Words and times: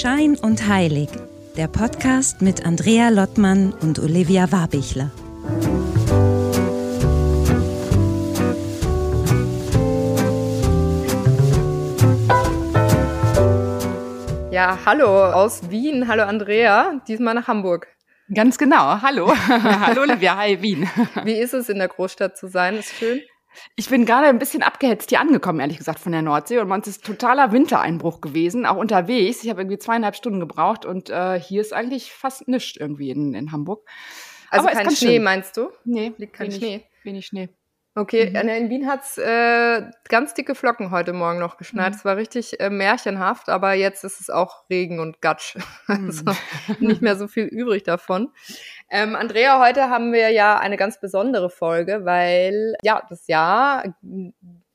Schein 0.00 0.34
und 0.34 0.66
Heilig, 0.66 1.10
der 1.58 1.68
Podcast 1.68 2.40
mit 2.40 2.64
Andrea 2.64 3.10
Lottmann 3.10 3.74
und 3.82 3.98
Olivia 3.98 4.50
Warbichler. 4.50 5.10
Ja, 14.50 14.78
hallo 14.86 15.04
aus 15.04 15.68
Wien. 15.68 16.08
Hallo 16.08 16.22
Andrea, 16.22 16.98
diesmal 17.06 17.34
nach 17.34 17.46
Hamburg. 17.46 17.88
Ganz 18.32 18.56
genau. 18.56 19.02
Hallo. 19.02 19.30
hallo 19.48 20.00
Olivia. 20.00 20.34
Hi 20.38 20.62
Wien. 20.62 20.88
Wie 21.24 21.34
ist 21.34 21.52
es 21.52 21.68
in 21.68 21.76
der 21.76 21.88
Großstadt 21.88 22.38
zu 22.38 22.48
sein? 22.48 22.78
Ist 22.78 22.94
schön? 22.94 23.20
Ich 23.76 23.88
bin 23.88 24.04
gerade 24.06 24.26
ein 24.26 24.38
bisschen 24.38 24.62
abgehetzt 24.62 25.10
hier 25.10 25.20
angekommen, 25.20 25.60
ehrlich 25.60 25.78
gesagt, 25.78 25.98
von 25.98 26.12
der 26.12 26.22
Nordsee. 26.22 26.58
Und 26.58 26.68
man 26.68 26.80
ist 26.82 27.04
totaler 27.04 27.52
Wintereinbruch 27.52 28.20
gewesen, 28.20 28.66
auch 28.66 28.76
unterwegs. 28.76 29.42
Ich 29.42 29.50
habe 29.50 29.60
irgendwie 29.62 29.78
zweieinhalb 29.78 30.16
Stunden 30.16 30.40
gebraucht 30.40 30.84
und 30.84 31.10
äh, 31.10 31.38
hier 31.40 31.60
ist 31.60 31.72
eigentlich 31.72 32.12
fast 32.12 32.48
nichts 32.48 32.76
irgendwie 32.78 33.10
in, 33.10 33.34
in 33.34 33.52
Hamburg. 33.52 33.88
Also 34.50 34.66
Aber 34.66 34.76
kein 34.76 34.90
Schnee, 34.90 35.14
schön. 35.16 35.22
meinst 35.22 35.56
du? 35.56 35.70
Nee, 35.84 36.12
liegt 36.16 36.32
kein 36.32 36.48
wenig, 36.48 36.58
Schnee. 36.58 36.84
Wenig 37.04 37.26
Schnee. 37.26 37.48
Okay, 38.00 38.30
mhm. 38.30 38.48
in 38.48 38.70
Wien 38.70 38.86
hat's 38.86 39.18
äh, 39.18 39.82
ganz 40.08 40.32
dicke 40.32 40.54
Flocken 40.54 40.90
heute 40.90 41.12
Morgen 41.12 41.38
noch 41.38 41.58
geschneit. 41.58 41.90
Mhm. 41.90 41.96
Es 41.98 42.04
war 42.06 42.16
richtig 42.16 42.58
äh, 42.58 42.70
märchenhaft, 42.70 43.50
aber 43.50 43.74
jetzt 43.74 44.04
ist 44.04 44.22
es 44.22 44.30
auch 44.30 44.64
Regen 44.70 45.00
und 45.00 45.20
Gatsch. 45.20 45.58
Also 45.86 46.24
mhm. 46.24 46.76
nicht 46.86 47.02
mehr 47.02 47.16
so 47.16 47.28
viel 47.28 47.44
übrig 47.44 47.82
davon. 47.82 48.30
Ähm, 48.90 49.16
Andrea, 49.16 49.60
heute 49.62 49.90
haben 49.90 50.14
wir 50.14 50.30
ja 50.30 50.58
eine 50.58 50.78
ganz 50.78 50.98
besondere 50.98 51.50
Folge, 51.50 52.06
weil 52.06 52.74
ja, 52.82 53.02
das 53.10 53.26
Jahr 53.26 53.84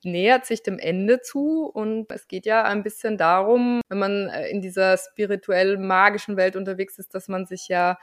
nähert 0.04 0.46
sich 0.46 0.62
dem 0.62 0.78
Ende 0.78 1.20
zu 1.22 1.66
und 1.66 2.12
es 2.12 2.28
geht 2.28 2.46
ja 2.46 2.64
ein 2.64 2.84
bisschen 2.84 3.18
darum, 3.18 3.82
wenn 3.90 3.98
man 3.98 4.30
äh, 4.30 4.50
in 4.50 4.62
dieser 4.62 4.98
spirituell 4.98 5.80
magischen 5.80 6.38
Welt 6.38 6.56
unterwegs 6.56 7.00
ist, 7.00 7.16
dass 7.16 7.28
man 7.28 7.48
sich 7.48 7.70
ja 7.70 7.98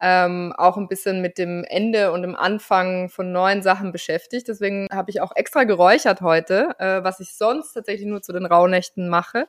ähm, 0.00 0.52
auch 0.56 0.76
ein 0.76 0.88
bisschen 0.88 1.22
mit 1.22 1.38
dem 1.38 1.64
Ende 1.64 2.12
und 2.12 2.22
dem 2.22 2.36
Anfang 2.36 3.08
von 3.08 3.32
neuen 3.32 3.62
Sachen 3.62 3.92
beschäftigt. 3.92 4.48
Deswegen 4.48 4.88
habe 4.92 5.10
ich 5.10 5.20
auch 5.20 5.32
extra 5.34 5.64
geräuchert 5.64 6.20
heute, 6.20 6.74
äh, 6.78 7.02
was 7.02 7.20
ich 7.20 7.34
sonst 7.34 7.72
tatsächlich 7.72 8.06
nur 8.06 8.22
zu 8.22 8.32
den 8.32 8.46
Rauhnächten 8.46 9.08
mache. 9.08 9.48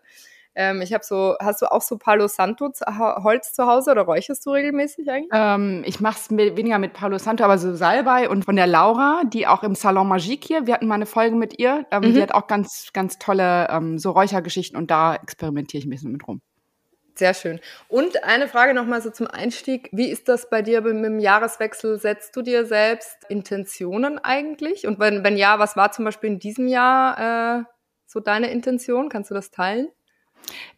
Ähm, 0.59 0.81
ich 0.81 0.91
habe 0.91 1.03
so, 1.03 1.35
hast 1.39 1.61
du 1.61 1.71
auch 1.71 1.83
so 1.83 1.99
Palo 1.99 2.27
Santo 2.27 2.71
Holz 2.87 3.53
zu 3.53 3.67
Hause 3.67 3.91
oder 3.91 4.01
räucherst 4.01 4.43
du 4.43 4.49
regelmäßig 4.49 5.07
eigentlich? 5.07 5.29
Ähm, 5.31 5.83
ich 5.85 5.99
mache 5.99 6.17
es 6.19 6.31
weniger 6.31 6.79
mit 6.79 6.93
Palo 6.93 7.19
Santo, 7.19 7.43
aber 7.43 7.59
so 7.59 7.75
Salbei 7.75 8.27
und 8.27 8.43
von 8.43 8.55
der 8.55 8.65
Laura, 8.65 9.21
die 9.31 9.45
auch 9.45 9.61
im 9.61 9.75
Salon 9.75 10.07
Magique 10.07 10.45
hier, 10.47 10.65
wir 10.65 10.73
hatten 10.73 10.87
mal 10.87 10.95
eine 10.95 11.05
Folge 11.05 11.35
mit 11.35 11.59
ihr, 11.59 11.85
ähm, 11.91 12.05
mhm. 12.05 12.15
die 12.15 12.21
hat 12.23 12.31
auch 12.31 12.47
ganz, 12.47 12.89
ganz 12.91 13.19
tolle 13.19 13.67
ähm, 13.69 13.99
so 13.99 14.09
Räuchergeschichten 14.09 14.75
und 14.75 14.89
da 14.89 15.13
experimentiere 15.13 15.79
ich 15.79 15.85
ein 15.85 15.91
bisschen 15.91 16.11
mit 16.11 16.27
rum. 16.27 16.41
Sehr 17.17 17.33
schön. 17.33 17.59
Und 17.87 18.23
eine 18.23 18.47
Frage 18.47 18.75
nochmal 18.75 19.01
so 19.01 19.09
zum 19.09 19.25
Einstieg. 19.25 19.89
Wie 19.91 20.07
ist 20.07 20.27
das 20.27 20.51
bei 20.51 20.61
dir 20.61 20.81
mit 20.81 21.03
dem 21.03 21.19
Jahreswechsel? 21.19 21.99
Setzt 21.99 22.35
du 22.35 22.43
dir 22.43 22.63
selbst 22.67 23.17
Intentionen 23.27 24.19
eigentlich? 24.19 24.85
Und 24.85 24.99
wenn, 24.99 25.23
wenn 25.23 25.35
ja, 25.35 25.57
was 25.57 25.75
war 25.75 25.91
zum 25.91 26.05
Beispiel 26.05 26.29
in 26.29 26.37
diesem 26.37 26.67
Jahr 26.67 27.61
äh, 27.61 27.63
so 28.05 28.19
deine 28.19 28.51
Intention? 28.51 29.09
Kannst 29.09 29.31
du 29.31 29.33
das 29.33 29.49
teilen? 29.49 29.87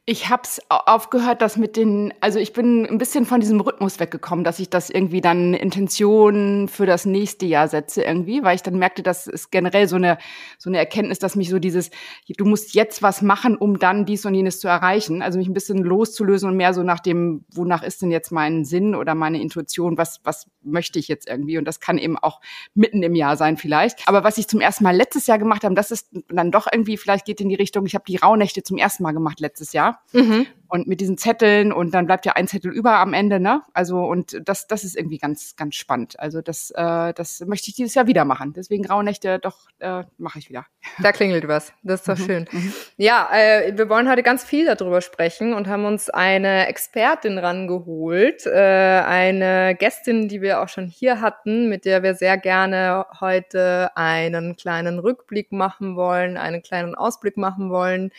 Ich 0.05 0.29
habe 0.29 0.41
es 0.43 0.59
aufgehört, 0.69 1.43
dass 1.43 1.55
mit 1.55 1.77
den, 1.77 2.11
also 2.19 2.39
ich 2.39 2.53
bin 2.53 2.87
ein 2.87 2.97
bisschen 2.97 3.27
von 3.27 3.39
diesem 3.41 3.61
Rhythmus 3.61 3.99
weggekommen, 3.99 4.43
dass 4.43 4.59
ich 4.59 4.67
das 4.67 4.89
irgendwie 4.89 5.21
dann 5.21 5.53
Intentionen 5.53 6.67
für 6.67 6.87
das 6.87 7.05
nächste 7.05 7.45
Jahr 7.45 7.67
setze 7.67 8.01
irgendwie, 8.01 8.41
weil 8.41 8.55
ich 8.55 8.63
dann 8.63 8.79
merkte, 8.79 9.03
dass 9.03 9.27
es 9.27 9.51
generell 9.51 9.87
so 9.87 9.97
eine 9.97 10.17
so 10.57 10.71
eine 10.71 10.79
Erkenntnis, 10.79 11.19
dass 11.19 11.35
mich 11.35 11.49
so 11.49 11.59
dieses, 11.59 11.91
du 12.27 12.45
musst 12.45 12.73
jetzt 12.73 13.03
was 13.03 13.21
machen, 13.21 13.55
um 13.55 13.77
dann 13.77 14.05
dies 14.05 14.25
und 14.25 14.33
jenes 14.33 14.59
zu 14.59 14.67
erreichen, 14.67 15.21
also 15.21 15.37
mich 15.37 15.47
ein 15.47 15.53
bisschen 15.53 15.83
loszulösen 15.83 16.49
und 16.49 16.57
mehr 16.57 16.73
so 16.73 16.81
nach 16.81 17.01
dem, 17.01 17.45
wonach 17.53 17.83
ist 17.83 18.01
denn 18.01 18.09
jetzt 18.09 18.31
mein 18.31 18.65
Sinn 18.65 18.95
oder 18.95 19.13
meine 19.13 19.39
Intuition, 19.39 19.97
was 19.99 20.21
was 20.23 20.47
möchte 20.63 20.97
ich 20.97 21.07
jetzt 21.07 21.29
irgendwie? 21.29 21.59
Und 21.59 21.65
das 21.65 21.79
kann 21.79 21.99
eben 21.99 22.17
auch 22.17 22.41
mitten 22.73 23.03
im 23.03 23.13
Jahr 23.13 23.37
sein 23.37 23.57
vielleicht. 23.57 24.07
Aber 24.07 24.23
was 24.23 24.39
ich 24.39 24.47
zum 24.47 24.59
ersten 24.59 24.83
Mal 24.83 24.95
letztes 24.95 25.27
Jahr 25.27 25.37
gemacht 25.37 25.63
habe, 25.63 25.75
das 25.75 25.91
ist 25.91 26.09
dann 26.29 26.51
doch 26.51 26.67
irgendwie 26.71 26.97
vielleicht 26.97 27.25
geht 27.25 27.41
in 27.41 27.49
die 27.49 27.55
Richtung, 27.55 27.85
ich 27.85 27.93
habe 27.93 28.05
die 28.07 28.17
Rauhnächte 28.17 28.63
zum 28.63 28.77
ersten 28.77 29.03
Mal 29.03 29.11
gemacht 29.11 29.39
letztes 29.39 29.71
Jahr 29.71 29.78
Mhm. 30.13 30.47
Und 30.71 30.85
mit 30.85 31.01
diesen 31.01 31.17
Zetteln 31.17 31.73
und 31.73 31.95
dann 31.95 32.05
bleibt 32.05 32.27
ja 32.27 32.33
ein 32.33 32.47
Zettel 32.47 32.71
über 32.71 32.99
am 32.99 33.13
Ende, 33.13 33.39
ne? 33.39 33.63
Also 33.73 34.03
und 34.03 34.39
das, 34.45 34.67
das 34.67 34.83
ist 34.83 34.95
irgendwie 34.95 35.17
ganz, 35.17 35.55
ganz 35.55 35.73
spannend. 35.73 36.19
Also 36.19 36.41
das, 36.41 36.69
äh, 36.75 37.11
das 37.13 37.43
möchte 37.47 37.69
ich 37.69 37.75
dieses 37.75 37.95
Jahr 37.95 38.05
wieder 38.05 38.23
machen. 38.23 38.53
Deswegen 38.53 38.85
Rauhnächte, 38.85 39.39
doch 39.39 39.65
äh, 39.79 40.03
mache 40.19 40.37
ich 40.37 40.49
wieder. 40.49 40.67
Da 41.01 41.11
klingelt 41.11 41.47
was. 41.47 41.73
Das 41.81 42.01
ist 42.01 42.07
doch 42.07 42.19
mhm. 42.19 42.23
schön. 42.23 42.47
Mhm. 42.51 42.73
Ja, 42.97 43.29
äh, 43.33 43.75
wir 43.75 43.89
wollen 43.89 44.07
heute 44.07 44.21
ganz 44.21 44.43
viel 44.43 44.65
darüber 44.65 45.01
sprechen 45.01 45.53
und 45.53 45.67
haben 45.67 45.85
uns 45.85 46.11
eine 46.11 46.67
Expertin 46.67 47.39
rangeholt, 47.39 48.45
äh, 48.45 48.51
eine 48.51 49.75
Gästin, 49.75 50.27
die 50.27 50.43
wir 50.43 50.61
auch 50.61 50.69
schon 50.69 50.87
hier 50.87 51.19
hatten, 51.19 51.67
mit 51.67 51.85
der 51.85 52.03
wir 52.03 52.13
sehr 52.13 52.37
gerne 52.37 53.07
heute 53.19 53.89
einen 53.95 54.55
kleinen 54.55 54.99
Rückblick 54.99 55.51
machen 55.51 55.95
wollen, 55.95 56.37
einen 56.37 56.61
kleinen 56.61 56.93
Ausblick 56.93 57.37
machen 57.37 57.71
wollen 57.71 58.11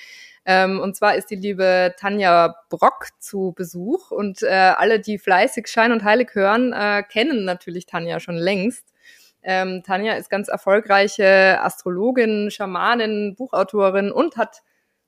ähm, 0.44 0.80
und 0.80 0.96
zwar 0.96 1.16
ist 1.16 1.30
die 1.30 1.36
liebe 1.36 1.94
Tanja 1.98 2.54
Brock 2.70 3.08
zu 3.18 3.52
Besuch 3.54 4.10
und 4.10 4.42
äh, 4.42 4.48
alle, 4.48 5.00
die 5.00 5.18
fleißig 5.18 5.66
Schein 5.66 5.92
und 5.92 6.04
Heilig 6.04 6.30
hören, 6.34 6.72
äh, 6.72 7.02
kennen 7.02 7.44
natürlich 7.44 7.86
Tanja 7.86 8.20
schon 8.20 8.36
längst. 8.36 8.94
Ähm, 9.42 9.82
Tanja 9.84 10.14
ist 10.14 10.30
ganz 10.30 10.48
erfolgreiche 10.48 11.58
Astrologin, 11.60 12.50
Schamanin, 12.50 13.34
Buchautorin 13.36 14.10
und 14.12 14.36
hat 14.36 14.62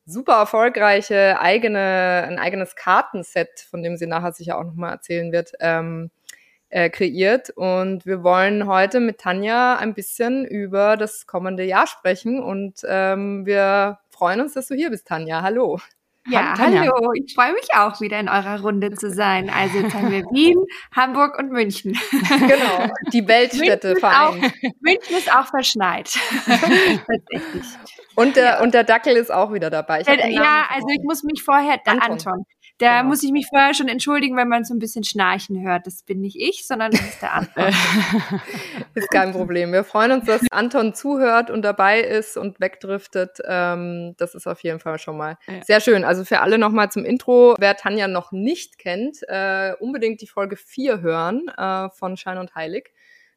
super 0.04 0.34
erfolgreiche 0.34 1.38
eigene, 1.40 2.24
ein 2.28 2.38
eigenes 2.38 2.74
Kartenset, 2.76 3.60
von 3.70 3.82
dem 3.82 3.96
sie 3.96 4.06
nachher 4.06 4.32
sicher 4.32 4.58
auch 4.58 4.64
nochmal 4.64 4.92
erzählen 4.92 5.32
wird, 5.32 5.52
ähm, 5.60 6.10
äh, 6.70 6.90
kreiert. 6.90 7.50
Und 7.50 8.06
wir 8.06 8.22
wollen 8.22 8.66
heute 8.66 9.00
mit 9.00 9.18
Tanja 9.18 9.76
ein 9.76 9.94
bisschen 9.94 10.44
über 10.46 10.96
das 10.96 11.26
kommende 11.26 11.64
Jahr 11.64 11.86
sprechen 11.86 12.42
und 12.42 12.80
ähm, 12.86 13.46
wir 13.46 13.98
freuen 14.12 14.40
uns, 14.40 14.54
dass 14.54 14.68
du 14.68 14.74
hier 14.74 14.90
bist, 14.90 15.06
Tanja. 15.08 15.42
Hallo. 15.42 15.78
Ja, 16.28 16.54
hallo. 16.56 17.12
Ich 17.14 17.34
freue 17.34 17.52
mich 17.52 17.66
auch, 17.74 18.00
wieder 18.00 18.20
in 18.20 18.28
eurer 18.28 18.60
Runde 18.60 18.92
zu 18.92 19.10
sein. 19.10 19.50
Also 19.50 19.78
jetzt 19.78 19.94
haben 19.94 20.10
wir 20.10 20.22
Wien, 20.32 20.56
Hamburg 20.94 21.38
und 21.38 21.50
München. 21.50 21.98
Genau, 22.10 22.92
die 23.12 23.26
Weltstädte 23.26 23.96
vereint. 23.96 24.52
München 24.80 25.16
ist 25.16 25.32
auch 25.34 25.46
verschneit. 25.46 26.10
Tatsächlich. 26.46 27.64
Und 28.14 28.36
der, 28.36 28.44
ja. 28.44 28.62
und 28.62 28.74
der 28.74 28.84
Dackel 28.84 29.16
ist 29.16 29.32
auch 29.32 29.52
wieder 29.52 29.70
dabei. 29.70 30.02
ja, 30.02 30.66
also 30.70 30.86
ich 30.90 31.02
muss 31.02 31.22
mich 31.24 31.42
vorher, 31.42 31.80
Anton. 31.86 32.12
Anton. 32.12 32.46
Da 32.82 32.98
genau. 32.98 33.10
muss 33.10 33.22
ich 33.22 33.30
mich 33.30 33.46
vorher 33.48 33.74
schon 33.74 33.86
entschuldigen, 33.86 34.36
wenn 34.36 34.48
man 34.48 34.64
so 34.64 34.74
ein 34.74 34.80
bisschen 34.80 35.04
Schnarchen 35.04 35.62
hört. 35.62 35.86
Das 35.86 36.02
bin 36.02 36.20
nicht 36.20 36.36
ich, 36.36 36.66
sondern 36.66 36.90
das 36.90 37.00
ist 37.00 37.22
der 37.22 37.32
Anton. 37.32 37.66
ist 38.94 39.08
kein 39.10 39.30
Problem. 39.30 39.72
Wir 39.72 39.84
freuen 39.84 40.10
uns, 40.10 40.26
dass 40.26 40.40
Anton 40.50 40.92
zuhört 40.92 41.48
und 41.48 41.62
dabei 41.62 42.00
ist 42.00 42.36
und 42.36 42.58
wegdriftet. 42.58 43.38
Ähm, 43.46 44.14
das 44.18 44.34
ist 44.34 44.48
auf 44.48 44.64
jeden 44.64 44.80
Fall 44.80 44.98
schon 44.98 45.16
mal 45.16 45.38
ja. 45.46 45.62
sehr 45.62 45.80
schön. 45.80 46.04
Also 46.12 46.26
für 46.26 46.40
alle 46.40 46.58
nochmal 46.58 46.90
zum 46.90 47.06
Intro. 47.06 47.54
Wer 47.58 47.74
Tanja 47.74 48.06
noch 48.06 48.32
nicht 48.32 48.76
kennt, 48.76 49.20
äh, 49.28 49.72
unbedingt 49.80 50.20
die 50.20 50.26
Folge 50.26 50.56
4 50.56 51.00
hören 51.00 51.48
äh, 51.56 51.88
von 51.88 52.18
Schein 52.18 52.36
und 52.36 52.54
Heilig. 52.54 52.92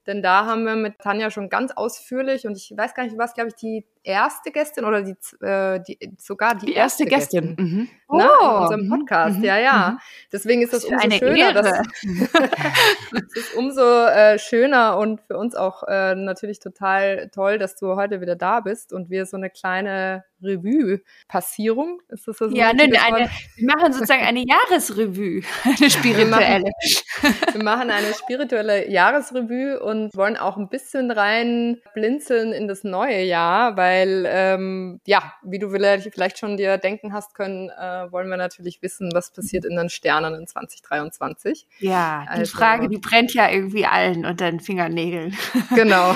Denn 0.05 0.21
da 0.21 0.45
haben 0.45 0.65
wir 0.65 0.75
mit 0.75 0.99
Tanja 0.99 1.31
schon 1.31 1.47
ganz 1.47 1.71
ausführlich 1.71 2.45
und 2.45 2.57
ich 2.57 2.73
weiß 2.75 2.93
gar 2.93 3.05
nicht, 3.05 3.17
was, 3.17 3.33
glaube 3.33 3.47
ich, 3.47 3.55
die 3.55 3.85
erste 4.05 4.51
Gästin 4.51 4.85
oder 4.85 5.01
die, 5.01 5.15
äh, 5.43 5.81
die 5.81 5.97
sogar 6.17 6.55
die, 6.55 6.67
die 6.67 6.73
erste, 6.73 7.03
erste, 7.03 7.05
Gästin, 7.05 7.55
Gästin 7.55 7.65
mhm. 7.65 7.89
oh. 8.07 8.17
ne, 8.17 8.23
in 8.23 8.47
unserem 8.47 8.85
mhm. 8.85 8.89
Podcast. 8.89 9.37
Mhm. 9.39 9.43
Ja, 9.43 9.57
ja. 9.57 9.91
Mhm. 9.91 9.99
Deswegen 10.31 10.61
ist 10.61 10.73
das 10.73 10.85
umso 10.85 11.03
Eine 11.03 11.15
schöner. 11.15 11.53
Dass, 11.53 11.67
es 12.03 13.35
ist 13.35 13.55
umso 13.55 14.05
äh, 14.05 14.39
schöner 14.39 14.97
und 14.97 15.21
für 15.21 15.37
uns 15.37 15.55
auch 15.55 15.83
äh, 15.87 16.15
natürlich 16.15 16.59
total 16.59 17.29
toll, 17.33 17.57
dass 17.57 17.75
du 17.75 17.95
heute 17.95 18.21
wieder 18.21 18.35
da 18.35 18.59
bist 18.59 18.93
und 18.93 19.09
wir 19.09 19.25
so 19.25 19.37
eine 19.37 19.49
kleine 19.49 20.23
Revue-Passierung. 20.41 22.01
Ist 22.09 22.27
das 22.27 22.37
so 22.37 22.49
ja, 22.49 22.73
ne, 22.73 22.83
eine, 22.83 23.29
wir 23.55 23.65
machen 23.65 23.93
sozusagen 23.93 24.23
eine 24.23 24.43
Jahresrevue, 24.45 25.41
eine 25.63 25.89
spirituelle. 25.89 26.25
Wir 26.25 26.25
machen, 26.25 27.35
wir 27.53 27.63
machen 27.63 27.89
eine 27.89 28.13
spirituelle 28.13 28.89
Jahresrevue 28.89 29.79
und 29.79 30.15
wollen 30.15 30.37
auch 30.37 30.57
ein 30.57 30.69
bisschen 30.69 31.11
rein 31.11 31.81
blinzeln 31.93 32.53
in 32.53 32.67
das 32.67 32.83
neue 32.83 33.23
Jahr, 33.23 33.77
weil 33.77 33.94
weil 33.95 34.25
ähm, 34.27 34.99
ja, 35.05 35.33
wie 35.43 35.59
du 35.59 35.69
vielleicht 35.69 36.37
schon 36.37 36.57
dir 36.57 36.77
denken 36.77 37.13
hast 37.13 37.33
können, 37.33 37.69
äh, 37.69 38.11
wollen 38.11 38.29
wir 38.29 38.37
natürlich 38.37 38.81
wissen, 38.81 39.09
was 39.13 39.31
passiert 39.31 39.65
in 39.65 39.75
den 39.75 39.89
Sternen 39.89 40.33
in 40.35 40.47
2023. 40.47 41.67
Ja, 41.79 42.23
die 42.23 42.39
also, 42.39 42.57
Frage, 42.57 42.89
die 42.89 42.97
brennt 42.97 43.33
ja 43.33 43.49
irgendwie 43.49 43.85
allen 43.85 44.25
unter 44.25 44.51
den 44.51 44.59
Fingernägeln. 44.59 45.35
Genau. 45.73 46.15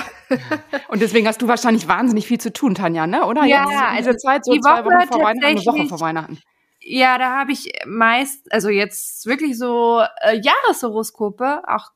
Und 0.88 1.02
deswegen 1.02 1.26
hast 1.26 1.42
du 1.42 1.48
wahrscheinlich 1.48 1.86
wahnsinnig 1.88 2.26
viel 2.26 2.38
zu 2.38 2.52
tun, 2.52 2.74
Tanja, 2.74 3.06
ne? 3.06 3.26
Oder? 3.26 3.44
Ja, 3.44 3.66
Jetzt 3.96 4.08
also 4.08 4.18
Zeit, 4.18 4.44
so 4.44 4.52
die 4.52 4.60
zwei 4.60 4.84
Woche 4.84 4.94
Wochen 4.94 5.08
vor 5.08 5.22
Weihnachten, 5.22 5.44
eine 5.44 5.66
Woche 5.66 5.86
vor 5.88 6.00
Weihnachten. 6.00 6.38
Ja, 6.80 7.18
da 7.18 7.38
habe 7.38 7.52
ich 7.52 7.72
meist, 7.84 8.50
also 8.52 8.68
jetzt 8.68 9.26
wirklich 9.26 9.58
so 9.58 10.02
äh, 10.22 10.40
Jahreshoroskope, 10.40 11.62
auch 11.66 11.90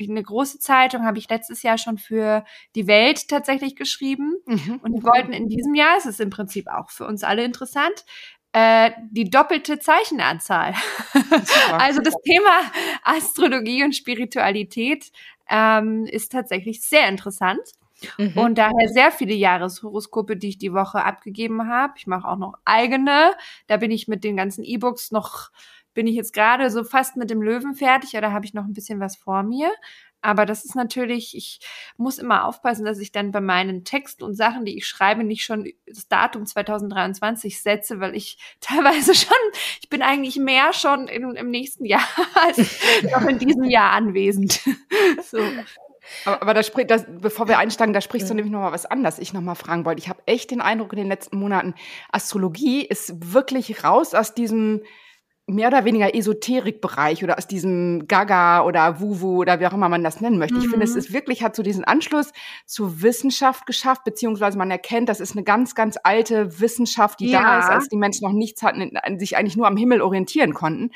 eine 0.00 0.22
große 0.22 0.58
Zeitung 0.58 1.04
habe 1.04 1.18
ich 1.18 1.28
letztes 1.28 1.62
Jahr 1.62 1.78
schon 1.78 1.98
für 1.98 2.44
die 2.74 2.86
Welt 2.86 3.28
tatsächlich 3.28 3.76
geschrieben. 3.76 4.36
Mhm. 4.46 4.80
Und 4.82 4.92
die 4.92 5.02
wollten 5.02 5.32
in 5.32 5.48
diesem 5.48 5.74
Jahr, 5.74 5.96
es 5.98 6.06
ist 6.06 6.20
im 6.20 6.30
Prinzip 6.30 6.68
auch 6.68 6.90
für 6.90 7.06
uns 7.06 7.24
alle 7.24 7.44
interessant, 7.44 8.04
äh, 8.52 8.92
die 9.10 9.28
doppelte 9.28 9.78
Zeichenanzahl. 9.78 10.74
also 11.72 12.00
das 12.00 12.14
Thema 12.24 12.60
Astrologie 13.04 13.84
und 13.84 13.94
Spiritualität 13.94 15.12
ähm, 15.48 16.06
ist 16.06 16.32
tatsächlich 16.32 16.80
sehr 16.80 17.08
interessant. 17.08 17.60
Mhm. 18.18 18.36
Und 18.36 18.58
daher 18.58 18.88
sehr 18.88 19.10
viele 19.10 19.34
Jahreshoroskope, 19.34 20.36
die 20.36 20.48
ich 20.48 20.58
die 20.58 20.72
Woche 20.72 21.04
abgegeben 21.04 21.68
habe. 21.68 21.94
Ich 21.96 22.06
mache 22.06 22.28
auch 22.28 22.36
noch 22.36 22.54
eigene. 22.64 23.32
Da 23.66 23.76
bin 23.78 23.90
ich 23.90 24.08
mit 24.08 24.24
den 24.24 24.36
ganzen 24.36 24.64
E-Books 24.64 25.10
noch, 25.10 25.50
bin 25.96 26.06
ich 26.06 26.14
jetzt 26.14 26.34
gerade 26.34 26.70
so 26.70 26.84
fast 26.84 27.16
mit 27.16 27.30
dem 27.30 27.42
Löwen 27.42 27.74
fertig 27.74 28.16
oder 28.16 28.30
habe 28.30 28.44
ich 28.44 28.52
noch 28.52 28.64
ein 28.64 28.74
bisschen 28.74 29.00
was 29.00 29.16
vor 29.16 29.42
mir. 29.42 29.72
Aber 30.20 30.44
das 30.44 30.64
ist 30.64 30.74
natürlich, 30.74 31.34
ich 31.34 31.60
muss 31.96 32.18
immer 32.18 32.44
aufpassen, 32.44 32.84
dass 32.84 32.98
ich 32.98 33.12
dann 33.12 33.32
bei 33.32 33.40
meinen 33.40 33.84
Texten 33.84 34.24
und 34.24 34.34
Sachen, 34.34 34.64
die 34.64 34.76
ich 34.76 34.86
schreibe, 34.86 35.24
nicht 35.24 35.44
schon 35.44 35.72
das 35.86 36.06
Datum 36.06 36.44
2023 36.44 37.62
setze, 37.62 37.98
weil 37.98 38.14
ich 38.14 38.36
teilweise 38.60 39.14
schon, 39.14 39.36
ich 39.80 39.88
bin 39.88 40.02
eigentlich 40.02 40.36
mehr 40.36 40.74
schon 40.74 41.08
in, 41.08 41.34
im 41.34 41.50
nächsten 41.50 41.86
Jahr 41.86 42.06
als 42.34 42.58
noch 43.02 43.26
in 43.26 43.38
diesem 43.38 43.64
Jahr 43.64 43.92
anwesend. 43.92 44.60
so. 45.24 45.38
Aber, 46.26 46.42
aber 46.42 46.54
da 46.54 46.62
spricht, 46.62 46.90
das, 46.90 47.06
bevor 47.08 47.48
wir 47.48 47.58
einsteigen, 47.58 47.94
da 47.94 48.02
sprichst 48.02 48.28
ja. 48.28 48.34
du 48.34 48.36
nämlich 48.36 48.52
noch 48.52 48.60
mal 48.60 48.72
was 48.72 48.84
an, 48.84 49.02
das 49.02 49.18
ich 49.18 49.32
noch 49.32 49.40
mal 49.40 49.54
fragen 49.54 49.86
wollte. 49.86 50.00
Ich 50.00 50.10
habe 50.10 50.22
echt 50.26 50.50
den 50.50 50.60
Eindruck 50.60 50.92
in 50.92 50.98
den 50.98 51.08
letzten 51.08 51.38
Monaten, 51.38 51.74
Astrologie 52.12 52.84
ist 52.84 53.32
wirklich 53.32 53.82
raus 53.82 54.12
aus 54.12 54.34
diesem 54.34 54.82
mehr 55.48 55.68
oder 55.68 55.84
weniger 55.84 56.12
Esoterikbereich 56.14 57.22
oder 57.22 57.38
aus 57.38 57.46
diesem 57.46 58.08
Gaga 58.08 58.64
oder 58.64 59.00
Wuwu 59.00 59.42
oder 59.42 59.60
wie 59.60 59.66
auch 59.66 59.72
immer 59.72 59.88
man 59.88 60.02
das 60.02 60.20
nennen 60.20 60.38
möchte. 60.38 60.56
Mhm. 60.56 60.62
Ich 60.62 60.68
finde, 60.68 60.84
es 60.84 60.92
mhm. 60.92 60.98
ist 60.98 61.12
wirklich, 61.12 61.42
hat 61.42 61.54
so 61.54 61.62
diesen 61.62 61.84
Anschluss 61.84 62.32
zur 62.64 63.00
Wissenschaft 63.02 63.64
geschafft, 63.64 64.02
beziehungsweise 64.04 64.58
man 64.58 64.70
erkennt, 64.70 65.08
das 65.08 65.20
ist 65.20 65.32
eine 65.32 65.44
ganz, 65.44 65.76
ganz 65.76 65.96
alte 66.02 66.60
Wissenschaft, 66.60 67.20
die 67.20 67.30
ja. 67.30 67.40
da 67.40 67.58
ist, 67.60 67.70
als 67.70 67.88
die 67.88 67.96
Menschen 67.96 68.26
noch 68.26 68.32
nichts 68.32 68.62
hatten, 68.62 68.90
sich 69.18 69.36
eigentlich 69.36 69.56
nur 69.56 69.68
am 69.68 69.76
Himmel 69.76 70.02
orientieren 70.02 70.52
konnten 70.52 70.90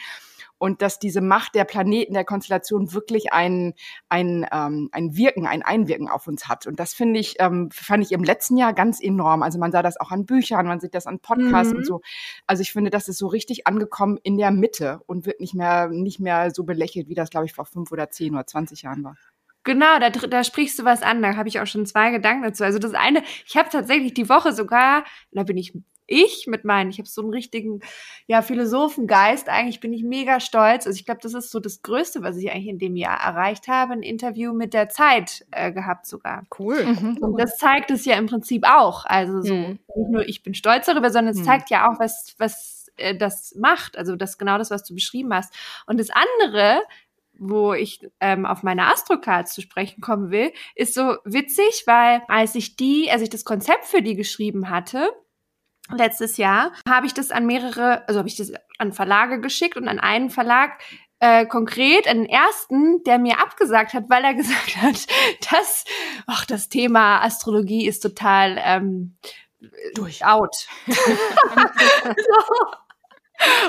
und 0.61 0.83
dass 0.83 0.99
diese 0.99 1.23
Macht 1.23 1.55
der 1.55 1.65
Planeten, 1.65 2.13
der 2.13 2.25
Konstellation 2.25 2.93
wirklich 2.93 3.33
ein, 3.33 3.73
ein, 4.11 4.47
ähm, 4.53 4.91
ein 4.93 5.17
Wirken, 5.17 5.47
ein 5.47 5.63
Einwirken 5.63 6.07
auf 6.07 6.27
uns 6.27 6.49
hat. 6.49 6.67
Und 6.67 6.79
das 6.79 6.93
finde 6.93 7.19
ich, 7.19 7.37
ähm, 7.39 7.71
fand 7.73 8.05
ich 8.05 8.13
im 8.13 8.23
letzten 8.23 8.59
Jahr 8.59 8.75
ganz 8.75 9.03
enorm. 9.03 9.43
Also 9.43 9.59
man 9.59 9.73
sah 9.73 9.83
das 9.83 9.99
auch 9.99 10.11
an 10.11 10.27
Büchern, 10.27 10.67
man 10.67 10.79
sieht 10.79 10.95
das 10.95 11.07
an 11.07 11.19
Podcasts 11.19 11.73
mhm. 11.73 11.79
und 11.79 11.87
so. 11.87 12.03
Also 12.47 12.61
ich 12.61 12.73
finde, 12.73 12.91
das 12.91 13.09
ist 13.09 13.17
so 13.17 13.27
richtig 13.27 13.67
angekommen 13.67 14.19
in 14.23 14.37
der 14.37 14.51
Mitte 14.51 15.01
und 15.07 15.25
wird 15.25 15.41
nicht 15.41 15.55
mehr, 15.55 15.89
nicht 15.89 16.21
mehr 16.21 16.51
so 16.51 16.65
belächelt, 16.65 17.09
wie 17.09 17.15
das, 17.15 17.31
glaube 17.31 17.47
ich, 17.47 17.55
vor 17.55 17.65
fünf 17.65 17.91
oder 17.91 18.11
zehn 18.11 18.35
oder 18.35 18.47
zwanzig 18.47 18.83
Jahren 18.83 19.03
war. 19.03 19.17
Genau, 19.65 19.99
da, 19.99 20.11
da 20.11 20.45
sprichst 20.45 20.79
du 20.79 20.85
was 20.85 21.03
an. 21.03 21.23
Da 21.23 21.37
habe 21.37 21.49
ich 21.49 21.59
auch 21.59 21.67
schon 21.67 21.87
zwei 21.87 22.11
Gedanken 22.11 22.43
dazu. 22.43 22.65
Also 22.65 22.79
das 22.79 22.93
eine, 22.93 23.23
ich 23.47 23.57
habe 23.57 23.71
tatsächlich 23.71 24.13
die 24.13 24.29
Woche 24.29 24.53
sogar, 24.53 25.05
da 25.33 25.43
bin 25.43 25.57
ich 25.57 25.73
ich 26.11 26.47
mit 26.47 26.65
meinen, 26.65 26.91
ich 26.91 26.99
habe 26.99 27.09
so 27.09 27.23
einen 27.23 27.31
richtigen, 27.31 27.81
ja, 28.27 28.43
Philosophengeist. 28.43 29.49
Eigentlich 29.49 29.81
bin 29.81 29.93
ich 29.93 30.03
mega 30.03 30.41
stolz. 30.41 30.87
Also 30.87 30.99
ich 30.99 31.07
glaube, 31.07 31.21
das 31.23 31.35
ist 31.35 31.51
so 31.51 31.61
das 31.61 31.83
Größte, 31.83 32.23
was 32.23 32.37
ich 32.37 32.51
eigentlich 32.51 32.69
in 32.69 32.79
dem 32.79 32.97
Jahr 32.97 33.19
erreicht 33.19 33.69
habe. 33.69 33.93
Ein 33.93 34.03
Interview 34.03 34.53
mit 34.53 34.75
der 34.75 34.89
Zeit 34.89 35.47
äh, 35.53 35.73
gehabt 35.73 36.07
sogar. 36.07 36.45
Cool. 36.59 36.85
Mhm. 36.85 37.19
Und 37.21 37.41
das 37.41 37.57
zeigt 37.57 37.91
es 37.91 38.05
ja 38.05 38.17
im 38.17 38.27
Prinzip 38.27 38.65
auch. 38.67 39.07
Also 39.07 39.41
so, 39.41 39.55
mhm. 39.55 39.79
nicht 39.97 40.11
nur 40.11 40.29
ich 40.29 40.43
bin 40.43 40.55
stolz 40.55 40.87
darüber, 40.87 41.11
sondern 41.11 41.35
es 41.35 41.41
mhm. 41.41 41.45
zeigt 41.45 41.71
ja 41.71 41.89
auch, 41.89 42.01
was, 42.01 42.35
was 42.39 42.91
äh, 42.97 43.17
das 43.17 43.55
macht. 43.55 43.97
Also 43.97 44.17
das 44.17 44.37
genau 44.37 44.59
das, 44.59 44.71
was 44.71 44.85
du 44.85 44.95
beschrieben 44.95 45.33
hast. 45.33 45.55
Und 45.87 46.01
das 46.01 46.09
andere, 46.11 46.83
wo 47.39 47.73
ich 47.73 48.07
ähm, 48.21 48.45
auf 48.45 48.63
meine 48.63 48.87
Astrocards 48.93 49.55
zu 49.55 49.63
sprechen 49.63 50.01
kommen 50.01 50.31
will, 50.31 50.53
ist 50.75 50.95
so 50.95 51.17
witzig, 51.25 51.85
weil 51.87 52.23
als 52.29 52.55
ich 52.55 52.77
die, 52.77 53.11
als 53.11 53.23
ich 53.23 53.31
das 53.31 53.45
Konzept 53.45 53.87
für 53.87 54.03
die 54.03 54.15
geschrieben 54.15 54.69
hatte, 54.69 55.11
letztes 55.97 56.37
Jahr, 56.37 56.73
habe 56.89 57.07
ich 57.07 57.15
das 57.15 57.31
an 57.31 57.47
mehrere, 57.47 58.07
also 58.09 58.19
habe 58.19 58.29
ich 58.29 58.37
das 58.37 58.53
an 58.79 58.93
Verlage 58.93 59.41
geschickt 59.41 59.77
und 59.77 59.89
an 59.89 59.99
einen 59.99 60.31
Verlag 60.31 60.81
äh, 61.21 61.47
konkret, 61.47 62.09
an 62.09 62.19
den 62.19 62.29
ersten, 62.29 63.05
der 63.05 63.19
mir 63.19 63.41
abgesagt 63.41 63.95
hat, 63.95 64.09
weil 64.09 64.25
er 64.25 64.35
gesagt 64.43 64.77
hat, 64.77 65.07
dass, 65.51 65.85
ach, 66.27 66.47
das 66.47 66.69
Thema 66.69 67.23
Astrologie 67.23 67.87
ist 67.87 68.01
total 68.01 68.59
ähm, 68.63 69.17
durch 69.95 70.25
out. 70.25 70.67
so. 70.87 70.95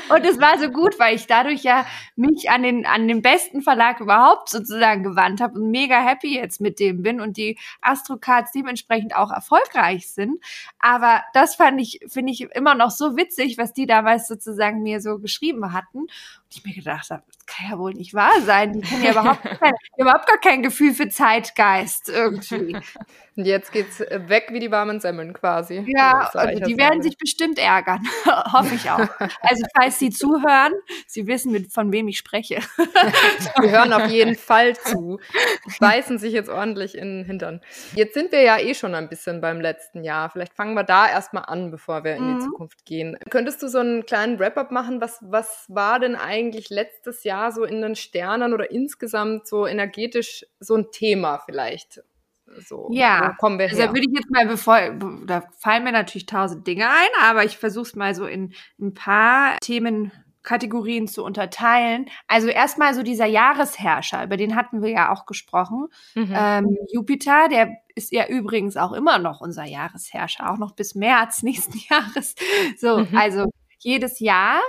Und 0.09 0.25
es 0.25 0.39
war 0.39 0.59
so 0.59 0.69
gut, 0.69 0.99
weil 0.99 1.15
ich 1.15 1.27
dadurch 1.27 1.63
ja 1.63 1.85
mich 2.15 2.49
an 2.49 2.63
den, 2.63 2.85
an 2.85 3.07
den 3.07 3.21
besten 3.21 3.61
Verlag 3.61 3.99
überhaupt 3.99 4.49
sozusagen 4.49 5.03
gewandt 5.03 5.41
habe 5.41 5.59
und 5.59 5.71
mega 5.71 6.01
happy 6.01 6.35
jetzt 6.35 6.61
mit 6.61 6.79
dem 6.79 7.01
bin 7.01 7.21
und 7.21 7.37
die 7.37 7.57
Astrocards 7.81 8.51
dementsprechend 8.51 9.15
auch 9.15 9.31
erfolgreich 9.31 10.11
sind. 10.11 10.43
Aber 10.79 11.23
das 11.33 11.55
fand 11.55 11.79
ich, 11.79 11.99
finde 12.07 12.33
ich 12.33 12.41
immer 12.41 12.75
noch 12.75 12.91
so 12.91 13.15
witzig, 13.15 13.57
was 13.57 13.73
die 13.73 13.85
damals 13.85 14.27
sozusagen 14.27 14.83
mir 14.83 15.01
so 15.01 15.19
geschrieben 15.19 15.73
hatten. 15.73 16.07
Ich 16.53 16.65
mir 16.65 16.73
gedacht 16.73 17.09
habe, 17.09 17.23
das 17.27 17.45
kann 17.45 17.71
ja 17.71 17.79
wohl 17.79 17.93
nicht 17.93 18.13
wahr 18.13 18.41
sein. 18.41 18.73
Die 18.73 18.85
haben 18.85 19.03
ja 19.03 19.11
überhaupt, 19.11 19.43
kein, 19.43 19.73
überhaupt 19.97 20.27
gar 20.27 20.37
kein 20.37 20.61
Gefühl 20.61 20.93
für 20.93 21.07
Zeitgeist 21.07 22.09
irgendwie. 22.09 22.75
Und 23.37 23.45
jetzt 23.45 23.71
geht's 23.71 24.01
weg 24.01 24.49
wie 24.51 24.59
die 24.59 24.71
warmen 24.71 24.99
Semmeln 24.99 25.31
quasi. 25.31 25.85
Ja, 25.87 26.29
also 26.33 26.59
die 26.65 26.77
werden 26.77 27.01
sich 27.01 27.17
bestimmt 27.17 27.57
ärgern. 27.57 28.01
Hoffe 28.25 28.75
ich 28.75 28.89
auch. 28.91 29.07
Also 29.41 29.65
falls 29.73 29.99
Sie 29.99 30.09
zuhören, 30.09 30.73
Sie 31.07 31.27
wissen, 31.27 31.53
mit, 31.53 31.71
von 31.71 31.93
wem 31.93 32.09
ich 32.09 32.17
spreche. 32.17 32.59
Wir 33.61 33.71
hören 33.71 33.93
auf 33.93 34.11
jeden 34.11 34.35
Fall 34.35 34.75
zu. 34.75 35.21
Beißen 35.79 36.19
sich 36.19 36.33
jetzt 36.33 36.49
ordentlich 36.49 36.97
in 36.97 37.19
den 37.19 37.25
Hintern. 37.25 37.61
Jetzt 37.95 38.15
sind 38.15 38.33
wir 38.33 38.41
ja 38.41 38.59
eh 38.59 38.73
schon 38.73 38.95
ein 38.95 39.07
bisschen 39.07 39.39
beim 39.39 39.61
letzten 39.61 40.03
Jahr. 40.03 40.29
Vielleicht 40.29 40.53
fangen 40.53 40.73
wir 40.73 40.83
da 40.83 41.09
erstmal 41.09 41.45
an, 41.45 41.71
bevor 41.71 42.03
wir 42.03 42.17
in 42.17 42.27
die 42.27 42.33
mhm. 42.33 42.41
Zukunft 42.41 42.85
gehen. 42.85 43.17
Könntest 43.29 43.63
du 43.63 43.69
so 43.69 43.79
einen 43.79 44.05
kleinen 44.05 44.39
Wrap-up 44.39 44.71
machen? 44.71 44.99
Was, 44.99 45.19
was 45.21 45.65
war 45.69 45.99
denn 45.99 46.15
eigentlich 46.15 46.40
letztes 46.69 47.23
Jahr 47.23 47.51
so 47.51 47.63
in 47.63 47.81
den 47.81 47.95
Sternen 47.95 48.53
oder 48.53 48.71
insgesamt 48.71 49.47
so 49.47 49.67
energetisch 49.67 50.45
so 50.59 50.75
ein 50.75 50.91
Thema 50.91 51.37
vielleicht? 51.45 52.01
So, 52.59 52.89
ja, 52.91 53.33
kommen 53.39 53.59
wir 53.59 53.65
also 53.65 53.77
her? 53.77 53.85
Also 53.85 53.95
würde 53.95 54.07
ich 54.09 54.17
jetzt 54.17 54.29
mal, 54.29 54.45
bevor, 54.45 54.79
da 55.25 55.43
fallen 55.57 55.83
mir 55.83 55.91
natürlich 55.91 56.25
tausend 56.25 56.67
Dinge 56.67 56.89
ein, 56.89 57.09
aber 57.21 57.45
ich 57.45 57.57
versuche 57.57 57.87
es 57.87 57.95
mal 57.95 58.13
so 58.15 58.25
in 58.25 58.53
ein 58.79 58.93
paar 58.93 59.57
Themenkategorien 59.61 61.07
zu 61.07 61.23
unterteilen. 61.23 62.07
Also 62.27 62.47
erstmal 62.47 62.93
so 62.93 63.03
dieser 63.03 63.25
Jahresherrscher, 63.25 64.23
über 64.23 64.37
den 64.37 64.55
hatten 64.55 64.81
wir 64.81 64.89
ja 64.89 65.11
auch 65.11 65.25
gesprochen. 65.25 65.87
Mhm. 66.15 66.33
Ähm, 66.35 66.77
Jupiter, 66.91 67.47
der 67.49 67.69
ist 67.95 68.11
ja 68.11 68.27
übrigens 68.27 68.77
auch 68.77 68.93
immer 68.93 69.17
noch 69.17 69.41
unser 69.41 69.65
Jahresherrscher, 69.65 70.51
auch 70.51 70.57
noch 70.57 70.73
bis 70.73 70.95
März 70.95 71.43
nächsten 71.43 71.79
Jahres. 71.89 72.35
So, 72.77 72.99
mhm. 72.99 73.15
also 73.15 73.45
jedes 73.79 74.19
Jahr 74.19 74.59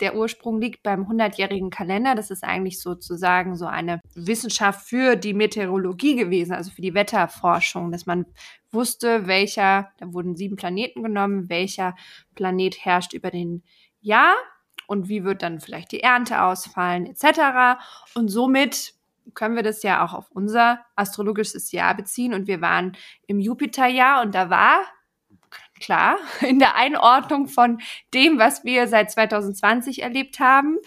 der 0.00 0.16
Ursprung 0.16 0.60
liegt 0.60 0.82
beim 0.82 1.04
100-jährigen 1.04 1.70
Kalender. 1.70 2.14
Das 2.14 2.30
ist 2.30 2.44
eigentlich 2.44 2.80
sozusagen 2.80 3.56
so 3.56 3.66
eine 3.66 4.00
Wissenschaft 4.14 4.88
für 4.88 5.16
die 5.16 5.34
Meteorologie 5.34 6.16
gewesen, 6.16 6.52
also 6.52 6.70
für 6.70 6.82
die 6.82 6.94
Wetterforschung, 6.94 7.92
dass 7.92 8.06
man 8.06 8.26
wusste, 8.70 9.26
welcher, 9.26 9.90
da 9.98 10.12
wurden 10.12 10.36
sieben 10.36 10.56
Planeten 10.56 11.02
genommen, 11.02 11.48
welcher 11.48 11.94
Planet 12.34 12.84
herrscht 12.84 13.12
über 13.12 13.30
den 13.30 13.62
Jahr 14.00 14.34
und 14.86 15.08
wie 15.08 15.24
wird 15.24 15.42
dann 15.42 15.60
vielleicht 15.60 15.92
die 15.92 16.00
Ernte 16.00 16.42
ausfallen, 16.42 17.06
etc. 17.06 17.80
Und 18.14 18.28
somit 18.28 18.94
können 19.34 19.56
wir 19.56 19.62
das 19.62 19.82
ja 19.82 20.04
auch 20.04 20.14
auf 20.14 20.30
unser 20.30 20.80
astrologisches 20.96 21.72
Jahr 21.72 21.94
beziehen. 21.94 22.34
Und 22.34 22.46
wir 22.46 22.60
waren 22.60 22.96
im 23.26 23.38
Jupiterjahr 23.38 24.22
und 24.22 24.34
da 24.34 24.50
war 24.50 24.80
klar, 25.80 26.16
in 26.40 26.58
der 26.58 26.74
Einordnung 26.76 27.48
von 27.48 27.80
dem, 28.14 28.38
was 28.38 28.64
wir 28.64 28.86
seit 28.88 29.10
2020 29.10 30.02
erlebt 30.02 30.40
haben, 30.40 30.78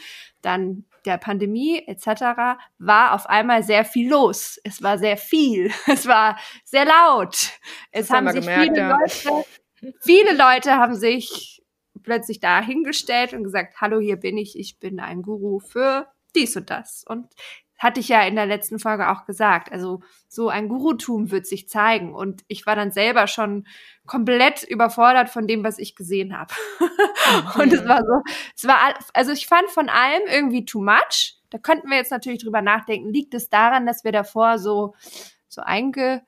dann 0.41 0.85
der 1.05 1.17
Pandemie 1.17 1.83
etc., 1.87 2.59
war 2.77 3.13
auf 3.13 3.27
einmal 3.27 3.63
sehr 3.63 3.85
viel 3.85 4.09
los. 4.09 4.59
Es 4.63 4.83
war 4.83 4.97
sehr 4.97 5.17
viel. 5.17 5.71
Es 5.87 6.07
war 6.07 6.37
sehr 6.63 6.85
laut. 6.85 7.51
Es 7.91 8.09
haben, 8.09 8.27
haben 8.27 8.35
sich 8.35 8.45
gemerkt, 8.45 8.63
viele 8.63 8.77
ja. 8.77 8.97
Leute, 8.97 9.45
viele 10.01 10.33
Leute 10.33 10.71
haben 10.77 10.95
sich 10.95 11.63
plötzlich 12.03 12.39
dahingestellt 12.39 13.33
und 13.33 13.43
gesagt, 13.43 13.81
hallo, 13.81 13.99
hier 13.99 14.17
bin 14.17 14.37
ich, 14.37 14.57
ich 14.57 14.79
bin 14.79 14.99
ein 14.99 15.21
Guru 15.21 15.59
für 15.59 16.07
dies 16.35 16.55
und 16.55 16.69
das. 16.69 17.03
Und 17.07 17.27
hatte 17.81 17.99
ich 17.99 18.09
ja 18.09 18.21
in 18.21 18.35
der 18.35 18.45
letzten 18.45 18.77
Folge 18.77 19.09
auch 19.09 19.25
gesagt. 19.25 19.71
Also 19.71 20.01
so 20.27 20.49
ein 20.49 20.69
Gurutum 20.69 21.31
wird 21.31 21.47
sich 21.47 21.67
zeigen. 21.67 22.13
Und 22.13 22.43
ich 22.47 22.67
war 22.67 22.75
dann 22.75 22.91
selber 22.91 23.25
schon 23.25 23.65
komplett 24.05 24.61
überfordert 24.61 25.29
von 25.29 25.47
dem, 25.47 25.63
was 25.63 25.79
ich 25.79 25.95
gesehen 25.95 26.37
habe. 26.37 26.53
Mhm. 26.79 27.61
und 27.61 27.73
es 27.73 27.87
war 27.87 28.01
so, 28.01 28.21
es 28.55 28.67
war, 28.67 28.77
also 29.15 29.31
ich 29.31 29.47
fand 29.47 29.67
von 29.71 29.89
allem 29.89 30.21
irgendwie 30.27 30.63
too 30.63 30.83
much. 30.83 31.39
Da 31.49 31.57
könnten 31.57 31.89
wir 31.89 31.97
jetzt 31.97 32.11
natürlich 32.11 32.43
drüber 32.43 32.61
nachdenken. 32.61 33.11
Liegt 33.11 33.33
es 33.33 33.49
daran, 33.49 33.87
dass 33.87 34.03
wir 34.03 34.11
davor 34.11 34.59
so, 34.59 34.93
so 35.47 35.61
einge, 35.61 36.21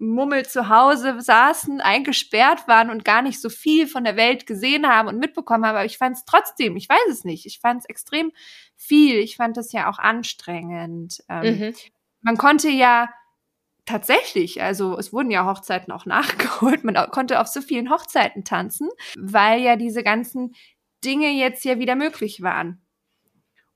Mummel 0.00 0.46
zu 0.46 0.68
Hause 0.68 1.20
saßen, 1.20 1.80
eingesperrt 1.80 2.68
waren 2.68 2.90
und 2.90 3.04
gar 3.04 3.20
nicht 3.20 3.40
so 3.40 3.48
viel 3.48 3.88
von 3.88 4.04
der 4.04 4.16
Welt 4.16 4.46
gesehen 4.46 4.86
haben 4.86 5.08
und 5.08 5.18
mitbekommen 5.18 5.64
haben. 5.64 5.74
Aber 5.74 5.84
ich 5.84 5.98
fand 5.98 6.16
es 6.16 6.24
trotzdem, 6.24 6.76
ich 6.76 6.88
weiß 6.88 7.08
es 7.10 7.24
nicht, 7.24 7.46
ich 7.46 7.58
fand 7.58 7.80
es 7.80 7.88
extrem 7.88 8.30
viel. 8.78 9.16
Ich 9.16 9.36
fand 9.36 9.58
es 9.58 9.72
ja 9.72 9.90
auch 9.90 9.98
anstrengend. 9.98 11.22
Ähm, 11.28 11.58
mhm. 11.58 11.74
Man 12.22 12.38
konnte 12.38 12.70
ja 12.70 13.10
tatsächlich, 13.84 14.62
also 14.62 14.96
es 14.96 15.12
wurden 15.12 15.30
ja 15.30 15.44
Hochzeiten 15.44 15.92
auch 15.92 16.06
nachgeholt, 16.06 16.84
man 16.84 16.94
konnte 17.10 17.40
auf 17.40 17.48
so 17.48 17.60
vielen 17.60 17.90
Hochzeiten 17.90 18.44
tanzen, 18.44 18.88
weil 19.18 19.60
ja 19.60 19.76
diese 19.76 20.02
ganzen 20.02 20.54
Dinge 21.04 21.30
jetzt 21.30 21.64
ja 21.64 21.78
wieder 21.78 21.96
möglich 21.96 22.40
waren. 22.42 22.80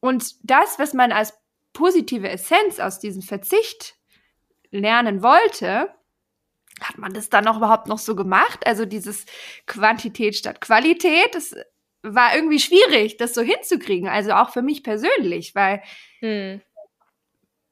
Und 0.00 0.37
das, 0.42 0.78
was 0.78 0.94
man 0.94 1.12
als 1.12 1.35
positive 1.73 2.28
Essenz 2.28 2.80
aus 2.80 2.99
diesem 2.99 3.23
Verzicht 3.23 3.97
lernen 4.71 5.23
wollte, 5.23 5.94
hat 6.80 6.99
man 6.99 7.12
das 7.12 7.28
dann 7.28 7.47
auch 7.47 7.56
überhaupt 7.56 7.87
noch 7.87 7.99
so 7.99 8.16
gemacht? 8.16 8.66
Also 8.66 8.85
dieses 8.85 9.26
Quantität 9.66 10.35
statt 10.35 10.61
Qualität, 10.61 11.35
das 11.35 11.54
war 12.02 12.35
irgendwie 12.35 12.59
schwierig, 12.59 13.16
das 13.16 13.35
so 13.35 13.42
hinzukriegen. 13.42 14.09
Also 14.09 14.32
auch 14.32 14.50
für 14.50 14.62
mich 14.62 14.82
persönlich, 14.82 15.54
weil 15.54 15.82
hm. 16.21 16.61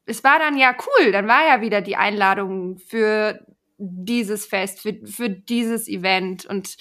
es 0.07 0.23
war 0.25 0.39
dann 0.39 0.57
ja 0.57 0.77
cool. 0.87 1.13
Dann 1.13 1.29
war 1.29 1.47
ja 1.47 1.61
wieder 1.61 1.81
die 1.81 1.97
Einladung 1.97 2.79
für 2.79 3.45
dieses 3.79 4.47
Fest, 4.47 4.81
für, 4.81 4.95
für 5.07 5.31
dieses 5.31 5.89
Event. 5.89 6.47
Und 6.47 6.77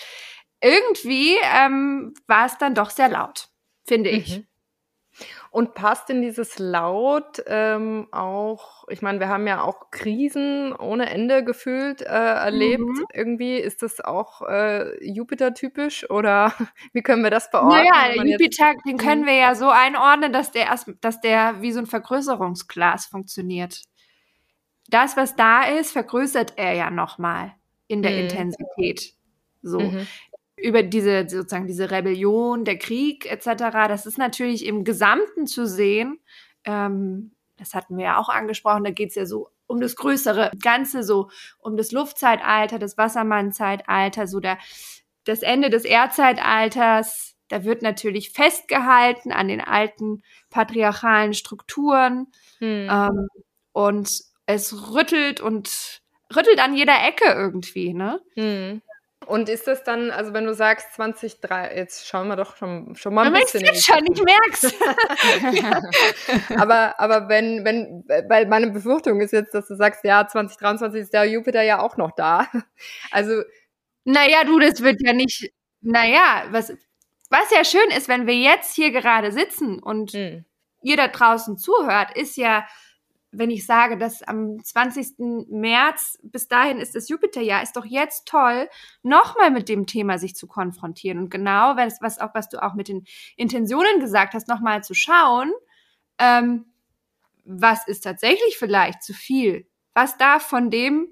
irgendwie 0.61 1.37
ähm, 1.55 2.13
war 2.27 2.45
es 2.45 2.57
dann 2.57 2.75
doch 2.75 2.89
sehr 2.89 3.09
laut, 3.09 3.47
finde 3.87 4.09
ich. 4.09 4.43
Mhm. 5.11 5.25
Und 5.51 5.73
passt 5.73 6.09
in 6.09 6.21
dieses 6.21 6.59
Laut 6.59 7.43
ähm, 7.47 8.07
auch, 8.11 8.87
ich 8.89 9.01
meine, 9.01 9.19
wir 9.19 9.29
haben 9.29 9.47
ja 9.47 9.63
auch 9.63 9.91
Krisen 9.91 10.73
ohne 10.73 11.09
Ende 11.09 11.43
gefühlt 11.43 12.01
äh, 12.01 12.05
erlebt. 12.05 12.81
Mhm. 12.81 13.05
Irgendwie 13.13 13.57
ist 13.57 13.81
das 13.81 13.99
auch 14.01 14.41
äh, 14.41 15.03
Jupiter-typisch 15.05 16.09
oder 16.09 16.53
wie 16.93 17.01
können 17.01 17.23
wir 17.23 17.31
das 17.31 17.49
beordnen? 17.49 17.85
Naja, 17.85 18.23
Jupiter, 18.23 18.73
den 18.87 18.97
können 18.97 19.25
wir 19.25 19.35
ja 19.35 19.55
so 19.55 19.69
einordnen, 19.69 20.31
dass 20.31 20.51
der 20.51 20.65
erst, 20.65 20.91
dass 21.01 21.21
der 21.21 21.61
wie 21.61 21.71
so 21.71 21.79
ein 21.79 21.87
Vergrößerungsglas 21.87 23.07
funktioniert. 23.07 23.81
Das, 24.87 25.17
was 25.17 25.35
da 25.35 25.63
ist, 25.63 25.91
vergrößert 25.91 26.53
er 26.57 26.73
ja 26.73 26.89
nochmal 26.89 27.53
in 27.87 28.01
der 28.01 28.11
mhm. 28.11 28.19
Intensität. 28.19 29.13
So. 29.61 29.79
Mhm 29.79 30.07
über 30.61 30.83
diese 30.83 31.27
sozusagen 31.27 31.67
diese 31.67 31.91
Rebellion, 31.91 32.65
der 32.65 32.77
Krieg 32.77 33.31
etc. 33.31 33.71
Das 33.87 34.05
ist 34.05 34.17
natürlich 34.17 34.65
im 34.65 34.83
Gesamten 34.83 35.47
zu 35.47 35.67
sehen. 35.67 36.19
Ähm, 36.65 37.31
das 37.57 37.73
hatten 37.73 37.97
wir 37.97 38.05
ja 38.05 38.17
auch 38.17 38.29
angesprochen. 38.29 38.83
Da 38.83 38.91
geht 38.91 39.09
es 39.09 39.15
ja 39.15 39.25
so 39.25 39.49
um 39.67 39.79
das 39.81 39.95
größere 39.95 40.51
Ganze, 40.61 41.03
so 41.03 41.29
um 41.59 41.77
das 41.77 41.91
Luftzeitalter, 41.91 42.79
das 42.79 42.97
Wassermannzeitalter, 42.97 44.27
so 44.27 44.39
der, 44.39 44.57
das 45.25 45.41
Ende 45.41 45.69
des 45.69 45.85
Erdzeitalters. 45.85 47.35
Da 47.49 47.63
wird 47.63 47.81
natürlich 47.81 48.31
festgehalten 48.31 49.31
an 49.31 49.47
den 49.47 49.61
alten 49.61 50.23
patriarchalen 50.49 51.33
Strukturen 51.33 52.27
hm. 52.59 52.87
ähm, 52.89 53.27
und 53.73 54.21
es 54.45 54.93
rüttelt 54.93 55.41
und 55.41 56.01
rüttelt 56.35 56.59
an 56.59 56.75
jeder 56.75 56.95
Ecke 57.07 57.25
irgendwie, 57.25 57.93
ne? 57.93 58.21
Hm. 58.35 58.81
Und 59.29 59.47
ist 59.47 59.67
das 59.67 59.83
dann, 59.83 60.09
also 60.09 60.33
wenn 60.33 60.45
du 60.45 60.55
sagst 60.55 60.91
2003, 60.95 61.75
jetzt 61.75 62.07
schauen 62.07 62.29
wir 62.29 62.35
doch 62.35 62.55
schon, 62.55 62.95
schon 62.95 63.13
mal 63.13 63.27
ein 63.27 63.35
aber 63.35 63.43
bisschen. 63.43 63.63
Ich 63.63 63.85
schon, 63.85 64.03
ich 64.11 64.23
merk's. 64.23 64.73
aber, 66.57 66.99
aber 66.99 67.29
wenn, 67.29 67.63
wenn, 67.63 68.03
weil 68.27 68.47
meine 68.47 68.71
Befürchtung 68.71 69.21
ist 69.21 69.31
jetzt, 69.31 69.53
dass 69.53 69.67
du 69.67 69.75
sagst, 69.75 70.03
ja, 70.03 70.27
2023 70.27 71.01
ist 71.01 71.13
der 71.13 71.25
Jupiter 71.25 71.61
ja 71.61 71.79
auch 71.79 71.95
noch 71.95 72.11
da. 72.11 72.47
Also. 73.11 73.43
Naja, 74.03 74.45
du, 74.45 74.57
das 74.57 74.81
wird 74.81 74.99
ja 75.05 75.13
nicht, 75.13 75.53
naja, 75.81 76.45
was, 76.49 76.73
was 77.29 77.51
ja 77.51 77.63
schön 77.63 77.91
ist, 77.95 78.07
wenn 78.07 78.25
wir 78.25 78.35
jetzt 78.35 78.73
hier 78.73 78.89
gerade 78.91 79.31
sitzen 79.31 79.77
und 79.77 80.13
hm. 80.13 80.45
ihr 80.81 80.97
da 80.97 81.07
draußen 81.07 81.59
zuhört, 81.59 82.17
ist 82.17 82.35
ja, 82.35 82.65
wenn 83.31 83.51
ich 83.51 83.65
sage, 83.65 83.97
dass 83.97 84.23
am 84.23 84.63
20. 84.63 85.47
März 85.49 86.17
bis 86.23 86.47
dahin 86.47 86.79
ist 86.79 86.95
das 86.95 87.09
Jupiterjahr, 87.09 87.61
ist 87.61 87.75
doch 87.75 87.85
jetzt 87.85 88.27
toll, 88.27 88.67
nochmal 89.03 89.51
mit 89.51 89.69
dem 89.69 89.85
Thema 89.85 90.17
sich 90.17 90.35
zu 90.35 90.47
konfrontieren 90.47 91.19
und 91.19 91.29
genau, 91.29 91.75
was, 91.75 92.01
was 92.01 92.19
auch, 92.19 92.33
was 92.33 92.49
du 92.49 92.61
auch 92.61 92.73
mit 92.73 92.87
den 92.87 93.05
Intentionen 93.35 93.99
gesagt 93.99 94.33
hast, 94.33 94.47
nochmal 94.47 94.83
zu 94.83 94.93
schauen, 94.93 95.51
ähm, 96.17 96.65
was 97.45 97.87
ist 97.87 98.01
tatsächlich 98.01 98.57
vielleicht 98.57 99.03
zu 99.03 99.13
viel? 99.13 99.67
Was 99.93 100.17
darf 100.17 100.43
von 100.43 100.69
dem 100.69 101.07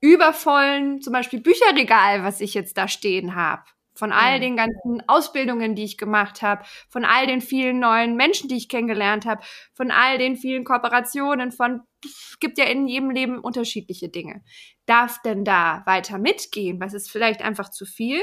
übervollen, 0.00 1.00
zum 1.00 1.12
Beispiel 1.12 1.40
Bücherregal, 1.40 2.24
was 2.24 2.40
ich 2.40 2.54
jetzt 2.54 2.76
da 2.76 2.88
stehen 2.88 3.34
habe, 3.34 3.62
von 3.94 4.12
all 4.12 4.40
den 4.40 4.56
ganzen 4.56 5.02
Ausbildungen, 5.06 5.74
die 5.74 5.84
ich 5.84 5.98
gemacht 5.98 6.42
habe, 6.42 6.64
von 6.88 7.04
all 7.04 7.26
den 7.26 7.40
vielen 7.40 7.78
neuen 7.78 8.16
Menschen, 8.16 8.48
die 8.48 8.56
ich 8.56 8.68
kennengelernt 8.68 9.26
habe, 9.26 9.42
von 9.74 9.90
all 9.90 10.18
den 10.18 10.36
vielen 10.36 10.64
Kooperationen, 10.64 11.52
von 11.52 11.82
es 12.04 12.38
gibt 12.40 12.58
ja 12.58 12.64
in 12.64 12.88
jedem 12.88 13.10
Leben 13.10 13.38
unterschiedliche 13.38 14.08
Dinge. 14.08 14.42
Darf 14.86 15.20
denn 15.22 15.44
da 15.44 15.82
weiter 15.86 16.18
mitgehen? 16.18 16.80
Was 16.80 16.94
ist 16.94 17.10
vielleicht 17.10 17.42
einfach 17.42 17.70
zu 17.70 17.84
viel? 17.84 18.20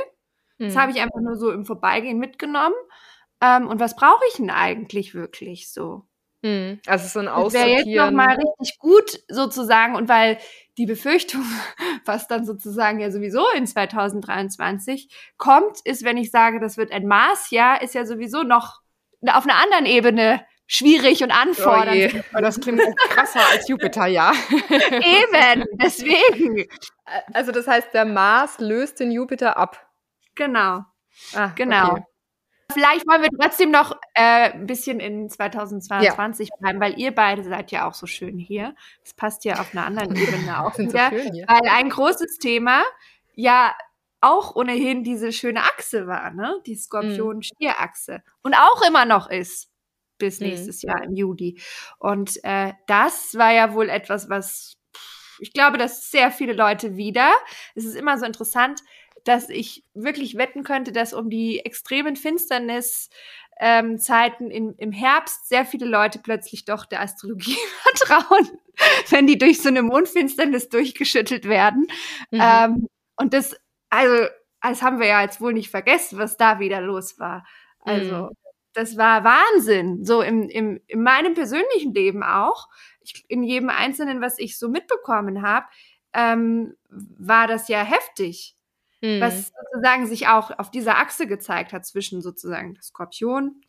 Das 0.57 0.75
habe 0.75 0.91
ich 0.91 0.99
einfach 0.99 1.21
nur 1.21 1.37
so 1.37 1.51
im 1.51 1.65
Vorbeigehen 1.65 2.19
mitgenommen. 2.19 2.75
Ähm, 3.41 3.67
und 3.67 3.79
was 3.79 3.95
brauche 3.95 4.23
ich 4.29 4.35
denn 4.35 4.49
eigentlich 4.49 5.15
wirklich 5.15 5.71
so? 5.71 6.08
Mhm. 6.41 6.79
Also 6.87 7.07
so 7.07 7.19
ein 7.19 7.27
Aussortieren. 7.27 7.69
Wäre 7.69 7.89
jetzt 7.89 7.95
nochmal 7.95 8.35
richtig 8.35 8.79
gut 8.79 9.19
sozusagen 9.27 9.95
und 9.95 10.07
weil 10.07 10.37
die 10.77 10.85
Befürchtung, 10.85 11.43
was 12.05 12.27
dann 12.27 12.45
sozusagen 12.45 12.99
ja 12.99 13.11
sowieso 13.11 13.45
in 13.55 13.67
2023 13.67 15.09
kommt, 15.37 15.79
ist, 15.83 16.03
wenn 16.03 16.17
ich 16.17 16.31
sage, 16.31 16.59
das 16.59 16.77
wird 16.77 16.91
ein 16.91 17.07
Marsjahr, 17.07 17.81
ist 17.81 17.93
ja 17.93 18.05
sowieso 18.05 18.43
noch 18.43 18.81
auf 19.27 19.43
einer 19.43 19.57
anderen 19.61 19.85
Ebene 19.85 20.45
schwierig 20.65 21.23
und 21.23 21.31
anfordernd. 21.31 22.23
Oh 22.33 22.39
das 22.39 22.59
klingt 22.59 22.81
krasser 23.09 23.41
als 23.51 23.67
Jupiter, 23.67 24.05
ja. 24.05 24.31
Eben, 24.69 25.65
deswegen. 25.73 26.69
Also 27.33 27.51
das 27.51 27.67
heißt, 27.67 27.93
der 27.93 28.05
Mars 28.05 28.59
löst 28.59 28.99
den 28.99 29.11
Jupiter 29.11 29.57
ab. 29.57 29.85
Genau. 30.35 30.85
Ah, 31.33 31.51
genau. 31.55 31.93
Okay. 31.93 32.03
Vielleicht 32.71 33.07
wollen 33.07 33.23
wir 33.23 33.29
trotzdem 33.29 33.71
noch 33.71 33.93
äh, 34.13 34.51
ein 34.51 34.67
bisschen 34.67 34.99
in 34.99 35.29
2022 35.29 36.49
ja. 36.49 36.55
bleiben, 36.59 36.79
weil 36.79 36.99
ihr 36.99 37.13
beide 37.13 37.43
seid 37.43 37.71
ja 37.71 37.87
auch 37.87 37.95
so 37.95 38.05
schön 38.05 38.37
hier. 38.37 38.75
Das 39.03 39.13
passt 39.13 39.43
ja 39.45 39.59
auf 39.59 39.73
einer 39.73 39.85
anderen 39.85 40.15
Ebene 40.15 40.63
auch 40.63 40.77
wieder. 40.77 41.09
So 41.09 41.17
weil 41.17 41.69
ein 41.71 41.89
großes 41.89 42.37
Thema 42.37 42.83
ja 43.35 43.73
auch 44.21 44.55
ohnehin 44.55 45.03
diese 45.03 45.31
schöne 45.31 45.61
Achse 45.63 46.05
war, 46.05 46.31
ne? 46.31 46.61
Die 46.65 46.75
Skorpion-Stier-Achse. 46.75 48.21
Und 48.43 48.53
auch 48.53 48.85
immer 48.85 49.05
noch 49.05 49.29
ist 49.29 49.69
bis 50.17 50.39
mhm. 50.39 50.47
nächstes 50.47 50.83
mhm. 50.83 50.89
Jahr 50.89 51.03
im 51.03 51.15
Juli. 51.15 51.61
Und 51.97 52.43
äh, 52.43 52.73
das 52.87 53.35
war 53.35 53.51
ja 53.51 53.73
wohl 53.73 53.89
etwas, 53.89 54.29
was 54.29 54.75
ich 55.41 55.53
glaube, 55.53 55.77
dass 55.77 56.11
sehr 56.11 56.31
viele 56.31 56.51
Leute 56.51 56.97
wieder. 56.97 57.31
Es 57.73 57.85
ist 57.85 57.95
immer 57.95 58.17
so 58.17 58.25
interessant, 58.25 58.81
dass 59.25 59.49
ich 59.49 59.83
wirklich 59.93 60.35
wetten 60.35 60.63
könnte, 60.63 60.91
dass 60.91 61.13
um 61.13 61.29
die 61.29 61.59
extremen 61.59 62.15
Finsternis 62.15 63.09
ähm, 63.59 63.99
Zeiten 63.99 64.49
im, 64.49 64.73
im 64.77 64.91
Herbst 64.91 65.49
sehr 65.49 65.65
viele 65.65 65.85
Leute 65.85 66.19
plötzlich 66.19 66.65
doch 66.65 66.85
der 66.85 67.01
Astrologie 67.01 67.57
vertrauen, 67.83 68.49
wenn 69.09 69.27
die 69.27 69.37
durch 69.37 69.61
so 69.61 69.67
eine 69.67 69.83
Mondfinsternis 69.83 70.69
durchgeschüttelt 70.69 71.45
werden. 71.45 71.87
Mhm. 72.31 72.39
Ähm, 72.41 72.87
und 73.17 73.33
das, 73.33 73.55
also, 73.89 74.27
das 74.61 74.81
haben 74.81 74.99
wir 74.99 75.07
ja 75.07 75.21
jetzt 75.21 75.41
wohl 75.41 75.53
nicht 75.53 75.69
vergessen, 75.69 76.17
was 76.19 76.37
da 76.37 76.59
wieder 76.59 76.79
los 76.79 77.19
war. 77.19 77.45
Also, 77.81 78.15
mhm. 78.15 78.29
das 78.73 78.97
war 78.97 79.25
Wahnsinn. 79.25 80.05
So 80.05 80.21
im, 80.21 80.47
im, 80.47 80.79
in 80.87 81.03
meinem 81.03 81.33
persönlichen 81.33 81.93
Leben 81.93 82.23
auch. 82.23 82.69
Ich, 83.01 83.25
in 83.27 83.43
jedem 83.43 83.69
Einzelnen, 83.69 84.21
was 84.21 84.39
ich 84.39 84.57
so 84.57 84.69
mitbekommen 84.69 85.41
habe, 85.41 85.65
ähm, 86.13 86.75
war 86.89 87.47
das 87.47 87.67
ja 87.67 87.83
heftig 87.83 88.55
mhm. 89.01 89.21
was 89.21 89.51
sozusagen 89.71 90.07
sich 90.07 90.27
auch 90.27 90.57
auf 90.57 90.71
dieser 90.71 90.97
Achse 90.97 91.27
gezeigt 91.27 91.73
hat 91.73 91.85
zwischen 91.85 92.21
sozusagen 92.21 92.73
der 92.73 92.83
Skorpion, 92.83 93.61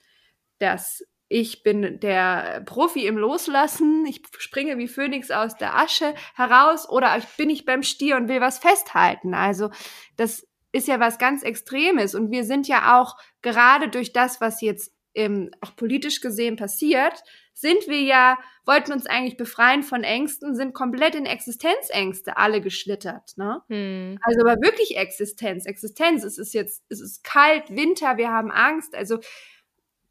das 0.59 1.05
ich 1.33 1.63
bin 1.63 2.01
der 2.01 2.63
Profi 2.67 3.07
im 3.07 3.17
Loslassen, 3.17 4.05
ich 4.05 4.21
springe 4.39 4.79
wie 4.79 4.89
Phönix 4.89 5.31
aus 5.31 5.57
der 5.57 5.79
Asche 5.79 6.13
heraus 6.35 6.89
oder 6.89 7.17
ich 7.17 7.25
bin 7.37 7.49
ich 7.51 7.65
beim 7.65 7.85
Stier 7.85 8.17
und 8.17 8.29
will 8.29 8.41
was 8.41 8.59
festhalten. 8.59 9.33
Also 9.33 9.71
das 10.17 10.45
ist 10.73 10.89
ja 10.89 10.99
was 10.99 11.19
ganz 11.19 11.45
Extremes 11.45 12.17
und 12.17 12.33
wir 12.33 12.45
sind 12.45 12.67
ja 12.67 13.01
auch 13.01 13.17
gerade 13.43 13.89
durch 13.89 14.13
das, 14.13 14.41
was 14.41 14.61
jetzt 14.61 14.93
ähm, 15.15 15.53
auch 15.61 15.77
politisch 15.77 16.21
gesehen 16.21 16.57
passiert, 16.57 17.23
sind 17.53 17.89
wir 17.89 18.01
ja, 18.01 18.39
wollten 18.65 18.93
uns 18.93 19.07
eigentlich 19.07 19.37
befreien 19.37 19.83
von 19.83 20.05
Ängsten, 20.05 20.55
sind 20.55 20.75
komplett 20.75 21.15
in 21.15 21.27
Existenzängste 21.27 22.37
alle 22.37 22.61
geschlittert. 22.61 23.37
Ne? 23.37 23.63
Hm. 23.69 24.19
Also 24.23 24.41
aber 24.41 24.61
wirklich 24.63 24.97
Existenz, 24.97 25.67
Existenz. 25.67 26.25
Es 26.25 26.39
ist 26.39 26.55
jetzt, 26.55 26.85
es 26.89 27.01
ist 27.01 27.25
kalt, 27.25 27.71
Winter, 27.71 28.17
wir 28.17 28.31
haben 28.31 28.51
Angst. 28.51 28.95
Also 28.95 29.19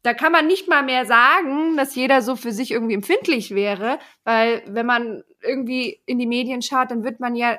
da 0.02 0.14
kann 0.14 0.32
man 0.32 0.46
nicht 0.46 0.68
mal 0.68 0.82
mehr 0.82 1.04
sagen, 1.04 1.76
dass 1.76 1.94
jeder 1.94 2.22
so 2.22 2.36
für 2.36 2.52
sich 2.52 2.70
irgendwie 2.70 2.94
empfindlich 2.94 3.54
wäre, 3.54 3.98
weil 4.24 4.62
wenn 4.66 4.86
man 4.86 5.24
irgendwie 5.42 6.00
in 6.06 6.18
die 6.18 6.26
Medien 6.26 6.62
schaut, 6.62 6.90
dann 6.90 7.04
wird 7.04 7.20
man 7.20 7.34
ja 7.34 7.58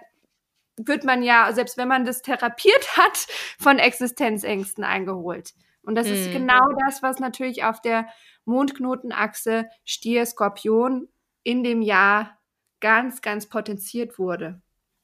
wird 0.78 1.04
man 1.04 1.22
ja, 1.22 1.52
selbst 1.54 1.78
wenn 1.78 1.88
man 1.88 2.06
das 2.06 2.22
therapiert 2.22 2.86
hat, 2.98 3.28
von 3.60 3.80
Existenzängsten 3.80 4.84
eingeholt. 4.84 5.54
Und 5.84 5.96
das 5.96 6.08
hm. 6.08 6.14
ist 6.14 6.32
genau 6.32 6.62
das, 6.86 7.02
was 7.02 7.20
natürlich 7.20 7.64
auf 7.64 7.82
der 7.82 8.08
Mondknotenachse 8.46 9.68
Stier 9.84 10.26
Skorpion 10.26 11.08
in 11.44 11.64
dem 11.64 11.82
Jahr 11.82 12.40
ganz, 12.80 13.22
ganz 13.22 13.48
potenziert 13.48 14.20
wurde. 14.20 14.62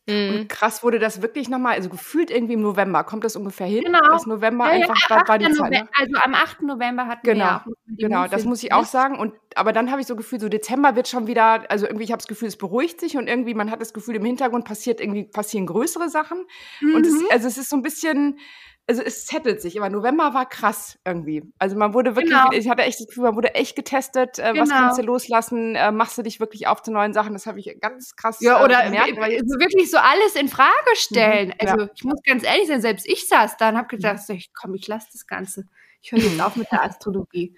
Mhm. 0.09 0.29
Und 0.29 0.49
krass 0.49 0.83
wurde 0.83 0.99
das 0.99 1.21
wirklich 1.21 1.49
nochmal, 1.49 1.75
also 1.75 1.89
gefühlt 1.89 2.31
irgendwie 2.31 2.53
im 2.53 2.61
November, 2.61 3.03
kommt 3.03 3.25
das 3.25 3.35
ungefähr 3.35 3.67
hin? 3.67 3.83
Genau. 3.83 3.99
Das 4.09 4.25
November 4.25 4.65
ja, 4.65 4.71
einfach 4.71 5.09
ja, 5.09 5.27
war, 5.27 5.37
die 5.37 5.51
Zeit. 5.51 5.71
Ne? 5.71 5.87
Also 5.93 6.13
am 6.23 6.33
8. 6.33 6.61
November 6.61 7.07
hatten 7.07 7.25
genau. 7.25 7.39
wir 7.39 7.43
ja 7.45 7.65
Genau, 7.97 8.27
das 8.27 8.45
muss 8.45 8.63
ich 8.63 8.71
auch 8.71 8.85
sagen. 8.85 9.17
Und 9.17 9.33
aber 9.55 9.73
dann 9.73 9.91
habe 9.91 9.99
ich 9.99 10.07
so 10.07 10.15
Gefühl, 10.15 10.39
so 10.39 10.49
Dezember 10.49 10.95
wird 10.95 11.07
schon 11.07 11.27
wieder, 11.27 11.69
also 11.69 11.87
irgendwie, 11.87 12.03
ich 12.03 12.11
habe 12.11 12.19
das 12.19 12.27
Gefühl, 12.27 12.47
es 12.47 12.57
beruhigt 12.57 12.99
sich 12.99 13.17
und 13.17 13.27
irgendwie, 13.27 13.53
man 13.53 13.71
hat 13.71 13.81
das 13.81 13.93
Gefühl, 13.93 14.15
im 14.15 14.25
Hintergrund 14.25 14.65
passiert 14.65 15.01
irgendwie 15.01 15.25
passieren 15.25 15.65
größere 15.65 16.09
Sachen. 16.09 16.45
Mhm. 16.79 16.95
Und 16.95 17.05
es, 17.05 17.13
mhm. 17.13 17.27
also 17.31 17.47
es 17.47 17.57
ist 17.57 17.69
so 17.69 17.75
ein 17.75 17.81
bisschen, 17.81 18.39
also 18.89 19.01
es 19.01 19.25
zettelt 19.25 19.61
sich, 19.61 19.77
aber 19.77 19.89
November 19.89 20.33
war 20.33 20.47
krass 20.47 20.97
irgendwie. 21.03 21.43
Also 21.59 21.75
man 21.75 21.93
wurde 21.93 22.15
wirklich, 22.15 22.33
genau. 22.33 22.51
ich 22.51 22.69
hatte 22.69 22.83
echt 22.83 22.99
das 23.01 23.07
Gefühl, 23.07 23.23
man 23.23 23.35
wurde 23.35 23.53
echt 23.53 23.75
getestet, 23.75 24.39
äh, 24.39 24.53
genau. 24.53 24.61
was 24.61 24.69
kannst 24.69 24.97
du 24.97 25.03
loslassen, 25.03 25.75
äh, 25.75 25.91
machst 25.91 26.17
du 26.17 26.21
dich 26.21 26.39
wirklich 26.39 26.67
auf 26.67 26.81
zu 26.81 26.91
neuen 26.91 27.13
Sachen, 27.13 27.33
das 27.33 27.45
habe 27.45 27.59
ich 27.59 27.77
ganz 27.81 28.15
krass 28.15 28.39
Ja, 28.39 28.63
oder 28.63 28.81
äh, 28.81 28.85
gemerkt, 28.85 29.17
weil 29.17 29.39
so 29.45 29.59
wirklich 29.59 29.91
so 29.91 29.97
alles 29.97 30.35
in 30.35 30.47
Frage 30.47 30.71
stellen. 30.93 31.49
Mhm, 31.49 31.53
also 31.59 31.83
ja. 31.83 31.89
ich 31.93 32.03
muss 32.05 32.21
ganz 32.23 32.43
ehrlich 32.43 32.67
sein, 32.67 32.81
selbst 32.81 33.05
ich 33.07 33.27
saß 33.27 33.57
da 33.57 33.69
und 33.69 33.77
habe 33.77 33.87
gedacht, 33.89 34.19
mhm. 34.29 34.35
ich, 34.35 34.53
komm, 34.53 34.73
ich 34.73 34.87
lasse 34.87 35.07
das 35.11 35.27
Ganze. 35.27 35.65
Ich 36.01 36.13
höre 36.13 36.19
jetzt 36.19 36.41
auf 36.41 36.55
mit 36.55 36.71
der 36.71 36.83
Astrologie. 36.83 37.55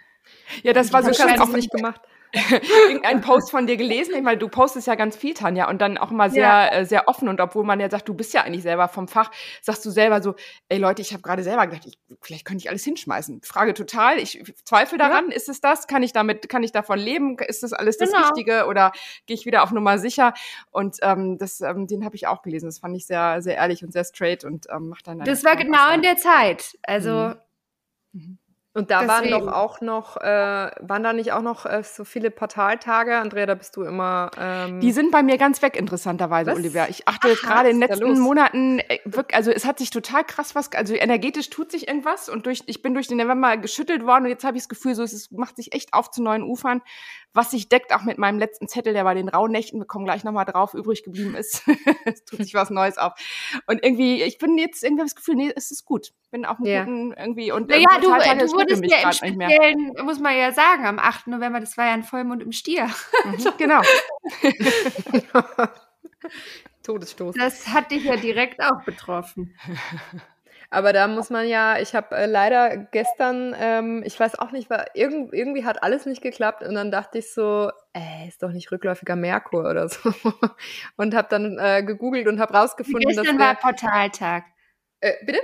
Ja, 0.63 0.73
das 0.73 0.91
war 0.91 1.03
so 1.03 1.13
schön 1.13 1.39
auch 1.39 1.47
nicht 1.49 1.71
gemacht. 1.71 2.01
Irgendeinen 2.31 3.21
Post 3.21 3.49
von 3.49 3.65
dir 3.65 3.77
gelesen, 3.77 4.23
weil 4.23 4.37
du 4.37 4.49
postest 4.49 4.87
ja 4.87 4.95
ganz 4.95 5.15
viel, 5.15 5.33
Tanja, 5.33 5.67
und 5.69 5.79
dann 5.81 5.97
auch 5.97 6.11
mal 6.11 6.29
sehr, 6.29 6.41
ja. 6.41 6.67
äh, 6.69 6.85
sehr 6.85 7.07
offen. 7.07 7.27
Und 7.27 7.41
obwohl 7.41 7.63
man 7.63 7.79
ja 7.79 7.89
sagt, 7.89 8.07
du 8.07 8.13
bist 8.13 8.33
ja 8.33 8.43
eigentlich 8.43 8.63
selber 8.63 8.87
vom 8.87 9.07
Fach, 9.07 9.31
sagst 9.61 9.85
du 9.85 9.89
selber 9.89 10.21
so, 10.21 10.35
ey 10.69 10.77
Leute, 10.77 11.01
ich 11.01 11.11
habe 11.13 11.23
gerade 11.23 11.43
selber 11.43 11.65
gedacht, 11.67 11.87
ich, 11.87 11.97
vielleicht 12.21 12.45
könnte 12.45 12.63
ich 12.63 12.69
alles 12.69 12.83
hinschmeißen. 12.83 13.41
Frage 13.43 13.73
total, 13.73 14.19
ich 14.19 14.43
zweifle 14.63 14.97
daran, 14.97 15.29
ja. 15.29 15.35
ist 15.35 15.49
es 15.49 15.59
das? 15.59 15.87
Kann 15.87 16.03
ich 16.03 16.13
damit, 16.13 16.49
kann 16.49 16.63
ich 16.63 16.71
davon 16.71 16.99
leben? 16.99 17.37
Ist 17.39 17.63
das 17.63 17.73
alles 17.73 17.97
das 17.97 18.11
genau. 18.11 18.27
Richtige? 18.27 18.65
Oder 18.67 18.91
gehe 19.25 19.35
ich 19.35 19.45
wieder 19.45 19.63
auf 19.63 19.71
Nummer 19.71 19.97
sicher? 19.97 20.33
Und 20.71 20.97
ähm, 21.01 21.37
das, 21.37 21.61
ähm, 21.61 21.87
den 21.87 22.05
habe 22.05 22.15
ich 22.15 22.27
auch 22.27 22.41
gelesen. 22.43 22.67
Das 22.67 22.79
fand 22.79 22.95
ich 22.95 23.07
sehr, 23.07 23.41
sehr 23.41 23.55
ehrlich 23.55 23.83
und 23.83 23.91
sehr 23.91 24.03
straight 24.03 24.43
und 24.43 24.67
ähm, 24.71 24.89
macht 24.89 25.07
dann. 25.07 25.19
Das 25.19 25.43
war 25.43 25.55
genau 25.55 25.91
in 25.93 26.01
der 26.01 26.17
Zeit. 26.17 26.77
Also. 26.83 27.09
Mhm. 27.11 27.35
Mhm. 28.11 28.37
Und 28.79 28.91
da 28.91 29.01
Deswegen. 29.01 29.33
waren 29.33 29.45
doch 29.45 29.53
auch 29.53 29.81
noch, 29.81 30.15
äh, 30.15 30.71
waren 30.79 31.03
da 31.03 31.11
nicht 31.11 31.33
auch 31.33 31.41
noch 31.41 31.65
äh, 31.65 31.83
so 31.83 32.05
viele 32.05 32.31
Portaltage? 32.31 33.17
Andrea, 33.17 33.45
da 33.45 33.55
bist 33.55 33.75
du 33.75 33.83
immer. 33.83 34.31
Ähm 34.39 34.79
die 34.79 34.93
sind 34.93 35.11
bei 35.11 35.21
mir 35.21 35.37
ganz 35.37 35.61
weg, 35.61 35.75
interessanterweise, 35.75 36.51
was? 36.51 36.57
Olivia. 36.57 36.87
Ich 36.87 37.05
achte 37.05 37.27
Ach, 37.35 37.41
gerade 37.41 37.69
in 37.71 37.81
den 37.81 37.89
letzten 37.89 38.19
Monaten, 38.21 38.79
äh, 38.79 38.99
wirklich, 39.03 39.35
also 39.35 39.51
es 39.51 39.65
hat 39.65 39.79
sich 39.79 39.89
total 39.89 40.23
krass 40.23 40.55
was, 40.55 40.71
also 40.71 40.93
energetisch 40.93 41.49
tut 41.49 41.71
sich 41.71 41.89
irgendwas 41.89 42.29
und 42.29 42.45
durch, 42.45 42.63
ich 42.67 42.81
bin 42.81 42.93
durch 42.93 43.07
den 43.07 43.17
November 43.17 43.57
geschüttelt 43.57 44.05
worden 44.05 44.23
und 44.23 44.29
jetzt 44.29 44.45
habe 44.45 44.55
ich 44.55 44.63
das 44.63 44.69
Gefühl, 44.69 44.95
so 44.95 45.03
es 45.03 45.11
ist, 45.11 45.33
macht 45.33 45.57
sich 45.57 45.73
echt 45.73 45.93
auf 45.93 46.09
zu 46.09 46.23
neuen 46.23 46.43
Ufern, 46.43 46.81
was 47.33 47.51
sich 47.51 47.67
deckt 47.67 47.93
auch 47.93 48.03
mit 48.03 48.17
meinem 48.17 48.39
letzten 48.39 48.67
Zettel, 48.69 48.93
der 48.93 49.03
bei 49.03 49.13
den 49.13 49.29
Rauhnächten, 49.29 49.79
wir 49.79 49.85
kommen 49.85 50.05
gleich 50.05 50.23
nochmal 50.23 50.45
drauf, 50.45 50.73
übrig 50.73 51.03
geblieben 51.03 51.35
ist. 51.35 51.63
es 52.05 52.23
tut 52.23 52.39
sich 52.39 52.53
was 52.53 52.69
Neues 52.69 52.97
auf. 52.97 53.13
Und 53.67 53.83
irgendwie, 53.83 54.23
ich 54.23 54.37
bin 54.37 54.57
jetzt 54.57 54.83
irgendwie 54.83 55.03
das 55.03 55.15
Gefühl, 55.15 55.35
nee, 55.35 55.51
es 55.55 55.69
ist 55.69 55.85
gut. 55.85 56.11
Bin 56.31 56.45
auch 56.45 56.59
mit 56.59 56.69
ja. 56.69 56.83
guten 56.83 57.13
irgendwie 57.13 57.51
und 57.51 57.69
naja, 57.69 57.87
du, 57.99 58.07
du 58.07 58.51
wurdest 58.53 58.68
ja 58.69 59.01
im 59.03 59.13
Speziellen, 59.13 59.93
muss 60.03 60.19
man 60.19 60.37
ja 60.37 60.51
sagen, 60.51 60.85
am 60.85 60.99
8. 60.99 61.27
November, 61.27 61.59
das 61.59 61.77
war 61.77 61.85
ja 61.85 61.93
ein 61.93 62.03
Vollmond 62.03 62.41
im 62.41 62.51
Stier. 62.51 62.89
Mhm, 63.25 63.47
genau. 63.57 63.81
Todesstoß. 66.83 67.35
Das 67.35 67.67
hat 67.67 67.91
dich 67.91 68.03
ja 68.05 68.15
direkt 68.15 68.61
auch 68.61 68.83
betroffen. 68.83 69.55
Aber 70.71 70.93
da 70.93 71.07
muss 71.07 71.31
man 71.31 71.47
ja, 71.47 71.79
ich 71.79 71.95
habe 71.95 72.15
äh, 72.15 72.27
leider 72.27 72.77
gestern, 72.77 73.55
ähm, 73.59 74.03
ich 74.05 74.19
weiß 74.19 74.37
auch 74.37 74.51
nicht, 74.51 74.69
war, 74.69 74.95
irgend, 74.95 75.33
irgendwie 75.33 75.65
hat 75.65 75.81
alles 75.81 76.05
nicht 76.05 76.21
geklappt 76.21 76.61
und 76.63 76.75
dann 76.75 76.91
dachte 76.91 77.17
ich 77.17 77.33
so, 77.33 77.71
ey, 77.93 78.27
ist 78.27 78.43
doch 78.43 78.51
nicht 78.51 78.71
rückläufiger 78.71 79.15
Merkur 79.15 79.67
oder 79.67 79.89
so. 79.89 80.13
und 80.95 81.15
habe 81.15 81.27
dann 81.29 81.57
äh, 81.57 81.83
gegoogelt 81.83 82.27
und 82.27 82.39
habe 82.39 82.53
rausgefunden, 82.53 83.07
gestern 83.07 83.25
dass. 83.25 83.33
Gestern 83.33 83.47
war 83.47 83.55
Portaltag. 83.55 84.43
Äh, 84.99 85.13
bitte? 85.25 85.39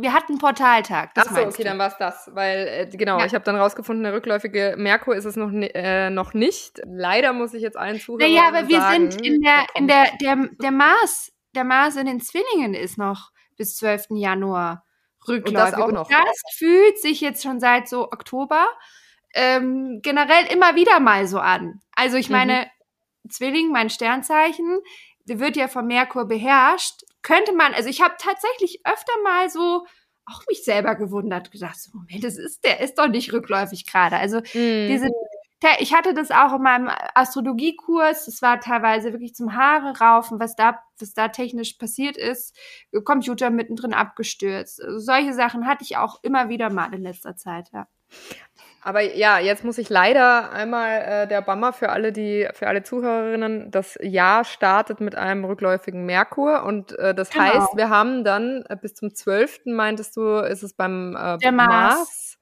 Wir 0.00 0.12
hatten 0.12 0.38
Portaltag. 0.38 1.14
Das 1.14 1.28
Ach 1.28 1.36
so, 1.36 1.42
okay, 1.42 1.62
du. 1.62 1.64
dann 1.64 1.78
war 1.78 1.88
es 1.88 1.96
das. 1.98 2.30
Weil, 2.32 2.68
äh, 2.68 2.96
genau, 2.96 3.18
ja. 3.18 3.26
ich 3.26 3.34
habe 3.34 3.44
dann 3.44 3.56
rausgefunden, 3.56 4.04
der 4.04 4.14
rückläufige 4.14 4.74
Merkur 4.78 5.16
ist 5.16 5.24
es 5.24 5.36
noch, 5.36 5.50
äh, 5.52 6.10
noch 6.10 6.34
nicht. 6.34 6.80
Leider 6.86 7.32
muss 7.32 7.54
ich 7.54 7.62
jetzt 7.62 7.76
allen 7.76 8.00
Zuhörern 8.00 8.30
Naja, 8.30 8.48
aber 8.48 8.68
wir 8.68 8.80
sagen, 8.80 9.10
sind 9.10 9.26
in 9.26 9.40
der, 9.40 9.66
in 9.74 9.88
der, 9.88 10.06
der, 10.20 10.36
der 10.60 10.70
Mars, 10.70 11.32
der 11.54 11.64
Mars 11.64 11.96
in 11.96 12.06
den 12.06 12.20
Zwillingen 12.20 12.74
ist 12.74 12.98
noch 12.98 13.30
bis 13.56 13.76
12. 13.76 14.06
Januar 14.10 14.84
rückläufig. 15.26 15.48
Und 15.48 15.54
das, 15.54 15.74
auch 15.74 15.92
noch. 15.92 16.08
Und 16.08 16.12
das 16.12 16.42
fühlt 16.56 16.98
sich 17.00 17.20
jetzt 17.20 17.42
schon 17.42 17.60
seit 17.60 17.88
so 17.88 18.04
Oktober 18.04 18.66
ähm, 19.34 20.00
generell 20.02 20.46
immer 20.52 20.74
wieder 20.74 21.00
mal 21.00 21.26
so 21.26 21.38
an. 21.38 21.80
Also 21.92 22.16
ich 22.16 22.30
meine, 22.30 22.66
mhm. 23.24 23.30
Zwilling, 23.30 23.70
mein 23.72 23.90
Sternzeichen, 23.90 24.78
der 25.28 25.38
wird 25.38 25.56
ja 25.56 25.68
vom 25.68 25.86
Merkur 25.86 26.26
beherrscht 26.26 27.02
könnte 27.28 27.52
man, 27.52 27.74
also 27.74 27.90
ich 27.90 28.00
habe 28.00 28.14
tatsächlich 28.18 28.80
öfter 28.84 29.12
mal 29.22 29.50
so 29.50 29.86
auch 30.24 30.42
mich 30.48 30.64
selber 30.64 30.94
gewundert, 30.94 31.50
gedacht, 31.50 31.78
so, 31.78 31.90
Moment, 31.92 32.24
das 32.24 32.38
ist, 32.38 32.64
der 32.64 32.80
ist 32.80 32.98
doch 32.98 33.08
nicht 33.08 33.34
rückläufig 33.34 33.86
gerade. 33.86 34.16
Also 34.16 34.38
mm. 34.38 34.88
diese, 34.88 35.08
ich 35.78 35.92
hatte 35.92 36.14
das 36.14 36.30
auch 36.30 36.54
in 36.54 36.62
meinem 36.62 36.90
Astrologiekurs, 37.14 38.24
das 38.24 38.40
war 38.40 38.60
teilweise 38.60 39.12
wirklich 39.12 39.34
zum 39.34 39.54
Haare 39.54 39.98
raufen, 39.98 40.40
was 40.40 40.56
da, 40.56 40.80
was 40.98 41.12
da 41.12 41.28
technisch 41.28 41.74
passiert 41.74 42.16
ist, 42.16 42.56
Computer 43.04 43.50
mittendrin 43.50 43.92
abgestürzt. 43.92 44.82
Also 44.82 44.98
solche 44.98 45.34
Sachen 45.34 45.66
hatte 45.66 45.84
ich 45.84 45.98
auch 45.98 46.22
immer 46.22 46.48
wieder 46.48 46.70
mal 46.70 46.94
in 46.94 47.02
letzter 47.02 47.36
Zeit, 47.36 47.68
ja. 47.74 47.88
Aber 48.88 49.02
ja, 49.02 49.38
jetzt 49.38 49.64
muss 49.64 49.76
ich 49.76 49.90
leider 49.90 50.50
einmal 50.50 51.02
äh, 51.02 51.28
der 51.28 51.42
Bammer 51.42 51.74
für 51.74 51.90
alle 51.90 52.10
die 52.10 52.48
für 52.54 52.68
alle 52.68 52.82
Zuhörerinnen. 52.82 53.70
Das 53.70 53.98
Jahr 54.00 54.44
startet 54.44 55.02
mit 55.02 55.14
einem 55.14 55.44
rückläufigen 55.44 56.06
Merkur 56.06 56.62
und 56.64 56.98
äh, 56.98 57.14
das 57.14 57.28
genau. 57.28 57.44
heißt, 57.44 57.76
wir 57.76 57.90
haben 57.90 58.24
dann 58.24 58.64
äh, 58.66 58.78
bis 58.80 58.94
zum 58.94 59.14
12. 59.14 59.66
meintest 59.66 60.16
du, 60.16 60.38
ist 60.38 60.62
es 60.62 60.72
beim 60.72 61.14
äh, 61.14 61.36
der 61.36 61.52
Mars. 61.52 61.68
Mars. 61.68 62.38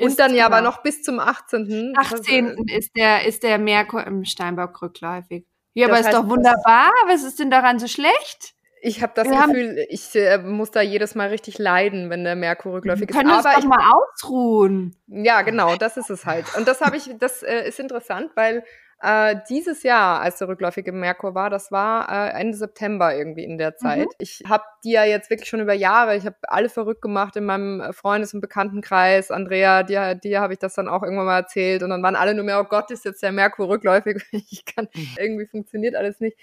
Und 0.00 0.18
dann 0.18 0.34
ja 0.34 0.46
genau. 0.46 0.56
aber 0.56 0.68
noch 0.68 0.82
bis 0.82 1.04
zum 1.04 1.20
18. 1.20 1.92
18. 1.96 2.64
ist 2.76 2.90
der 2.96 3.24
ist 3.24 3.44
der 3.44 3.58
Merkur 3.58 4.04
im 4.04 4.24
Steinbock 4.24 4.82
rückläufig. 4.82 5.46
Ja, 5.74 5.86
das 5.86 5.98
aber 5.98 6.08
ist 6.08 6.18
doch 6.18 6.28
wunderbar. 6.28 6.90
Was 7.06 7.22
ist 7.22 7.38
denn 7.38 7.52
daran 7.52 7.78
so 7.78 7.86
schlecht? 7.86 8.53
Ich 8.86 9.02
habe 9.02 9.12
das 9.14 9.26
wir 9.26 9.46
Gefühl, 9.46 9.86
ich 9.88 10.14
äh, 10.14 10.36
muss 10.36 10.70
da 10.70 10.82
jedes 10.82 11.14
Mal 11.14 11.28
richtig 11.28 11.58
leiden, 11.58 12.10
wenn 12.10 12.22
der 12.22 12.36
Merkur 12.36 12.74
rückläufig 12.74 13.08
ist. 13.08 13.16
Können 13.16 13.30
aber 13.30 13.52
doch 13.52 13.58
ich, 13.58 13.64
mal 13.64 13.80
ausruhen. 13.80 14.94
Ja, 15.06 15.40
genau, 15.40 15.76
das 15.76 15.96
ist 15.96 16.10
es 16.10 16.26
halt. 16.26 16.44
Und 16.54 16.68
das 16.68 16.82
habe 16.82 16.98
ich, 16.98 17.10
das 17.18 17.42
äh, 17.42 17.66
ist 17.66 17.80
interessant, 17.80 18.32
weil 18.34 18.62
äh, 19.00 19.36
dieses 19.48 19.82
Jahr, 19.82 20.20
als 20.20 20.38
der 20.38 20.48
rückläufige 20.48 20.92
Merkur 20.92 21.34
war, 21.34 21.50
das 21.50 21.72
war 21.72 22.08
äh, 22.10 22.40
Ende 22.40 22.56
September 22.56 23.14
irgendwie 23.14 23.44
in 23.44 23.58
der 23.58 23.70
mhm. 23.70 23.76
Zeit. 23.76 24.06
Mhm. 24.06 24.14
Ich 24.18 24.42
habe 24.48 24.64
die 24.84 24.92
ja 24.92 25.04
jetzt 25.04 25.30
wirklich 25.30 25.48
schon 25.48 25.60
über 25.60 25.74
Jahre, 25.74 26.16
ich 26.16 26.26
habe 26.26 26.36
alle 26.42 26.68
verrückt 26.68 27.02
gemacht 27.02 27.36
in 27.36 27.44
meinem 27.44 27.80
äh, 27.80 27.92
Freundes- 27.92 28.34
und 28.34 28.40
Bekanntenkreis. 28.40 29.30
Andrea, 29.30 29.82
dir, 29.82 30.14
dir 30.14 30.40
habe 30.40 30.52
ich 30.52 30.58
das 30.58 30.74
dann 30.74 30.88
auch 30.88 31.02
irgendwann 31.02 31.26
mal 31.26 31.38
erzählt 31.38 31.82
und 31.82 31.90
dann 31.90 32.02
waren 32.02 32.16
alle 32.16 32.34
nur 32.34 32.44
mehr, 32.44 32.60
oh 32.60 32.64
Gott, 32.64 32.90
ist 32.90 33.04
jetzt 33.04 33.22
der 33.22 33.32
Merkur 33.32 33.68
rückläufig. 33.68 34.22
Ich 34.50 34.64
kann, 34.64 34.88
mhm. 34.94 35.08
irgendwie 35.18 35.46
funktioniert 35.46 35.96
alles 35.96 36.20
nicht. 36.20 36.36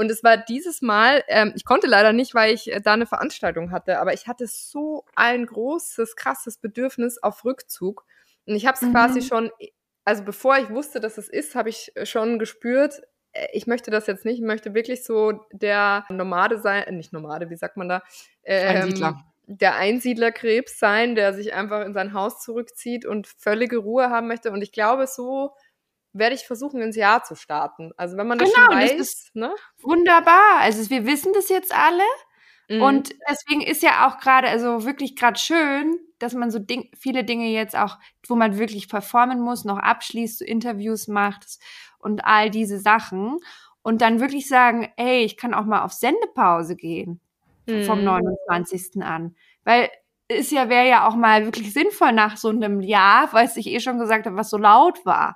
Und 0.00 0.10
es 0.10 0.24
war 0.24 0.38
dieses 0.38 0.80
Mal, 0.80 1.22
ähm, 1.28 1.52
ich 1.54 1.66
konnte 1.66 1.86
leider 1.86 2.14
nicht, 2.14 2.34
weil 2.34 2.54
ich 2.54 2.72
äh, 2.72 2.80
da 2.80 2.94
eine 2.94 3.04
Veranstaltung 3.04 3.70
hatte, 3.70 3.98
aber 3.98 4.14
ich 4.14 4.28
hatte 4.28 4.46
so 4.46 5.04
ein 5.14 5.44
großes, 5.44 6.16
krasses 6.16 6.56
Bedürfnis 6.56 7.18
auf 7.18 7.44
Rückzug. 7.44 8.06
Und 8.46 8.54
ich 8.54 8.64
habe 8.64 8.76
es 8.76 8.80
mhm. 8.80 8.92
quasi 8.92 9.20
schon, 9.20 9.50
also 10.06 10.24
bevor 10.24 10.56
ich 10.56 10.70
wusste, 10.70 11.00
dass 11.00 11.18
es 11.18 11.28
ist, 11.28 11.54
habe 11.54 11.68
ich 11.68 11.92
schon 12.04 12.38
gespürt, 12.38 13.02
äh, 13.32 13.48
ich 13.52 13.66
möchte 13.66 13.90
das 13.90 14.06
jetzt 14.06 14.24
nicht, 14.24 14.38
ich 14.38 14.46
möchte 14.46 14.72
wirklich 14.72 15.04
so 15.04 15.44
der 15.52 16.06
Nomade 16.08 16.58
sein, 16.62 16.84
äh, 16.84 16.92
nicht 16.92 17.12
Nomade, 17.12 17.50
wie 17.50 17.56
sagt 17.56 17.76
man 17.76 17.90
da? 17.90 18.02
Ähm, 18.42 18.76
Einsiedler. 18.76 19.24
Der 19.44 19.76
Einsiedlerkrebs 19.76 20.78
sein, 20.78 21.14
der 21.14 21.34
sich 21.34 21.52
einfach 21.52 21.84
in 21.84 21.92
sein 21.92 22.14
Haus 22.14 22.40
zurückzieht 22.40 23.04
und 23.04 23.26
völlige 23.26 23.76
Ruhe 23.76 24.08
haben 24.08 24.28
möchte. 24.28 24.50
Und 24.50 24.62
ich 24.62 24.72
glaube, 24.72 25.06
so 25.06 25.50
werde 26.12 26.34
ich 26.34 26.46
versuchen, 26.46 26.80
ins 26.80 26.96
Jahr 26.96 27.22
zu 27.22 27.34
starten. 27.34 27.92
Also 27.96 28.16
wenn 28.16 28.26
man 28.26 28.38
das 28.38 28.52
genau, 28.52 28.66
schon 28.66 28.76
weiß, 28.76 28.96
das 28.96 29.00
ist 29.00 29.36
ne? 29.36 29.54
wunderbar. 29.80 30.58
Also 30.60 30.90
wir 30.90 31.06
wissen 31.06 31.32
das 31.32 31.48
jetzt 31.48 31.74
alle. 31.74 32.02
Mhm. 32.68 32.82
Und 32.82 33.14
deswegen 33.28 33.60
ist 33.60 33.82
ja 33.82 34.08
auch 34.08 34.18
gerade, 34.18 34.48
also 34.48 34.84
wirklich 34.84 35.16
gerade 35.16 35.38
schön, 35.38 35.98
dass 36.18 36.34
man 36.34 36.50
so 36.50 36.58
Ding, 36.58 36.90
viele 36.98 37.24
Dinge 37.24 37.48
jetzt 37.48 37.76
auch, 37.76 37.98
wo 38.26 38.34
man 38.34 38.58
wirklich 38.58 38.88
performen 38.88 39.40
muss, 39.40 39.64
noch 39.64 39.78
abschließt, 39.78 40.38
so 40.38 40.44
Interviews 40.44 41.08
macht 41.08 41.58
und 41.98 42.24
all 42.24 42.50
diese 42.50 42.78
Sachen. 42.78 43.38
Und 43.82 44.02
dann 44.02 44.20
wirklich 44.20 44.46
sagen, 44.46 44.92
ey, 44.96 45.24
ich 45.24 45.36
kann 45.36 45.54
auch 45.54 45.64
mal 45.64 45.82
auf 45.82 45.92
Sendepause 45.92 46.76
gehen 46.76 47.20
mhm. 47.66 47.84
vom 47.84 48.04
29. 48.04 49.02
an. 49.02 49.36
Weil 49.64 49.88
ist 50.28 50.52
ja, 50.52 50.68
wäre 50.68 50.88
ja 50.88 51.08
auch 51.08 51.16
mal 51.16 51.44
wirklich 51.44 51.72
sinnvoll 51.72 52.12
nach 52.12 52.36
so 52.36 52.50
einem 52.50 52.80
Jahr, 52.80 53.32
weil 53.32 53.50
ich 53.56 53.66
eh 53.66 53.80
schon 53.80 53.98
gesagt 53.98 54.26
habe, 54.26 54.36
was 54.36 54.50
so 54.50 54.58
laut 54.58 55.04
war 55.04 55.34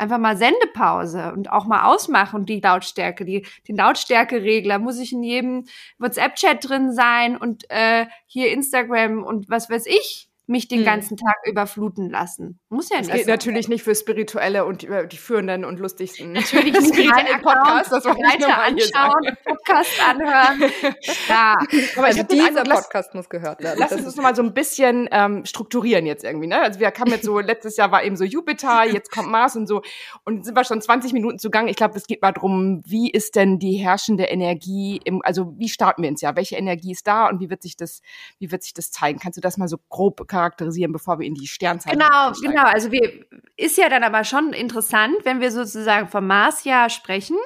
einfach 0.00 0.18
mal 0.18 0.36
Sendepause 0.36 1.32
und 1.32 1.50
auch 1.50 1.66
mal 1.66 1.84
ausmachen 1.84 2.46
die 2.46 2.60
Lautstärke. 2.60 3.24
Die, 3.24 3.46
den 3.68 3.76
Lautstärkeregler 3.76 4.78
muss 4.78 4.98
ich 4.98 5.12
in 5.12 5.22
jedem 5.22 5.66
WhatsApp-Chat 5.98 6.68
drin 6.68 6.92
sein 6.92 7.36
und 7.36 7.70
äh, 7.70 8.06
hier 8.26 8.50
Instagram 8.52 9.22
und 9.22 9.48
was 9.48 9.70
weiß 9.70 9.86
ich 9.86 10.29
mich 10.50 10.68
den 10.68 10.80
mhm. 10.80 10.84
ganzen 10.84 11.16
Tag 11.16 11.36
überfluten 11.46 12.10
lassen. 12.10 12.58
Muss 12.68 12.90
ja 12.90 12.98
nicht. 12.98 13.10
Das 13.10 13.16
geht 13.16 13.26
natürlich 13.28 13.68
nicht 13.68 13.84
für 13.84 13.94
spirituelle 13.94 14.64
und 14.64 14.84
äh, 14.84 15.06
die 15.06 15.16
führenden 15.16 15.64
und 15.64 15.78
lustigsten. 15.78 16.32
Natürlich 16.32 16.72
nicht 16.72 16.94
spirituellen 16.94 17.40
Podcast, 17.40 17.92
das 17.92 18.04
wollte 18.04 18.20
ich 18.20 18.46
anschauen, 18.46 19.36
Podcast 19.44 20.08
anhören. 20.08 20.72
ja, 21.28 21.56
aber 21.96 22.06
also 22.06 22.22
dieser 22.24 22.64
Podcast 22.64 23.14
muss 23.14 23.28
gehört 23.28 23.62
werden. 23.62 23.78
Lass 23.78 23.92
uns 23.92 24.04
das 24.04 24.16
nochmal 24.16 24.34
so 24.34 24.42
ein 24.42 24.52
bisschen 24.52 25.08
ähm, 25.12 25.44
strukturieren 25.44 26.04
jetzt 26.04 26.24
irgendwie. 26.24 26.48
Ne? 26.48 26.60
Also 26.60 26.80
wir 26.80 26.90
kamen 26.90 27.12
jetzt 27.12 27.24
so, 27.24 27.38
letztes 27.40 27.76
Jahr 27.76 27.92
war 27.92 28.02
eben 28.04 28.16
so 28.16 28.24
Jupiter, 28.24 28.84
jetzt 28.84 29.10
kommt 29.10 29.30
Mars 29.30 29.56
und 29.56 29.66
so. 29.66 29.82
Und 30.24 30.44
sind 30.44 30.56
wir 30.56 30.64
schon 30.64 30.82
20 30.82 31.12
Minuten 31.12 31.38
zugange. 31.38 31.70
Ich 31.70 31.76
glaube, 31.76 31.96
es 31.96 32.06
geht 32.06 32.22
mal 32.22 32.32
drum, 32.32 32.82
wie 32.86 33.10
ist 33.10 33.36
denn 33.36 33.58
die 33.58 33.74
herrschende 33.74 34.24
Energie, 34.24 35.00
im, 35.04 35.22
also 35.22 35.54
wie 35.56 35.68
starten 35.68 36.02
wir 36.02 36.08
ins 36.08 36.20
Jahr? 36.20 36.36
Welche 36.36 36.56
Energie 36.56 36.92
ist 36.92 37.06
da 37.06 37.28
und 37.28 37.40
wie 37.40 37.50
wird 37.50 37.62
sich 37.62 37.76
das, 37.76 38.02
wie 38.38 38.50
wird 38.50 38.64
sich 38.64 38.74
das 38.74 38.90
zeigen? 38.90 39.20
Kannst 39.20 39.36
du 39.36 39.40
das 39.40 39.56
mal 39.56 39.68
so 39.68 39.78
grob 39.88 40.16
charakterisieren, 40.40 40.92
bevor 40.92 41.18
wir 41.18 41.26
in 41.26 41.34
die 41.34 41.46
Sternzeit 41.46 41.92
Genau, 41.92 42.32
genau. 42.40 42.64
Also 42.64 42.90
wir, 42.90 43.26
ist 43.56 43.76
ja 43.76 43.88
dann 43.88 44.02
aber 44.02 44.24
schon 44.24 44.52
interessant, 44.52 45.16
wenn 45.24 45.40
wir 45.40 45.50
sozusagen 45.50 46.08
vom 46.08 46.26
Marsjahr 46.26 46.88
sprechen, 46.88 47.36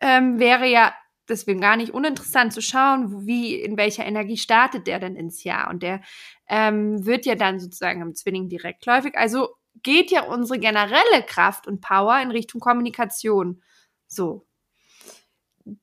ähm, 0.00 0.38
wäre 0.38 0.66
ja 0.66 0.94
deswegen 1.28 1.60
gar 1.60 1.76
nicht 1.76 1.92
uninteressant 1.92 2.52
zu 2.52 2.60
schauen, 2.60 3.26
wie, 3.26 3.54
in 3.54 3.76
welcher 3.76 4.04
Energie 4.04 4.36
startet 4.36 4.86
der 4.86 4.98
denn 4.98 5.16
ins 5.16 5.44
Jahr. 5.44 5.70
Und 5.70 5.82
der 5.82 6.00
ähm, 6.48 7.04
wird 7.04 7.26
ja 7.26 7.34
dann 7.34 7.58
sozusagen 7.58 8.02
im 8.02 8.14
Zwilling 8.14 8.48
direktläufig. 8.48 9.16
Also 9.16 9.48
geht 9.82 10.10
ja 10.10 10.22
unsere 10.22 10.58
generelle 10.58 11.22
Kraft 11.26 11.66
und 11.66 11.80
Power 11.80 12.20
in 12.20 12.30
Richtung 12.30 12.60
Kommunikation. 12.60 13.62
So. 14.06 14.46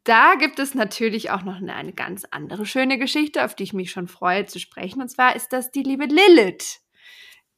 Da 0.06 0.36
gibt 0.36 0.60
es 0.60 0.76
natürlich 0.76 1.30
auch 1.32 1.44
noch 1.44 1.58
eine, 1.58 1.76
eine 1.76 1.92
ganz 1.92 2.26
andere 2.32 2.66
schöne 2.66 2.98
Geschichte, 2.98 3.44
auf 3.44 3.54
die 3.54 3.64
ich 3.64 3.74
mich 3.74 3.92
schon 3.92 4.08
freue 4.08 4.46
zu 4.46 4.58
sprechen. 4.58 5.02
Und 5.02 5.10
zwar 5.10 5.36
ist 5.36 5.52
das 5.52 5.72
die 5.72 5.84
liebe 5.84 6.06
Lilith. 6.06 6.80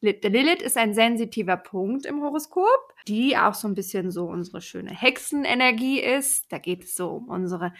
Lilith 0.02 0.64
ist 0.64 0.76
ein 0.76 0.96
sensitiver 0.96 1.56
Punkt 1.56 2.08
im 2.08 2.24
Horoskop, 2.24 2.96
die 3.08 3.38
auch 3.38 3.54
so 3.54 3.68
ein 3.68 3.76
bisschen 3.76 4.10
so 4.10 4.26
unsere 4.26 4.62
schöne 4.62 4.92
Hexenenergie 4.92 6.00
ist. 6.00 6.52
Da 6.52 6.58
geht 6.58 6.86
es 6.86 6.96
so 6.96 7.10
um 7.10 7.30
unsere 7.30 7.74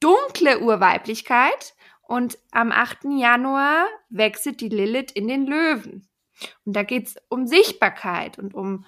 dunkle 0.00 0.60
Urweiblichkeit. 0.60 1.74
Und 2.00 2.38
am 2.52 2.72
8. 2.72 3.04
Januar 3.18 3.86
wechselt 4.08 4.62
die 4.62 4.70
Lilith 4.70 5.12
in 5.12 5.28
den 5.28 5.46
Löwen. 5.46 6.08
Und 6.64 6.74
da 6.76 6.82
geht 6.82 7.08
es 7.08 7.16
um 7.28 7.46
Sichtbarkeit 7.46 8.38
und 8.38 8.54
um 8.54 8.86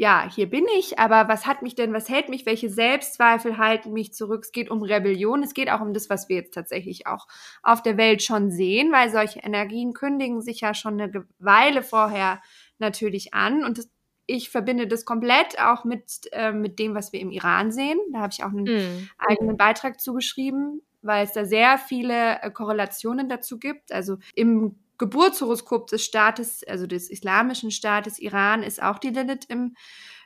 ja, 0.00 0.30
hier 0.32 0.48
bin 0.48 0.64
ich, 0.78 1.00
aber 1.00 1.26
was 1.26 1.44
hat 1.44 1.62
mich 1.62 1.74
denn, 1.74 1.92
was 1.92 2.08
hält 2.08 2.28
mich, 2.28 2.46
welche 2.46 2.70
Selbstzweifel 2.70 3.58
halten 3.58 3.92
mich 3.92 4.14
zurück? 4.14 4.44
Es 4.44 4.52
geht 4.52 4.70
um 4.70 4.80
Rebellion, 4.80 5.42
es 5.42 5.54
geht 5.54 5.68
auch 5.68 5.80
um 5.80 5.92
das, 5.92 6.08
was 6.08 6.28
wir 6.28 6.36
jetzt 6.36 6.54
tatsächlich 6.54 7.08
auch 7.08 7.26
auf 7.64 7.82
der 7.82 7.96
Welt 7.96 8.22
schon 8.22 8.52
sehen, 8.52 8.92
weil 8.92 9.10
solche 9.10 9.40
Energien 9.40 9.94
kündigen 9.94 10.40
sich 10.40 10.60
ja 10.60 10.72
schon 10.72 11.00
eine 11.00 11.26
Weile 11.40 11.82
vorher 11.82 12.40
natürlich 12.78 13.34
an 13.34 13.64
und 13.64 13.78
das, 13.78 13.90
ich 14.26 14.50
verbinde 14.50 14.86
das 14.86 15.04
komplett 15.04 15.58
auch 15.60 15.84
mit, 15.84 16.28
äh, 16.30 16.52
mit 16.52 16.78
dem, 16.78 16.94
was 16.94 17.12
wir 17.12 17.18
im 17.18 17.32
Iran 17.32 17.72
sehen. 17.72 17.98
Da 18.12 18.20
habe 18.20 18.32
ich 18.32 18.44
auch 18.44 18.50
einen 18.50 18.66
mm. 18.66 19.08
eigenen 19.18 19.56
Beitrag 19.56 20.00
zugeschrieben, 20.00 20.80
weil 21.02 21.24
es 21.24 21.32
da 21.32 21.44
sehr 21.44 21.76
viele 21.76 22.40
äh, 22.42 22.52
Korrelationen 22.52 23.28
dazu 23.28 23.58
gibt. 23.58 23.90
Also 23.90 24.18
im 24.36 24.76
Geburtshoroskop 24.98 25.86
des 25.86 26.04
Staates, 26.04 26.64
also 26.66 26.86
des 26.86 27.08
islamischen 27.08 27.70
Staates 27.70 28.18
Iran, 28.18 28.62
ist 28.62 28.82
auch 28.82 28.98
die 28.98 29.10
Lilith 29.10 29.46
im 29.48 29.74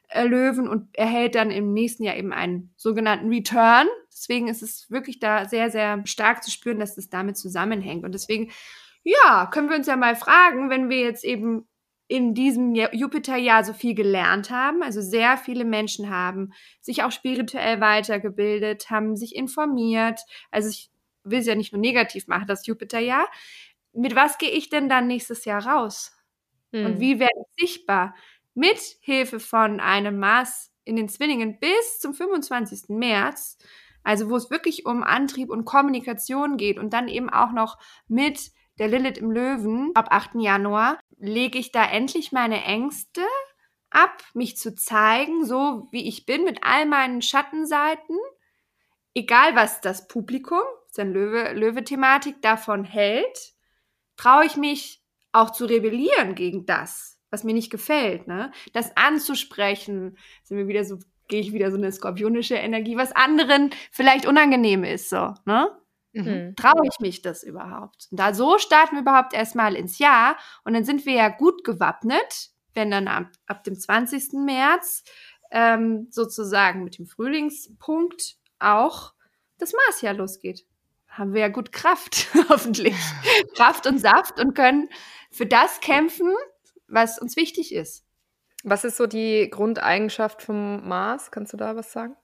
äh, 0.09 0.25
Löwen 0.25 0.69
und 0.69 0.97
erhält 0.97 1.35
dann 1.35 1.51
im 1.51 1.73
nächsten 1.73 2.05
Jahr 2.05 2.17
eben 2.17 2.33
einen 2.33 2.73
sogenannten 2.77 3.29
Return. 3.29 3.87
Deswegen 4.13 4.49
ist 4.49 4.63
es 4.63 4.91
wirklich 4.91 5.21
da 5.21 5.47
sehr, 5.47 5.71
sehr 5.71 6.03
stark 6.07 6.43
zu 6.43 6.51
spüren, 6.51 6.81
dass 6.81 6.95
das 6.95 7.09
damit 7.09 7.37
zusammenhängt. 7.37 8.05
Und 8.05 8.13
deswegen, 8.13 8.51
ja, 9.05 9.47
können 9.53 9.69
wir 9.69 9.77
uns 9.77 9.87
ja 9.87 9.97
mal 9.97 10.17
fragen, 10.17 10.71
wenn 10.71 10.89
wir 10.89 11.01
jetzt 11.01 11.25
eben 11.25 11.67
in 12.09 12.35
diesem 12.35 12.75
Jupiterjahr 12.75 13.65
so 13.65 13.73
viel 13.73 13.95
gelernt 13.95 14.51
haben, 14.51 14.83
also 14.83 15.01
sehr 15.01 15.39
viele 15.39 15.65
Menschen 15.65 16.11
haben 16.11 16.53
sich 16.83 17.03
auch 17.05 17.11
spirituell 17.11 17.81
weitergebildet, 17.81 18.91
haben 18.91 19.17
sich 19.17 19.35
informiert. 19.35 20.21
Also 20.51 20.69
ich 20.69 20.91
will 21.25 21.39
es 21.39 21.47
ja 21.47 21.55
nicht 21.55 21.73
nur 21.73 21.81
negativ 21.81 22.27
machen, 22.27 22.47
das 22.47 22.67
Jupiterjahr 22.67 23.27
mit 23.93 24.15
was 24.17 24.39
gehe 24.39 24.51
ich 24.51 24.69
denn 24.69 24.89
dann 24.89 25.07
nächstes 25.07 25.45
Jahr 25.45 25.67
raus? 25.67 26.13
Mhm. 26.73 26.87
Und 26.87 26.93
hm. 26.95 27.01
wie 27.01 27.19
werde 27.19 27.41
ich 27.41 27.69
sichtbar? 27.69 28.15
Mit 28.55 28.81
Hilfe 29.01 29.41
von 29.41 29.81
einem 29.81 30.19
Mars 30.19 30.73
in 30.85 30.97
den 30.97 31.09
Zwillingen 31.09 31.59
bis 31.59 32.01
zum 32.01 32.15
25. 32.15 32.89
März, 32.89 33.57
also 34.03 34.29
wo 34.29 34.37
es 34.37 34.51
wirklich 34.51 34.85
um 34.85 35.03
Antrieb 35.03 35.49
und 35.51 35.65
Kommunikation 35.65 36.57
geht 36.57 36.79
und 36.79 36.93
dann 36.93 37.09
eben 37.09 37.31
auch 37.31 37.53
noch 37.53 37.79
mit 38.09 38.51
der 38.79 38.89
Lilith 38.89 39.19
im 39.19 39.31
Löwen 39.31 39.93
ab 39.95 40.09
8. 40.11 40.41
Januar, 40.41 40.99
lege 41.19 41.59
ich 41.59 41.73
da 41.73 41.85
endlich 41.85 42.33
meine 42.33 42.65
Ängste 42.65 43.23
ab, 43.91 44.23
mich 44.35 44.57
zu 44.57 44.75
zeigen, 44.75 45.45
so 45.45 45.89
wie 45.93 46.09
ich 46.09 46.27
bin, 46.27 46.45
mit 46.45 46.65
all 46.65 46.87
meinen 46.87 47.23
Schattenseiten, 47.23 48.17
egal 49.15 49.55
was 49.55 49.81
das 49.81 50.09
Publikum, 50.09 50.63
ist 50.89 50.99
Löwe-Thematik, 50.99 52.35
Löwe 52.35 52.41
davon 52.41 52.85
hält 52.85 53.52
traue 54.17 54.47
ich 54.47 54.57
mich 54.57 55.03
auch 55.33 55.51
zu 55.51 55.65
rebellieren 55.65 56.35
gegen 56.35 56.67
das, 56.67 57.19
was 57.31 57.45
mir 57.45 57.55
nicht 57.55 57.71
gefällt, 57.71 58.27
ne? 58.27 58.53
Das 58.73 58.97
anzusprechen, 58.97 60.19
sind 60.43 60.59
wir 60.59 60.69
wieder 60.69 60.85
so, 60.85 60.99
gehe 61.29 61.41
ich 61.41 61.53
wieder 61.53 61.71
so 61.71 61.79
eine 61.79 61.91
skorpionische 61.91 62.55
Energie, 62.55 62.97
was 62.97 63.13
anderen 63.13 63.71
vielleicht 63.91 64.27
unangenehm 64.27 64.85
ist, 64.85 65.09
so, 65.09 65.35
ne? 65.47 65.71
Mhm. 66.13 66.55
Traue 66.57 66.87
ich 66.87 67.01
mich 67.01 67.23
das 67.23 67.43
überhaupt? 67.43 68.09
Und 68.11 68.21
da 68.21 68.35
so 68.35 68.59
starten 68.59 68.97
wir 68.97 69.01
überhaupt 69.01 69.33
erstmal 69.33 69.75
ins 69.75 69.99
Jahr 69.99 70.37
und 70.65 70.75
dann 70.75 70.85
sind 70.85 71.07
wir 71.07 71.15
ja 71.15 71.29
gut 71.29 71.65
gewappnet, 71.65 72.51
wenn 72.75 72.91
dann 72.91 73.09
ab, 73.09 73.29
ab 73.47 73.65
dem 73.65 73.79
20. 73.79 74.35
März 74.45 75.05
ähm, 75.51 76.09
sozusagen 76.11 76.85
mit 76.85 76.99
dem 76.99 77.07
Frühlingspunkt 77.07 78.37
auch 78.59 79.15
das 79.57 79.73
Marsjahr 79.73 80.15
losgeht 80.15 80.67
haben 81.13 81.35
wir 81.35 81.43
ja 81.43 81.49
gut 81.49 81.73
Kraft, 81.73 82.29
hoffentlich. 82.49 82.97
Kraft 83.55 83.87
und 83.87 83.99
Saft 83.99 84.41
und 84.41 84.55
können 84.55 84.89
für 85.31 85.47
das 85.47 85.81
kämpfen, 85.81 86.35
was 86.89 87.19
uns 87.19 87.37
wichtig 87.37 87.75
ist. 87.75 88.05
Was 88.65 88.85
ist 88.85 88.97
so 88.97 89.07
die 89.07 89.49
Grundeigenschaft 89.51 90.43
vom 90.43 90.87
Mars? 90.89 91.31
Kannst 91.31 91.53
du 91.53 91.57
da 91.57 91.77
was 91.77 91.93
sagen? 91.93 92.17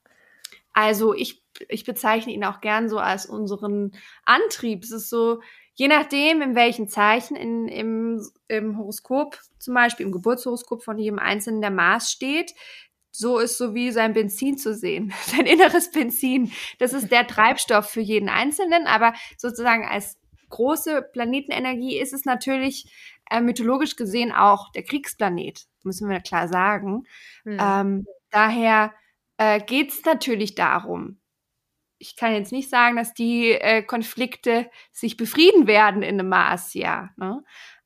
Also 0.72 1.14
ich, 1.14 1.42
ich 1.68 1.85
bezeichne 1.85 2.33
ihn 2.33 2.44
auch 2.44 2.61
gern 2.61 2.88
so 2.88 2.98
als 2.98 3.27
unseren 3.27 3.92
Antrieb. 4.24 4.85
Es 4.85 4.92
ist 4.92 5.11
so, 5.11 5.40
je 5.74 5.88
nachdem, 5.88 6.40
in 6.40 6.55
welchen 6.55 6.88
Zeichen 6.88 7.37
in, 7.37 7.66
im, 7.66 8.24
im 8.46 8.79
Horoskop, 8.79 9.38
zum 9.59 9.74
Beispiel 9.74 10.07
im 10.07 10.12
Geburtshoroskop 10.12 10.85
von 10.85 10.98
jedem 10.98 11.18
Einzelnen 11.18 11.61
der 11.61 11.72
Mars 11.72 12.12
steht, 12.12 12.55
so 13.11 13.38
ist 13.38 13.59
so 13.59 13.75
wie 13.75 13.90
sein 13.90 14.12
Benzin 14.12 14.59
zu 14.59 14.75
sehen, 14.75 15.12
sein 15.27 15.47
inneres 15.47 15.90
Benzin. 15.90 16.53
Das 16.79 16.92
ist 16.92 17.11
der 17.11 17.27
Treibstoff 17.27 17.88
für 17.88 18.01
jeden 18.01 18.29
Einzelnen, 18.29 18.87
aber 18.87 19.14
sozusagen 19.37 19.87
als 19.87 20.18
große 20.51 21.03
Planetenenergie 21.12 21.99
ist 21.99 22.12
es 22.12 22.25
natürlich 22.25 22.90
äh, 23.31 23.40
mythologisch 23.40 23.97
gesehen 23.97 24.33
auch 24.33 24.73
der 24.73 24.83
Kriegsplanet, 24.83 25.66
müssen 25.83 26.09
wir 26.09 26.21
klar 26.21 26.49
sagen. 26.49 27.05
Mhm. 27.44 27.59
Ähm, 27.61 28.07
daher 28.31 28.94
äh, 29.37 29.61
geht 29.61 29.90
es 29.90 30.05
natürlich 30.05 30.55
darum, 30.55 31.18
ich 31.99 32.16
kann 32.16 32.33
jetzt 32.33 32.53
nicht 32.53 32.71
sagen, 32.71 32.97
dass 32.97 33.12
die 33.12 33.51
äh, 33.51 33.83
Konflikte 33.83 34.71
sich 34.92 35.16
befrieden 35.16 35.66
werden 35.66 36.03
in 36.03 36.18
einem 36.18 36.29
Marsjahr, 36.29 37.11
ne? 37.16 37.42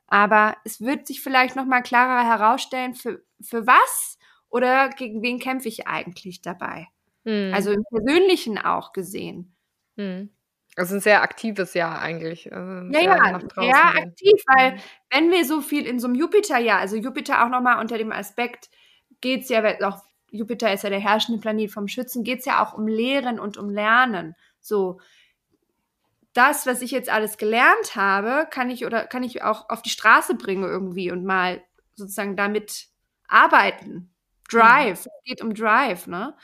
aber 0.07 0.57
es 0.65 0.81
wird 0.83 1.07
sich 1.07 1.23
vielleicht 1.23 1.57
noch 1.57 1.65
mal 1.65 1.81
klarer 1.81 2.25
herausstellen, 2.27 2.95
für, 2.95 3.25
für 3.41 3.67
was 3.67 4.19
oder 4.53 4.91
gegen 4.91 5.23
wen 5.23 5.39
kämpfe 5.39 5.67
ich 5.67 5.89
eigentlich 5.89 6.43
dabei? 6.43 6.87
Hm. 7.25 7.53
Also 7.55 7.73
im 7.73 7.85
Persönlichen 7.85 8.59
auch 8.59 8.93
gesehen. 8.93 9.57
Hm. 9.97 10.31
Also 10.77 10.95
ein 10.95 11.01
sehr 11.01 11.23
aktives 11.23 11.75
Jahr 11.75 12.01
eigentlich. 12.01 12.53
Also 12.53 12.93
ja, 12.93 13.01
ja, 13.01 13.41
sehr 13.57 14.03
aktiv, 14.05 14.43
weil 14.47 14.73
hm. 14.73 14.81
wenn 15.11 15.31
wir 15.31 15.45
so 15.45 15.63
viel 15.63 15.87
in 15.87 15.99
so 15.99 16.07
einem 16.07 16.17
Jupiter-Jahr, 16.17 16.79
also 16.79 16.97
Jupiter 16.97 17.45
auch 17.45 17.49
nochmal 17.49 17.81
unter 17.81 17.97
dem 17.97 18.13
Aspekt, 18.13 18.69
geht 19.23 19.43
es 19.43 19.49
ja, 19.49 19.63
auch 19.89 20.03
Jupiter 20.31 20.73
ist 20.73 20.85
ja 20.85 20.91
der 20.91 21.01
herrschende 21.01 21.41
Planet 21.41 21.71
vom 21.71 21.89
Schützen, 21.89 22.25
geht 22.25 22.41
es 22.41 22.45
ja 22.45 22.63
auch 22.63 22.75
um 22.75 22.87
Lehren 22.87 23.41
und 23.41 23.57
um 23.57 23.71
Lernen. 23.71 24.35
So, 24.61 25.01
das, 26.35 26.67
was 26.67 26.83
ich 26.83 26.91
jetzt 26.91 27.11
alles 27.11 27.39
gelernt 27.39 27.97
habe, 27.97 28.47
kann 28.51 28.71
ich 28.71 28.85
oder 28.85 29.07
kann 29.07 29.23
ich 29.23 29.43
auch 29.43 29.69
auf 29.71 29.83
die 29.83 29.91
Straße 29.91 30.35
bringen 30.35 30.65
irgendwie 30.65 31.11
und 31.11 31.25
mal 31.25 31.63
sozusagen 31.95 32.37
damit 32.37 32.89
arbeiten. 33.29 34.12
Drive, 34.51 35.07
es 35.07 35.09
geht 35.25 35.43
um 35.43 35.55
Drive, 35.55 36.07
ne? 36.07 36.35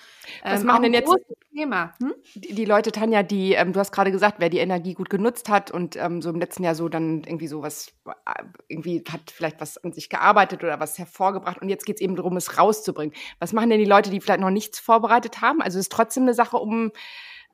Was 0.42 0.60
ähm, 0.60 0.66
machen 0.66 0.82
denn 0.84 0.94
jetzt 0.94 1.12
Thema. 1.58 1.94
Hm? 1.98 2.14
Die, 2.34 2.54
die, 2.54 2.64
Leute, 2.64 2.92
Tanja, 2.92 3.22
die, 3.22 3.52
ähm, 3.52 3.72
du 3.72 3.80
hast 3.80 3.90
gerade 3.92 4.12
gesagt, 4.12 4.36
wer 4.38 4.48
die 4.48 4.58
Energie 4.58 4.94
gut 4.94 5.10
genutzt 5.10 5.48
hat 5.48 5.70
und 5.70 5.96
ähm, 5.96 6.22
so 6.22 6.30
im 6.30 6.38
letzten 6.38 6.62
Jahr 6.62 6.74
so 6.74 6.88
dann 6.88 7.24
irgendwie 7.24 7.48
so 7.48 7.62
was, 7.62 7.88
äh, 8.06 8.44
irgendwie 8.68 9.02
hat 9.10 9.30
vielleicht 9.30 9.60
was 9.60 9.76
an 9.78 9.92
sich 9.92 10.08
gearbeitet 10.08 10.62
oder 10.62 10.78
was 10.78 10.98
hervorgebracht 10.98 11.60
und 11.60 11.68
jetzt 11.68 11.84
geht 11.84 11.96
es 11.96 12.00
eben 12.00 12.16
darum, 12.16 12.36
es 12.36 12.58
rauszubringen. 12.58 13.14
Was 13.40 13.52
machen 13.52 13.70
denn 13.70 13.80
die 13.80 13.86
Leute, 13.86 14.10
die 14.10 14.20
vielleicht 14.20 14.40
noch 14.40 14.50
nichts 14.50 14.78
vorbereitet 14.78 15.40
haben? 15.40 15.60
Also 15.60 15.78
es 15.78 15.86
ist 15.86 15.92
trotzdem 15.92 16.24
eine 16.24 16.34
Sache, 16.34 16.56
um 16.56 16.92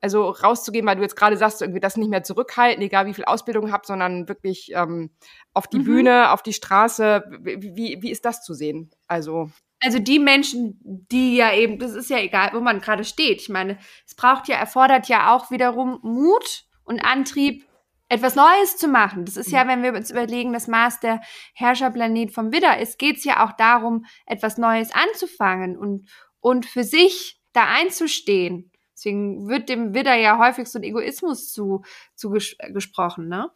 Also 0.01 0.29
rauszugehen, 0.29 0.87
weil 0.87 0.97
du 0.97 1.03
jetzt 1.03 1.17
gerade 1.17 1.39
sagst, 1.39 1.63
irgendwie 1.63 1.81
das 1.81 1.97
nicht 1.97 2.11
mehr 2.11 2.23
zurückhalten, 2.23 2.83
egal 2.83 3.07
wie 3.07 3.15
viel 3.15 3.25
Ausbildung 3.25 3.73
habt, 3.73 3.87
sondern 3.87 4.29
wirklich 4.29 4.71
ähm, 4.75 5.11
auf 5.55 5.67
die 5.67 5.79
mhm. 5.79 5.85
Bühne, 5.85 6.33
auf 6.33 6.43
die 6.43 6.53
Straße. 6.53 7.25
Wie, 7.41 7.75
wie, 7.75 8.03
wie 8.03 8.11
ist 8.11 8.27
das 8.27 8.43
zu 8.45 8.53
sehen? 8.53 8.91
Also 9.07 9.51
also 9.85 9.99
die 9.99 10.19
Menschen, 10.19 10.79
die 10.83 11.37
ja 11.37 11.53
eben, 11.53 11.79
das 11.79 11.93
ist 11.93 12.11
ja 12.11 12.19
egal, 12.19 12.51
wo 12.55 12.61
man 12.61 12.81
gerade 12.81 13.05
steht. 13.05 13.43
Ich 13.43 13.49
meine, 13.49 13.79
es 14.07 14.15
braucht 14.15 14.49
ja, 14.49 14.57
erfordert 14.57 15.09
ja 15.09 15.35
auch 15.35 15.51
wiederum 15.51 15.99
Mut 16.03 16.65
und 16.85 17.05
Antrieb, 17.05 17.67
etwas 18.09 18.35
Neues 18.35 18.77
zu 18.77 18.89
machen. 18.89 19.25
Das 19.25 19.37
ist 19.37 19.51
ja, 19.51 19.65
mhm. 19.65 19.69
wenn 19.69 19.83
wir 19.83 19.95
uns 19.95 20.11
überlegen, 20.11 20.53
das 20.53 20.69
Maß 20.69 21.01
der 21.01 21.21
Herrscherplanet 21.55 22.33
vom 22.33 22.53
Widder 22.53 22.79
ist, 22.79 22.99
geht 22.99 23.17
es 23.19 23.25
ja 23.25 23.45
auch 23.45 23.53
darum, 23.53 24.05
etwas 24.27 24.59
Neues 24.59 24.91
anzufangen 24.93 25.77
und, 25.77 26.09
und 26.41 26.67
für 26.67 26.85
sich 26.85 27.41
da 27.53 27.65
einzustehen. 27.67 28.71
Deswegen 28.95 29.49
wird 29.49 29.69
dem 29.69 29.93
Widder 29.93 30.15
ja 30.15 30.39
häufig 30.39 30.69
so 30.69 30.79
ein 30.79 30.85
Egoismus 30.85 31.53
zu, 31.53 31.83
zu 32.15 32.31
ges 32.31 32.57
gesprochen, 32.73 33.29
ne? 33.29 33.51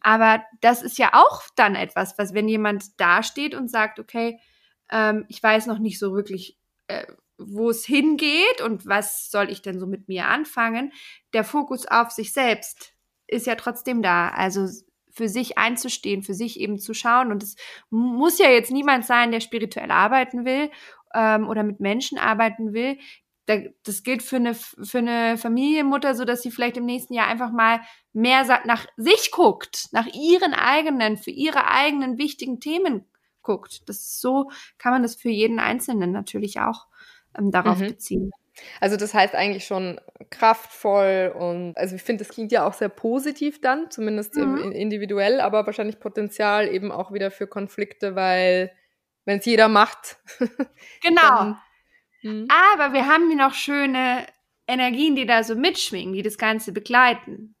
Aber 0.00 0.44
das 0.60 0.82
ist 0.82 0.98
ja 0.98 1.10
auch 1.12 1.42
dann 1.56 1.74
etwas, 1.74 2.16
was, 2.16 2.32
wenn 2.32 2.48
jemand 2.48 3.00
dasteht 3.00 3.54
und 3.54 3.68
sagt, 3.68 3.98
okay, 3.98 4.38
ähm, 4.94 5.26
ich 5.28 5.42
weiß 5.42 5.66
noch 5.66 5.78
nicht 5.78 5.98
so 5.98 6.14
wirklich, 6.14 6.56
äh, 6.86 7.04
wo 7.36 7.68
es 7.68 7.84
hingeht 7.84 8.62
und 8.64 8.86
was 8.86 9.30
soll 9.30 9.50
ich 9.50 9.60
denn 9.60 9.80
so 9.80 9.86
mit 9.86 10.08
mir 10.08 10.28
anfangen. 10.28 10.92
Der 11.32 11.42
Fokus 11.42 11.84
auf 11.86 12.12
sich 12.12 12.32
selbst 12.32 12.94
ist 13.26 13.46
ja 13.46 13.56
trotzdem 13.56 14.02
da. 14.02 14.28
Also 14.28 14.68
für 15.10 15.28
sich 15.28 15.58
einzustehen, 15.58 16.22
für 16.22 16.34
sich 16.34 16.60
eben 16.60 16.78
zu 16.78 16.94
schauen. 16.94 17.32
Und 17.32 17.42
es 17.42 17.56
muss 17.90 18.38
ja 18.38 18.50
jetzt 18.50 18.70
niemand 18.70 19.04
sein, 19.04 19.32
der 19.32 19.40
spirituell 19.40 19.90
arbeiten 19.90 20.44
will 20.44 20.70
ähm, 21.12 21.48
oder 21.48 21.64
mit 21.64 21.80
Menschen 21.80 22.18
arbeiten 22.18 22.72
will. 22.72 22.98
das 23.46 24.02
gilt 24.04 24.22
für 24.22 24.36
eine, 24.36 24.54
für 24.54 24.98
eine 24.98 25.36
Familienmutter, 25.36 26.14
so 26.14 26.24
dass 26.24 26.42
sie 26.42 26.50
vielleicht 26.50 26.76
im 26.76 26.86
nächsten 26.86 27.14
Jahr 27.14 27.28
einfach 27.28 27.52
mal 27.52 27.80
mehr 28.12 28.44
nach 28.64 28.86
sich 28.96 29.30
guckt, 29.32 29.88
nach 29.92 30.06
ihren 30.06 30.54
eigenen, 30.54 31.16
für 31.16 31.30
ihre 31.30 31.68
eigenen 31.68 32.16
wichtigen 32.16 32.58
Themen 32.60 33.04
guckt. 33.44 33.88
Das 33.88 33.98
ist 33.98 34.20
so, 34.20 34.50
kann 34.78 34.92
man 34.92 35.02
das 35.02 35.14
für 35.14 35.30
jeden 35.30 35.60
Einzelnen 35.60 36.10
natürlich 36.10 36.58
auch 36.58 36.88
ähm, 37.38 37.52
darauf 37.52 37.78
mhm. 37.78 37.86
beziehen. 37.86 38.30
Also 38.80 38.96
das 38.96 39.14
heißt 39.14 39.34
eigentlich 39.34 39.64
schon 39.66 40.00
kraftvoll 40.30 41.34
und 41.36 41.76
also 41.76 41.96
ich 41.96 42.02
finde, 42.02 42.24
das 42.24 42.32
klingt 42.32 42.52
ja 42.52 42.66
auch 42.66 42.72
sehr 42.72 42.88
positiv 42.88 43.60
dann, 43.60 43.90
zumindest 43.90 44.36
mhm. 44.36 44.70
individuell, 44.72 45.40
aber 45.40 45.66
wahrscheinlich 45.66 45.98
Potenzial 45.98 46.68
eben 46.68 46.92
auch 46.92 47.12
wieder 47.12 47.30
für 47.30 47.46
Konflikte, 47.46 48.14
weil 48.14 48.72
wenn 49.24 49.38
es 49.38 49.46
jeder 49.46 49.68
macht. 49.68 50.18
genau. 51.02 51.28
Dann, 51.28 51.58
hm. 52.20 52.48
aber 52.72 52.92
wir 52.92 53.06
haben 53.06 53.28
hier 53.28 53.38
noch 53.38 53.54
schöne 53.54 54.26
Energien, 54.66 55.16
die 55.16 55.26
da 55.26 55.42
so 55.44 55.54
mitschwingen, 55.54 56.14
die 56.14 56.22
das 56.22 56.38
Ganze 56.38 56.72
begleiten. 56.72 57.54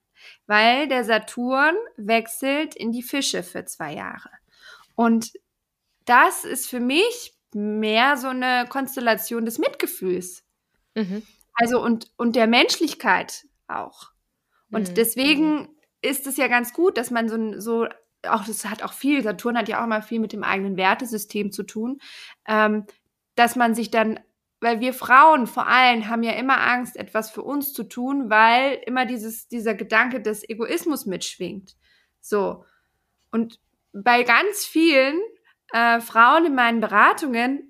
Weil 0.46 0.88
der 0.88 1.04
Saturn 1.04 1.74
wechselt 1.96 2.74
in 2.74 2.92
die 2.92 3.02
Fische 3.02 3.42
für 3.42 3.64
zwei 3.64 3.94
Jahre. 3.94 4.30
Und 4.94 5.32
das 6.04 6.44
ist 6.44 6.68
für 6.68 6.80
mich 6.80 7.34
mehr 7.54 8.16
so 8.16 8.28
eine 8.28 8.66
Konstellation 8.68 9.44
des 9.44 9.58
Mitgefühls. 9.58 10.44
Mhm. 10.94 11.22
Also 11.54 11.80
und, 11.82 12.10
und 12.16 12.36
der 12.36 12.46
Menschlichkeit 12.46 13.46
auch. 13.68 14.10
Und 14.70 14.90
mhm. 14.90 14.94
deswegen 14.94 15.54
mhm. 15.54 15.68
ist 16.02 16.26
es 16.26 16.36
ja 16.36 16.48
ganz 16.48 16.72
gut, 16.72 16.98
dass 16.98 17.10
man 17.10 17.28
so, 17.28 17.60
so, 17.60 17.86
auch 18.26 18.44
das 18.44 18.64
hat 18.64 18.82
auch 18.82 18.92
viel, 18.92 19.22
Saturn 19.22 19.56
hat 19.56 19.68
ja 19.68 19.82
auch 19.82 19.86
mal 19.86 20.02
viel 20.02 20.20
mit 20.20 20.32
dem 20.32 20.42
eigenen 20.42 20.76
Wertesystem 20.76 21.52
zu 21.52 21.62
tun, 21.62 22.00
ähm, 22.46 22.84
dass 23.36 23.56
man 23.56 23.74
sich 23.74 23.90
dann, 23.90 24.18
weil 24.60 24.80
wir 24.80 24.94
Frauen 24.94 25.46
vor 25.46 25.66
allem 25.66 26.08
haben 26.08 26.22
ja 26.22 26.32
immer 26.32 26.60
Angst, 26.60 26.96
etwas 26.96 27.30
für 27.30 27.42
uns 27.42 27.72
zu 27.72 27.84
tun, 27.84 28.30
weil 28.30 28.80
immer 28.86 29.06
dieses, 29.06 29.48
dieser 29.48 29.74
Gedanke 29.74 30.20
des 30.20 30.48
Egoismus 30.48 31.06
mitschwingt. 31.06 31.76
So. 32.20 32.64
Und 33.30 33.60
bei 33.92 34.22
ganz 34.24 34.64
vielen 34.64 35.20
äh, 35.74 36.00
Frauen 36.00 36.46
in 36.46 36.54
meinen 36.54 36.80
Beratungen, 36.80 37.68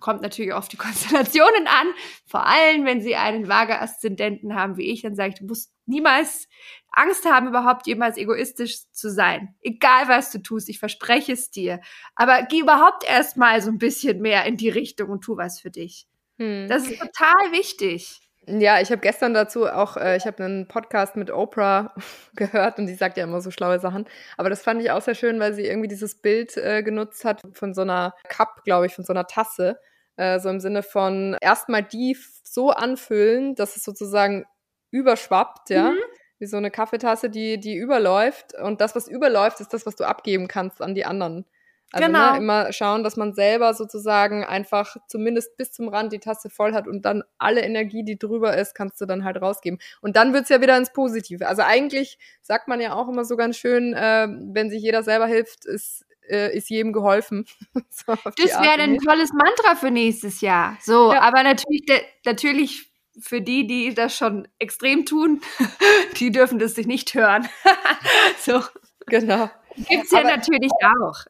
kommt 0.00 0.22
natürlich 0.22 0.52
auf 0.52 0.68
die 0.68 0.76
Konstellationen 0.78 1.66
an, 1.66 1.86
vor 2.26 2.46
allem 2.46 2.86
wenn 2.86 3.02
sie 3.02 3.14
einen 3.14 3.46
vage 3.46 3.80
Aszendenten 3.80 4.54
haben 4.54 4.78
wie 4.78 4.90
ich, 4.90 5.02
dann 5.02 5.14
sage 5.14 5.30
ich, 5.30 5.38
du 5.38 5.44
musst 5.44 5.72
niemals 5.84 6.48
Angst 6.90 7.26
haben, 7.26 7.48
überhaupt 7.48 7.86
jemals 7.86 8.16
egoistisch 8.16 8.90
zu 8.90 9.10
sein. 9.10 9.54
Egal 9.60 10.08
was 10.08 10.32
du 10.32 10.38
tust, 10.38 10.70
ich 10.70 10.78
verspreche 10.78 11.32
es 11.32 11.50
dir. 11.50 11.80
Aber 12.14 12.42
geh 12.44 12.60
überhaupt 12.60 13.04
erstmal 13.04 13.60
so 13.60 13.70
ein 13.70 13.76
bisschen 13.76 14.22
mehr 14.22 14.46
in 14.46 14.56
die 14.56 14.70
Richtung 14.70 15.10
und 15.10 15.20
tu 15.20 15.36
was 15.36 15.60
für 15.60 15.70
dich. 15.70 16.08
Hm. 16.38 16.68
Das 16.68 16.88
ist 16.88 16.98
total 16.98 17.52
wichtig. 17.52 18.25
Ja, 18.48 18.80
ich 18.80 18.90
habe 18.92 19.00
gestern 19.00 19.34
dazu 19.34 19.66
auch, 19.66 19.96
äh, 19.96 20.16
ich 20.16 20.24
habe 20.24 20.44
einen 20.44 20.68
Podcast 20.68 21.16
mit 21.16 21.32
Oprah 21.32 21.92
gehört 22.36 22.78
und 22.78 22.86
die 22.86 22.94
sagt 22.94 23.16
ja 23.16 23.24
immer 23.24 23.40
so 23.40 23.50
schlaue 23.50 23.80
Sachen. 23.80 24.06
Aber 24.36 24.50
das 24.50 24.62
fand 24.62 24.80
ich 24.80 24.90
auch 24.92 25.02
sehr 25.02 25.16
schön, 25.16 25.40
weil 25.40 25.52
sie 25.52 25.66
irgendwie 25.66 25.88
dieses 25.88 26.14
Bild 26.14 26.56
äh, 26.56 26.82
genutzt 26.84 27.24
hat 27.24 27.42
von 27.54 27.74
so 27.74 27.82
einer 27.82 28.14
Cup, 28.28 28.62
glaube 28.64 28.86
ich, 28.86 28.94
von 28.94 29.04
so 29.04 29.12
einer 29.12 29.26
Tasse. 29.26 29.80
Äh, 30.16 30.38
so 30.38 30.48
im 30.48 30.60
Sinne 30.60 30.84
von 30.84 31.36
erstmal 31.40 31.82
die 31.82 32.16
so 32.44 32.70
anfüllen, 32.70 33.56
dass 33.56 33.76
es 33.76 33.82
sozusagen 33.82 34.46
überschwappt, 34.90 35.70
ja. 35.70 35.90
Mhm. 35.90 35.98
Wie 36.38 36.46
so 36.46 36.58
eine 36.58 36.70
Kaffeetasse, 36.70 37.30
die, 37.30 37.58
die 37.58 37.76
überläuft. 37.76 38.54
Und 38.54 38.80
das, 38.80 38.94
was 38.94 39.08
überläuft, 39.08 39.60
ist 39.60 39.72
das, 39.72 39.86
was 39.86 39.96
du 39.96 40.04
abgeben 40.04 40.48
kannst 40.48 40.82
an 40.82 40.94
die 40.94 41.06
anderen. 41.06 41.46
Also 41.92 42.08
ne, 42.08 42.12
genau. 42.12 42.32
ne, 42.32 42.38
immer 42.38 42.72
schauen, 42.72 43.04
dass 43.04 43.16
man 43.16 43.34
selber 43.34 43.72
sozusagen 43.74 44.44
einfach 44.44 44.96
zumindest 45.06 45.56
bis 45.56 45.72
zum 45.72 45.88
Rand 45.88 46.12
die 46.12 46.18
Tasse 46.18 46.50
voll 46.50 46.74
hat 46.74 46.88
und 46.88 47.04
dann 47.04 47.22
alle 47.38 47.62
Energie, 47.62 48.04
die 48.04 48.18
drüber 48.18 48.56
ist, 48.56 48.74
kannst 48.74 49.00
du 49.00 49.06
dann 49.06 49.24
halt 49.24 49.40
rausgeben. 49.40 49.78
Und 50.00 50.16
dann 50.16 50.32
wird's 50.32 50.48
ja 50.48 50.60
wieder 50.60 50.76
ins 50.76 50.92
Positive. 50.92 51.46
Also 51.46 51.62
eigentlich 51.62 52.18
sagt 52.42 52.68
man 52.68 52.80
ja 52.80 52.94
auch 52.94 53.08
immer 53.08 53.24
so 53.24 53.36
ganz 53.36 53.56
schön, 53.56 53.94
äh, 53.94 54.26
wenn 54.28 54.70
sich 54.70 54.82
jeder 54.82 55.02
selber 55.02 55.26
hilft, 55.26 55.64
ist 55.64 56.04
äh, 56.28 56.56
ist 56.56 56.70
jedem 56.70 56.92
geholfen. 56.92 57.46
so 57.90 58.14
das 58.24 58.36
wäre 58.36 58.82
ein 58.82 58.98
tolles 58.98 59.32
Mantra 59.32 59.76
für 59.76 59.90
nächstes 59.90 60.40
Jahr. 60.40 60.76
So, 60.82 61.12
ja. 61.12 61.20
aber 61.20 61.42
natürlich, 61.42 61.84
natürlich 62.24 62.90
für 63.18 63.40
die, 63.40 63.66
die 63.66 63.94
das 63.94 64.16
schon 64.16 64.46
extrem 64.58 65.06
tun, 65.06 65.40
die 66.18 66.30
dürfen 66.30 66.58
das 66.58 66.74
sich 66.74 66.86
nicht 66.86 67.14
hören. 67.14 67.48
so. 68.40 68.62
Genau. 69.06 69.48
Gibt's 69.88 70.10
ja 70.10 70.20
aber, 70.20 70.30
natürlich 70.30 70.72
auch. 70.82 71.24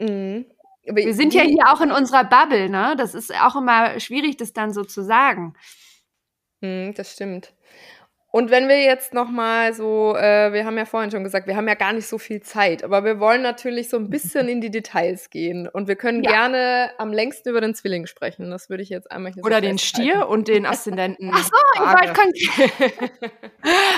Mhm. 0.00 0.46
Wir 0.84 1.14
sind 1.14 1.34
ja 1.34 1.42
hier 1.42 1.64
auch 1.70 1.80
in 1.82 1.92
unserer 1.92 2.24
Bubble, 2.24 2.70
ne? 2.70 2.94
Das 2.96 3.14
ist 3.14 3.34
auch 3.34 3.56
immer 3.56 4.00
schwierig, 4.00 4.36
das 4.38 4.52
dann 4.54 4.72
so 4.72 4.84
zu 4.84 5.02
sagen. 5.04 5.54
Mhm, 6.60 6.94
das 6.94 7.12
stimmt. 7.12 7.52
Und 8.30 8.50
wenn 8.50 8.68
wir 8.68 8.82
jetzt 8.82 9.14
noch 9.14 9.30
mal 9.30 9.72
so, 9.72 10.14
äh, 10.14 10.52
wir 10.52 10.66
haben 10.66 10.76
ja 10.76 10.84
vorhin 10.84 11.10
schon 11.10 11.24
gesagt, 11.24 11.46
wir 11.46 11.56
haben 11.56 11.66
ja 11.66 11.72
gar 11.72 11.94
nicht 11.94 12.06
so 12.06 12.18
viel 12.18 12.42
Zeit, 12.42 12.84
aber 12.84 13.02
wir 13.02 13.20
wollen 13.20 13.40
natürlich 13.40 13.88
so 13.88 13.96
ein 13.96 14.10
bisschen 14.10 14.48
in 14.48 14.60
die 14.60 14.70
Details 14.70 15.30
gehen 15.30 15.66
und 15.66 15.88
wir 15.88 15.96
können 15.96 16.22
ja. 16.22 16.30
gerne 16.30 16.90
am 16.98 17.10
längsten 17.10 17.48
über 17.48 17.62
den 17.62 17.74
Zwilling 17.74 18.06
sprechen. 18.06 18.50
Das 18.50 18.68
würde 18.68 18.82
ich 18.82 18.90
jetzt 18.90 19.10
einmal 19.10 19.32
hier 19.32 19.42
Oder 19.44 19.56
so 19.56 19.60
den 19.62 19.78
Stier 19.78 20.28
und 20.28 20.46
den 20.46 20.66
Aszendenten. 20.66 21.30
Ach 21.32 21.42
so, 21.42 21.56
ich 21.74 21.80
wollte 21.80 22.12
konkret. 22.12 23.32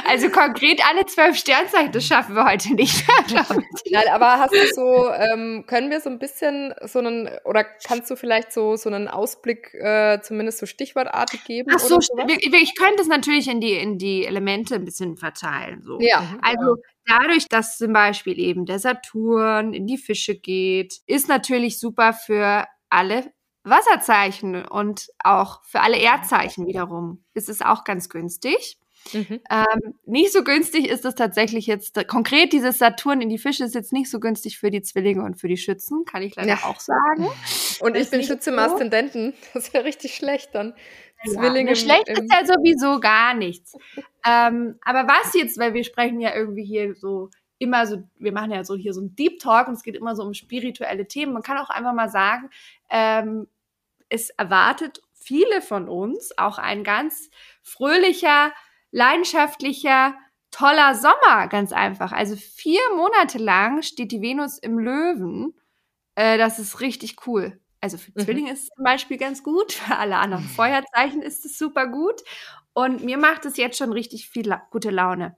also 0.09 0.31
konkret 0.31 0.81
alle 0.89 1.07
zwölf 1.07 1.37
Sternzeichen, 1.37 1.91
das 1.91 2.05
schaffen 2.05 2.37
wir 2.37 2.45
heute 2.45 2.73
nicht, 2.75 3.05
ich. 3.27 3.93
Nein, 3.93 4.05
aber 4.13 4.39
hast 4.39 4.55
du 4.55 4.75
so, 4.75 5.11
ähm, 5.11 5.65
können 5.67 5.91
wir 5.91 6.01
so 6.01 6.09
ein 6.09 6.21
bisschen 6.21 6.73
so 6.83 7.01
einen, 7.01 7.29
oder 7.43 7.65
kannst 7.65 8.09
du 8.09 8.15
vielleicht 8.15 8.53
so, 8.53 8.77
so 8.77 8.91
einen 8.91 9.09
Ausblick 9.09 9.75
äh, 9.75 10.21
zumindest 10.23 10.59
so 10.59 10.67
stichwortartig 10.67 11.43
geben? 11.45 11.73
Ach 11.75 11.81
so, 11.81 11.99
ich 11.99 12.77
könnte 12.77 13.03
es 13.03 13.09
natürlich 13.09 13.49
in 13.49 13.61
die, 13.61 13.73
in 13.73 13.99
die 13.99 14.20
Elemente 14.25 14.75
ein 14.75 14.85
bisschen 14.85 15.17
verteilen. 15.17 15.83
So. 15.83 15.99
Ja. 16.01 16.21
Mhm. 16.21 16.39
Also 16.43 16.77
dadurch, 17.07 17.47
dass 17.49 17.79
zum 17.79 17.93
Beispiel 17.93 18.39
eben 18.39 18.67
der 18.67 18.79
Saturn 18.79 19.73
in 19.73 19.87
die 19.87 19.99
Fische 19.99 20.35
geht, 20.35 21.01
ist 21.07 21.29
natürlich 21.29 21.79
super 21.79 22.13
für 22.13 22.67
alle 22.89 23.33
Wasserzeichen 23.63 24.65
und 24.65 25.09
auch 25.23 25.63
für 25.65 25.81
alle 25.81 25.99
Erdzeichen 25.99 26.67
wiederum. 26.67 27.25
Ist 27.35 27.49
es 27.49 27.61
auch 27.61 27.85
ganz 27.85 28.09
günstig. 28.09 28.79
Mhm. 29.13 29.41
Ähm, 29.51 29.95
nicht 30.05 30.33
so 30.33 30.45
günstig 30.45 30.89
ist 30.89 31.05
es 31.05 31.15
tatsächlich 31.15 31.67
jetzt, 31.67 32.07
konkret 32.07 32.53
dieses 32.53 32.79
Saturn 32.79 33.21
in 33.21 33.29
die 33.29 33.39
Fische 33.39 33.65
ist 33.65 33.75
jetzt 33.75 33.93
nicht 33.93 34.11
so 34.11 34.21
günstig 34.21 34.59
für 34.59 34.71
die 34.71 34.83
Zwillinge 34.83 35.23
und 35.23 35.41
für 35.41 35.49
die 35.49 35.57
Schützen, 35.57 36.05
kann 36.05 36.23
ich 36.23 36.37
leider 36.37 36.51
ja. 36.51 36.65
auch 36.65 36.81
sagen. 36.81 37.29
Und 37.81 37.97
ich 37.97 38.11
bin 38.11 38.23
Schütze 38.23 38.51
im 38.51 38.59
Aszendenten. 38.59 39.35
Das 39.55 39.73
wäre 39.73 39.85
richtig 39.85 40.15
schlecht 40.15 40.55
dann. 40.55 40.75
Zwillinge. 41.27 41.71
Ja, 41.71 41.77
schlecht 41.77 42.09
ist 42.09 42.33
ja 42.33 42.45
sowieso 42.45 43.01
gar 43.01 43.35
nichts. 43.35 43.77
ähm, 44.27 44.79
aber 44.83 45.07
was 45.07 45.35
jetzt, 45.35 45.59
weil 45.59 45.75
wir 45.75 45.85
sprechen 45.85 46.21
ja 46.21 46.35
irgendwie 46.35 46.65
hier 46.65 46.95
so 46.95 47.31
immer 47.59 47.87
so, 47.87 48.03
wir 48.19 48.33
machen 48.33 48.53
ja 48.53 48.65
so 48.65 48.75
hier 48.75 48.95
so 48.95 49.03
ein 49.03 49.15
Deep 49.15 49.39
Talk 49.39 49.69
und 49.69 49.75
es 49.75 49.83
geht 49.83 49.95
immer 49.95 50.17
so 50.17 50.23
um 50.25 50.35
spirituelle 50.35 51.07
Themen. 51.07 51.35
Man 51.35 51.43
kann 51.43 51.59
auch 51.59 51.69
einfach 51.69 51.93
mal 51.93 52.09
sagen, 52.09 52.51
ähm, 52.89 53.47
es 54.09 54.31
erwartet 54.31 55.03
viele 55.13 55.61
von 55.61 55.89
uns 55.89 56.37
auch 56.39 56.59
ein 56.59 56.85
ganz 56.85 57.31
fröhlicher, 57.63 58.53
leidenschaftlicher, 58.91 60.15
toller 60.51 60.95
Sommer, 60.95 61.49
ganz 61.49 61.73
einfach. 61.73 62.13
Also 62.13 62.35
vier 62.35 62.81
Monate 62.97 63.39
lang 63.39 63.83
steht 63.83 64.11
die 64.11 64.23
Venus 64.23 64.59
im 64.59 64.79
Löwen. 64.79 65.55
Äh, 66.15 66.39
das 66.39 66.59
ist 66.59 66.81
richtig 66.81 67.27
cool. 67.27 67.61
Also 67.81 67.97
für 67.97 68.13
mhm. 68.15 68.21
Zwillinge 68.21 68.53
ist 68.53 68.65
es 68.65 68.69
zum 68.69 68.85
Beispiel 68.85 69.17
ganz 69.17 69.43
gut, 69.43 69.73
für 69.73 69.97
alle 69.97 70.17
anderen 70.17 70.45
Feuerzeichen 70.57 71.23
ist 71.23 71.45
es 71.45 71.59
super 71.59 71.87
gut. 71.87 72.23
Und 72.73 73.05
mir 73.05 73.19
macht 73.19 73.45
es 73.47 73.57
jetzt 73.57 73.79
schon 73.79 73.93
richtig 73.93 74.29
viel 74.29 74.47
la 74.47 74.63
gute 74.71 74.91
Laune. 74.91 75.37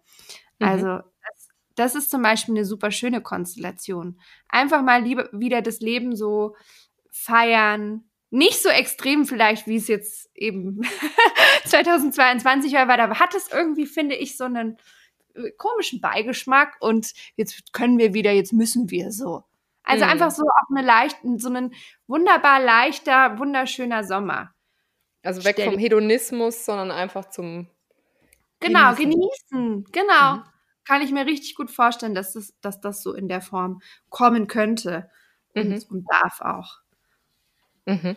Mhm. 0.59 0.67
Also, 0.67 0.87
das, 0.87 1.49
das, 1.75 1.95
ist 1.95 2.11
zum 2.11 2.23
Beispiel 2.23 2.55
eine 2.55 2.65
super 2.65 2.91
schöne 2.91 3.23
Konstellation. 3.23 4.21
Einfach 4.49 4.83
mal 4.83 5.03
lieber 5.03 5.29
wieder 5.33 5.63
das 5.63 5.81
Leben 5.81 6.15
so 6.15 6.57
feiern. 7.11 8.05
Nicht 8.31 8.63
so 8.63 8.69
extrem 8.69 9.27
vielleicht, 9.27 9.67
wie 9.67 9.77
es 9.77 9.89
jetzt 9.89 10.31
eben 10.35 10.83
2022 11.67 12.73
war, 12.75 12.89
weil 12.89 12.97
da 12.97 13.19
hat 13.19 13.35
es 13.35 13.51
irgendwie, 13.53 13.87
finde 13.87 14.17
ich, 14.17 14.37
so 14.37 14.45
einen 14.45 14.79
äh, 15.35 15.51
komischen 15.53 16.01
Beigeschmack 16.01 16.77
und 16.81 17.13
jetzt 17.37 17.73
können 17.73 17.99
wir 17.99 18.15
wieder, 18.15 18.33
jetzt 18.33 18.53
müssen 18.53 18.91
wir 18.91 19.13
so. 19.13 19.45
Also 19.85 20.05
mhm. 20.05 20.11
einfach 20.13 20.31
so 20.31 20.43
auch 20.43 20.77
eine 20.77 20.87
leichten, 20.87 21.39
so 21.39 21.51
ein 21.51 21.75
wunderbar 22.07 22.61
leichter, 22.61 23.39
wunderschöner 23.39 24.05
Sommer. 24.05 24.55
Also 25.23 25.45
weg 25.45 25.61
vom 25.63 25.79
Hedonismus, 25.79 26.65
sondern 26.65 26.91
einfach 26.91 27.27
zum 27.27 27.69
Genau, 28.63 28.95
genießen. 28.95 29.11
genießen. 29.51 29.85
Genau. 29.93 30.37
Mhm. 30.37 30.43
Kann 30.85 31.03
ich 31.03 31.13
mir 31.13 31.27
richtig 31.27 31.55
gut 31.55 31.71
vorstellen, 31.71 32.15
dass 32.15 32.33
das, 32.33 32.55
dass 32.61 32.81
das 32.81 33.03
so 33.03 33.15
in 33.15 33.29
der 33.29 33.41
Form 33.41 33.81
kommen 34.09 34.47
könnte. 34.47 35.11
Und, 35.55 35.69
mhm. 35.69 35.83
und 35.91 36.07
darf 36.11 36.41
auch. 36.41 36.81
Mhm. 37.87 38.17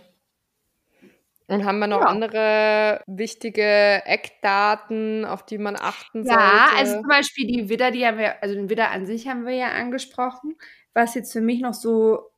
Und 1.47 1.63
haben 1.63 1.77
wir 1.77 1.87
noch 1.87 2.01
ja. 2.01 2.07
andere 2.07 3.03
wichtige 3.05 4.01
Eckdaten, 4.05 5.25
auf 5.25 5.45
die 5.45 5.59
man 5.59 5.75
achten 5.75 6.25
ja, 6.25 6.33
sollte? 6.33 6.43
Ja, 6.43 6.69
also 6.75 6.93
zum 7.01 7.07
Beispiel 7.07 7.45
die 7.45 7.69
Widder, 7.69 7.91
die 7.91 8.05
haben 8.05 8.17
wir, 8.17 8.41
also 8.41 8.55
den 8.55 8.69
Widder 8.69 8.89
an 8.89 9.05
sich 9.05 9.27
haben 9.27 9.45
wir 9.45 9.53
ja 9.53 9.67
angesprochen. 9.67 10.55
Was 10.95 11.13
jetzt 11.13 11.31
für 11.31 11.41
mich 11.41 11.61
noch 11.61 11.75
so 11.75 12.31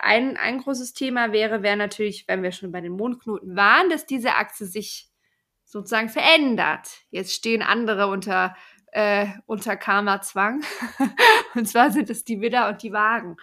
ein, 0.00 0.38
ein 0.38 0.58
großes 0.60 0.94
Thema 0.94 1.32
wäre, 1.32 1.62
wäre 1.62 1.76
natürlich, 1.76 2.26
wenn 2.26 2.42
wir 2.42 2.52
schon 2.52 2.72
bei 2.72 2.80
den 2.80 2.92
Mondknoten 2.92 3.54
waren, 3.56 3.90
dass 3.90 4.06
diese 4.06 4.34
Achse 4.34 4.64
sich 4.64 5.10
sozusagen 5.64 6.08
verändert. 6.08 6.88
Jetzt 7.10 7.34
stehen 7.34 7.62
andere 7.62 8.06
unter, 8.06 8.56
äh, 8.92 9.26
unter 9.46 9.76
Karma-Zwang. 9.76 10.62
und 11.54 11.68
zwar 11.68 11.90
sind 11.90 12.08
es 12.08 12.24
die 12.24 12.40
Widder 12.40 12.68
und 12.68 12.82
die 12.82 12.92
Wagen. 12.92 13.36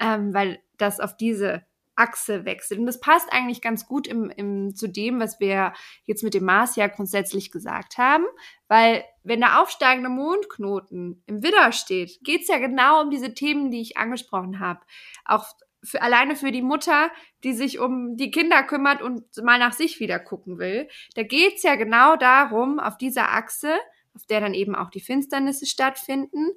Ähm, 0.00 0.34
weil 0.34 0.60
das 0.76 0.98
auf 0.98 1.16
diese 1.16 1.64
Achse 1.96 2.44
wechselt. 2.44 2.78
Und 2.78 2.86
das 2.86 3.00
passt 3.00 3.32
eigentlich 3.32 3.60
ganz 3.60 3.86
gut 3.86 4.06
im, 4.06 4.30
im, 4.30 4.74
zu 4.74 4.86
dem, 4.86 5.18
was 5.18 5.40
wir 5.40 5.72
jetzt 6.04 6.22
mit 6.22 6.34
dem 6.34 6.44
Mars 6.44 6.76
ja 6.76 6.86
grundsätzlich 6.86 7.50
gesagt 7.50 7.98
haben, 7.98 8.24
weil 8.68 9.04
wenn 9.24 9.40
der 9.40 9.60
aufsteigende 9.60 10.10
Mondknoten 10.10 11.22
im 11.26 11.42
Widder 11.42 11.72
steht, 11.72 12.20
geht 12.22 12.42
es 12.42 12.48
ja 12.48 12.58
genau 12.58 13.02
um 13.02 13.10
diese 13.10 13.34
Themen, 13.34 13.70
die 13.70 13.80
ich 13.80 13.96
angesprochen 13.96 14.60
habe. 14.60 14.80
Auch 15.24 15.46
für, 15.82 16.02
alleine 16.02 16.36
für 16.36 16.52
die 16.52 16.62
Mutter, 16.62 17.10
die 17.44 17.52
sich 17.52 17.78
um 17.78 18.16
die 18.16 18.30
Kinder 18.30 18.62
kümmert 18.62 19.02
und 19.02 19.24
mal 19.42 19.58
nach 19.58 19.72
sich 19.72 20.00
wieder 20.00 20.18
gucken 20.18 20.58
will. 20.58 20.88
Da 21.14 21.22
geht 21.22 21.56
es 21.56 21.62
ja 21.62 21.76
genau 21.76 22.16
darum, 22.16 22.78
auf 22.78 22.98
dieser 22.98 23.32
Achse, 23.32 23.74
auf 24.14 24.26
der 24.26 24.40
dann 24.40 24.54
eben 24.54 24.74
auch 24.74 24.90
die 24.90 25.00
Finsternisse 25.00 25.66
stattfinden, 25.66 26.50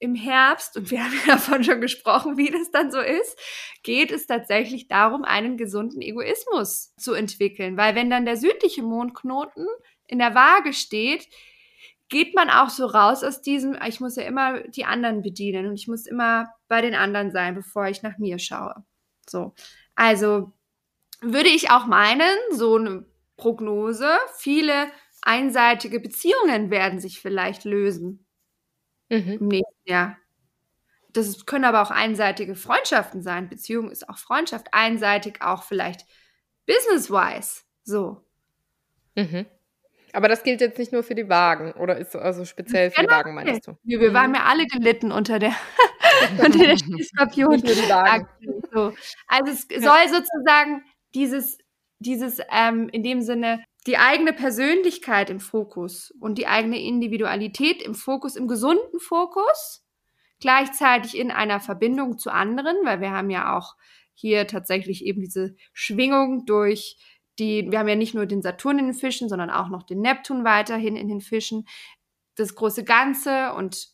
im 0.00 0.14
Herbst, 0.14 0.76
und 0.76 0.90
wir 0.90 1.04
haben 1.04 1.20
davon 1.26 1.64
schon 1.64 1.80
gesprochen, 1.80 2.36
wie 2.36 2.50
das 2.50 2.70
dann 2.70 2.90
so 2.90 3.00
ist, 3.00 3.38
geht 3.82 4.10
es 4.10 4.26
tatsächlich 4.26 4.88
darum, 4.88 5.24
einen 5.24 5.56
gesunden 5.56 6.00
Egoismus 6.00 6.94
zu 6.96 7.14
entwickeln. 7.14 7.76
Weil 7.76 7.94
wenn 7.94 8.10
dann 8.10 8.24
der 8.24 8.36
südliche 8.36 8.82
Mondknoten 8.82 9.66
in 10.06 10.18
der 10.18 10.34
Waage 10.34 10.72
steht, 10.72 11.28
geht 12.08 12.34
man 12.34 12.48
auch 12.48 12.70
so 12.70 12.86
raus 12.86 13.22
aus 13.22 13.42
diesem, 13.42 13.76
ich 13.86 14.00
muss 14.00 14.16
ja 14.16 14.22
immer 14.22 14.62
die 14.62 14.84
anderen 14.84 15.22
bedienen 15.22 15.66
und 15.66 15.74
ich 15.74 15.88
muss 15.88 16.06
immer 16.06 16.48
bei 16.66 16.80
den 16.80 16.94
anderen 16.94 17.30
sein, 17.30 17.54
bevor 17.54 17.86
ich 17.86 18.02
nach 18.02 18.16
mir 18.18 18.38
schaue. 18.38 18.84
So. 19.28 19.54
Also 19.94 20.52
würde 21.20 21.48
ich 21.48 21.70
auch 21.70 21.86
meinen, 21.86 22.36
so 22.50 22.76
eine 22.76 23.04
Prognose, 23.36 24.08
viele 24.36 24.90
einseitige 25.22 26.00
Beziehungen 26.00 26.70
werden 26.70 27.00
sich 27.00 27.20
vielleicht 27.20 27.64
lösen 27.64 28.27
mhm. 29.08 29.38
im 29.40 29.48
nächsten 29.48 29.88
Jahr. 29.88 30.16
Das 31.12 31.46
können 31.46 31.64
aber 31.64 31.82
auch 31.82 31.90
einseitige 31.90 32.54
Freundschaften 32.54 33.22
sein. 33.22 33.48
Beziehung 33.48 33.90
ist 33.90 34.08
auch 34.08 34.18
Freundschaft. 34.18 34.68
Einseitig 34.72 35.40
auch 35.42 35.62
vielleicht 35.62 36.06
business-wise. 36.66 37.62
So. 37.82 38.24
Mhm. 39.16 39.46
Aber 40.12 40.28
das 40.28 40.42
gilt 40.42 40.60
jetzt 40.60 40.78
nicht 40.78 40.92
nur 40.92 41.02
für 41.02 41.14
die 41.14 41.28
Wagen 41.28 41.72
oder 41.72 41.96
ist 41.96 42.16
also 42.16 42.44
speziell 42.44 42.90
für 42.90 43.00
genau. 43.02 43.14
die 43.14 43.18
Wagen, 43.18 43.34
meinst 43.34 43.66
du? 43.66 43.76
Wir, 43.82 44.00
wir 44.00 44.14
waren 44.14 44.30
mhm. 44.30 44.36
ja 44.36 44.44
alle 44.44 44.66
gelitten 44.66 45.12
unter 45.12 45.38
der, 45.38 45.54
unter 46.44 46.58
der 46.58 46.76
Skorpion. 46.76 47.62
So. 48.72 48.94
Also 49.26 49.52
es 49.52 49.66
ja. 49.70 49.80
soll 49.80 50.08
sozusagen 50.08 50.84
dieses, 51.14 51.58
dieses 51.98 52.40
ähm, 52.50 52.88
in 52.90 53.02
dem 53.02 53.22
Sinne 53.22 53.64
die 53.86 53.96
eigene 53.96 54.32
Persönlichkeit 54.32 55.30
im 55.30 55.40
Fokus 55.40 56.12
und 56.20 56.36
die 56.38 56.46
eigene 56.46 56.80
Individualität 56.80 57.82
im 57.82 57.94
Fokus, 57.94 58.36
im 58.36 58.48
gesunden 58.48 59.00
Fokus, 59.00 59.84
gleichzeitig 60.40 61.16
in 61.16 61.30
einer 61.30 61.60
Verbindung 61.60 62.18
zu 62.18 62.30
anderen, 62.30 62.76
weil 62.84 63.00
wir 63.00 63.10
haben 63.10 63.30
ja 63.30 63.56
auch 63.56 63.76
hier 64.14 64.46
tatsächlich 64.46 65.04
eben 65.04 65.20
diese 65.20 65.54
Schwingung 65.72 66.44
durch 66.44 66.96
die, 67.38 67.70
wir 67.70 67.78
haben 67.78 67.88
ja 67.88 67.94
nicht 67.94 68.14
nur 68.14 68.26
den 68.26 68.42
Saturn 68.42 68.80
in 68.80 68.86
den 68.86 68.94
Fischen, 68.94 69.28
sondern 69.28 69.50
auch 69.50 69.68
noch 69.68 69.84
den 69.84 70.00
Neptun 70.00 70.44
weiterhin 70.44 70.96
in 70.96 71.08
den 71.08 71.20
Fischen, 71.20 71.66
das 72.34 72.54
große 72.54 72.84
Ganze 72.84 73.52
und 73.54 73.88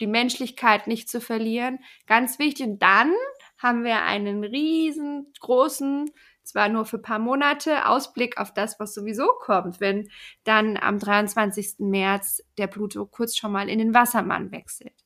die 0.00 0.06
Menschlichkeit 0.06 0.86
nicht 0.86 1.08
zu 1.08 1.20
verlieren. 1.20 1.78
Ganz 2.06 2.38
wichtig. 2.38 2.66
Und 2.66 2.82
dann 2.82 3.12
haben 3.58 3.84
wir 3.84 4.02
einen 4.02 4.42
riesengroßen 4.42 6.10
zwar 6.50 6.68
nur 6.68 6.84
für 6.84 6.98
ein 6.98 7.02
paar 7.02 7.18
Monate, 7.18 7.86
Ausblick 7.86 8.38
auf 8.38 8.52
das, 8.52 8.78
was 8.78 8.94
sowieso 8.94 9.28
kommt, 9.40 9.80
wenn 9.80 10.08
dann 10.44 10.76
am 10.76 10.98
23. 10.98 11.76
März 11.78 12.42
der 12.58 12.66
Pluto 12.66 13.06
kurz 13.06 13.36
schon 13.36 13.52
mal 13.52 13.68
in 13.68 13.78
den 13.78 13.94
Wassermann 13.94 14.52
wechselt. 14.52 15.04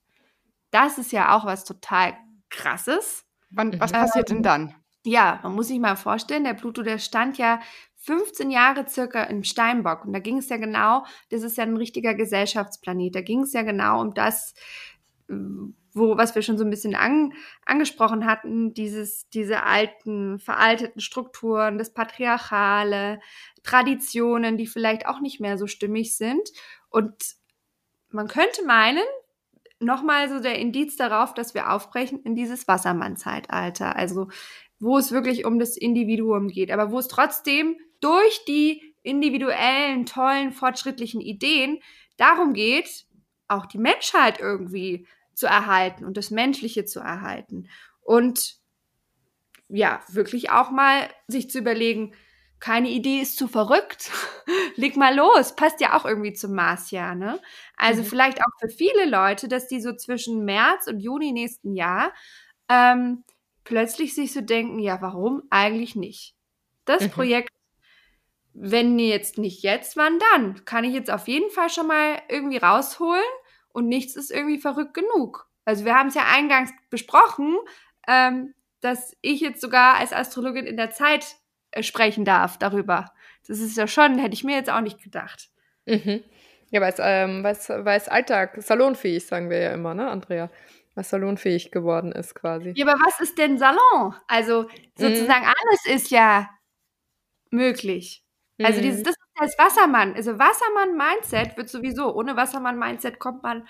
Das 0.70 0.98
ist 0.98 1.12
ja 1.12 1.37
auch 1.37 1.44
was 1.44 1.64
total 1.64 2.14
krasses. 2.50 3.24
Wann, 3.50 3.78
was 3.78 3.92
passiert 3.92 4.30
ähm, 4.30 4.37
denn 4.37 4.42
dann? 4.42 4.74
Ja, 5.04 5.40
man 5.42 5.54
muss 5.54 5.68
sich 5.68 5.78
mal 5.78 5.96
vorstellen, 5.96 6.44
der 6.44 6.54
Pluto, 6.54 6.83
der 6.83 6.98
stand 6.98 7.38
ja 7.38 7.61
15 7.98 8.50
Jahre 8.50 8.87
circa 8.88 9.24
im 9.24 9.44
Steinbock. 9.44 10.04
Und 10.04 10.12
da 10.12 10.18
ging 10.18 10.38
es 10.38 10.48
ja 10.48 10.57
genau, 10.57 11.04
das 11.30 11.42
ist 11.42 11.57
ja 11.57 11.64
ein 11.64 11.76
richtiger 11.76 12.14
Gesellschaftsplanet. 12.14 13.14
Da 13.14 13.20
ging 13.20 13.42
es 13.42 13.52
ja 13.52 13.62
genau 13.62 14.00
um 14.00 14.14
das, 14.14 14.54
wo, 15.94 16.16
was 16.16 16.35
wir 16.35 16.42
schon 16.42 16.59
so 16.59 16.64
ein 16.64 16.70
bisschen 16.70 16.96
an, 16.96 17.33
angesprochen 17.64 18.26
hatten, 18.26 18.74
dieses, 18.74 19.28
diese 19.30 19.62
alten, 19.62 20.38
veralteten 20.40 21.00
Strukturen, 21.00 21.78
das 21.78 21.94
Patriarchale, 21.94 23.20
Traditionen, 23.62 24.59
die 24.59 24.66
vielleicht 24.66 25.07
auch 25.07 25.20
nicht 25.20 25.40
mehr 25.40 25.57
so 25.57 25.66
stimmig 25.68 26.16
sind. 26.16 26.50
Und 26.90 27.14
man 28.11 28.26
könnte 28.26 28.64
meinen, 28.66 29.04
nochmal 29.80 30.28
so 30.28 30.40
der 30.40 30.59
Indiz 30.59 30.96
darauf, 30.96 31.35
dass 31.35 31.54
wir 31.54 31.70
aufbrechen 31.70 32.20
in 32.22 32.35
dieses 32.35 32.66
Wassermann-Zeitalter. 32.66 33.96
Also, 33.96 34.28
wo 34.80 34.98
es 34.98 35.12
wirklich 35.12 35.44
um 35.44 35.59
das 35.59 35.76
Individuum 35.76 36.48
geht, 36.48 36.70
aber 36.70 36.90
wo 36.90 36.98
es 36.98 37.09
trotzdem 37.09 37.76
durch 38.00 38.44
die 38.46 38.94
individuellen, 39.02 40.07
tollen, 40.07 40.52
fortschrittlichen 40.52 41.20
Ideen 41.20 41.78
darum 42.16 42.52
geht, 42.52 43.07
auch 43.48 43.66
die 43.66 43.78
Menschheit 43.78 44.40
irgendwie 44.40 45.07
zu 45.34 45.46
erhalten 45.46 46.04
und 46.04 46.16
das 46.16 46.30
Menschliche 46.30 46.84
zu 46.84 47.00
erhalten. 47.00 47.68
Und 48.00 48.56
ja, 49.68 50.02
wirklich 50.08 50.50
auch 50.50 50.70
mal 50.70 51.08
sich 51.26 51.50
zu 51.50 51.58
überlegen, 51.58 52.14
keine 52.60 52.88
Idee 52.88 53.20
ist 53.20 53.36
zu 53.36 53.48
verrückt. 53.48 54.10
Leg 54.76 54.96
mal 54.96 55.14
los. 55.14 55.54
Passt 55.54 55.80
ja 55.80 55.98
auch 55.98 56.04
irgendwie 56.04 56.32
zum 56.32 56.54
Marsjahr, 56.54 57.14
ne? 57.14 57.40
Also 57.76 58.02
mhm. 58.02 58.06
vielleicht 58.06 58.38
auch 58.40 58.58
für 58.60 58.68
viele 58.68 59.04
Leute, 59.04 59.48
dass 59.48 59.68
die 59.68 59.80
so 59.80 59.94
zwischen 59.94 60.44
März 60.44 60.86
und 60.86 61.00
Juni 61.00 61.32
nächsten 61.32 61.74
Jahr 61.74 62.12
ähm, 62.68 63.24
plötzlich 63.64 64.14
sich 64.14 64.32
so 64.32 64.40
denken, 64.40 64.78
ja, 64.78 65.00
warum 65.02 65.42
eigentlich 65.50 65.96
nicht? 65.96 66.34
Das 66.84 67.02
mhm. 67.02 67.10
Projekt, 67.10 67.50
wenn 68.54 68.98
jetzt 68.98 69.36
nicht 69.36 69.62
jetzt, 69.62 69.96
wann 69.96 70.18
dann? 70.32 70.64
Kann 70.64 70.84
ich 70.84 70.94
jetzt 70.94 71.10
auf 71.10 71.28
jeden 71.28 71.50
Fall 71.50 71.68
schon 71.68 71.88
mal 71.88 72.22
irgendwie 72.28 72.58
rausholen 72.58 73.22
und 73.74 73.88
nichts 73.88 74.16
ist 74.16 74.30
irgendwie 74.30 74.58
verrückt 74.58 74.94
genug. 74.94 75.50
Also 75.66 75.84
wir 75.84 75.94
haben 75.94 76.08
es 76.08 76.14
ja 76.14 76.24
eingangs 76.32 76.70
besprochen, 76.90 77.56
ähm, 78.08 78.54
dass 78.80 79.16
ich 79.20 79.40
jetzt 79.40 79.60
sogar 79.60 79.96
als 79.96 80.12
Astrologin 80.12 80.66
in 80.66 80.77
der 80.77 80.90
Zeit 80.90 81.37
äh, 81.72 81.83
sprechen 81.83 82.25
darf 82.25 82.56
darüber. 82.58 83.12
Das 83.46 83.58
ist 83.58 83.77
ja 83.77 83.87
schon, 83.87 84.18
hätte 84.18 84.35
ich 84.35 84.44
mir 84.44 84.56
jetzt 84.56 84.70
auch 84.70 84.81
nicht 84.81 85.02
gedacht. 85.02 85.50
Mhm. 85.87 86.22
Ja, 86.70 86.81
weil 86.81 86.92
es, 86.92 86.98
ähm, 87.00 87.44
weil 87.44 87.96
es 87.96 88.08
Alltag, 88.08 88.56
salonfähig, 88.62 89.27
sagen 89.27 89.50
wir 89.50 89.58
ja 89.58 89.72
immer, 89.72 89.94
ne, 89.94 90.08
Andrea? 90.08 90.50
Was 90.94 91.10
salonfähig 91.10 91.72
geworden 91.72 92.12
ist 92.12 92.37
quasi. 92.37 92.72
Ja, 92.77 92.87
aber 92.87 92.98
was 93.04 93.20
ist 93.20 93.37
denn 93.37 93.58
Salon? 93.58 94.14
Also 94.29 94.68
sozusagen 94.96 95.44
mhm. 95.44 95.52
alles 95.60 95.87
ist 95.87 96.10
ja 96.10 96.48
möglich. 97.50 98.25
Also 98.62 98.81
dieses, 98.81 99.00
mhm. 99.00 99.04
Das 99.37 99.50
ist 99.50 99.58
Wassermann. 99.58 100.14
Also 100.14 100.38
Wassermann-Mindset 100.38 101.56
wird 101.56 101.68
sowieso, 101.68 102.14
ohne 102.14 102.37
Wassermann-Mindset 102.37 103.18
kommt 103.18 103.42
man, 103.42 103.66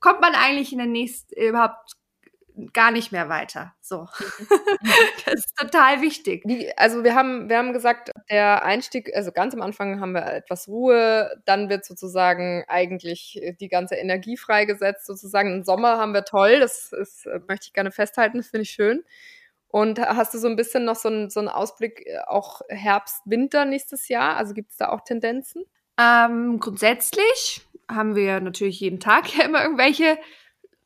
kommt 0.00 0.20
man 0.20 0.34
eigentlich 0.34 0.72
in 0.72 0.78
der 0.78 0.86
nächsten, 0.86 1.34
überhaupt 1.40 1.96
gar 2.72 2.90
nicht 2.90 3.12
mehr 3.12 3.28
weiter. 3.28 3.74
So. 3.80 4.08
das 5.24 5.34
ist 5.34 5.56
total 5.56 6.00
wichtig. 6.00 6.42
Wie, 6.46 6.72
also 6.76 7.04
wir 7.04 7.14
haben, 7.14 7.48
wir 7.48 7.58
haben 7.58 7.72
gesagt, 7.72 8.10
der 8.30 8.64
Einstieg, 8.64 9.14
also 9.14 9.30
ganz 9.32 9.54
am 9.54 9.62
Anfang 9.62 10.00
haben 10.00 10.12
wir 10.12 10.26
etwas 10.26 10.68
Ruhe, 10.68 11.30
dann 11.44 11.68
wird 11.68 11.84
sozusagen 11.84 12.64
eigentlich 12.68 13.40
die 13.60 13.68
ganze 13.68 13.96
Energie 13.96 14.36
freigesetzt, 14.36 15.06
sozusagen. 15.06 15.52
Im 15.52 15.64
Sommer 15.64 15.98
haben 15.98 16.14
wir 16.14 16.24
toll, 16.24 16.60
das 16.60 16.92
ist, 16.92 17.26
möchte 17.46 17.66
ich 17.66 17.72
gerne 17.72 17.90
festhalten, 17.90 18.38
das 18.38 18.48
finde 18.48 18.62
ich 18.62 18.70
schön. 18.70 19.04
Und 19.76 20.00
hast 20.00 20.32
du 20.32 20.38
so 20.38 20.48
ein 20.48 20.56
bisschen 20.56 20.86
noch 20.86 20.96
so 20.96 21.10
einen, 21.10 21.28
so 21.28 21.38
einen 21.38 21.50
Ausblick 21.50 22.06
äh, 22.06 22.20
auch 22.26 22.62
Herbst, 22.70 23.20
Winter 23.26 23.66
nächstes 23.66 24.08
Jahr? 24.08 24.38
Also 24.38 24.54
gibt 24.54 24.70
es 24.70 24.78
da 24.78 24.88
auch 24.88 25.02
Tendenzen? 25.02 25.64
Ähm, 26.00 26.58
grundsätzlich 26.60 27.60
haben 27.86 28.16
wir 28.16 28.40
natürlich 28.40 28.80
jeden 28.80 29.00
Tag 29.00 29.36
ja 29.36 29.44
immer 29.44 29.62
irgendwelche 29.62 30.16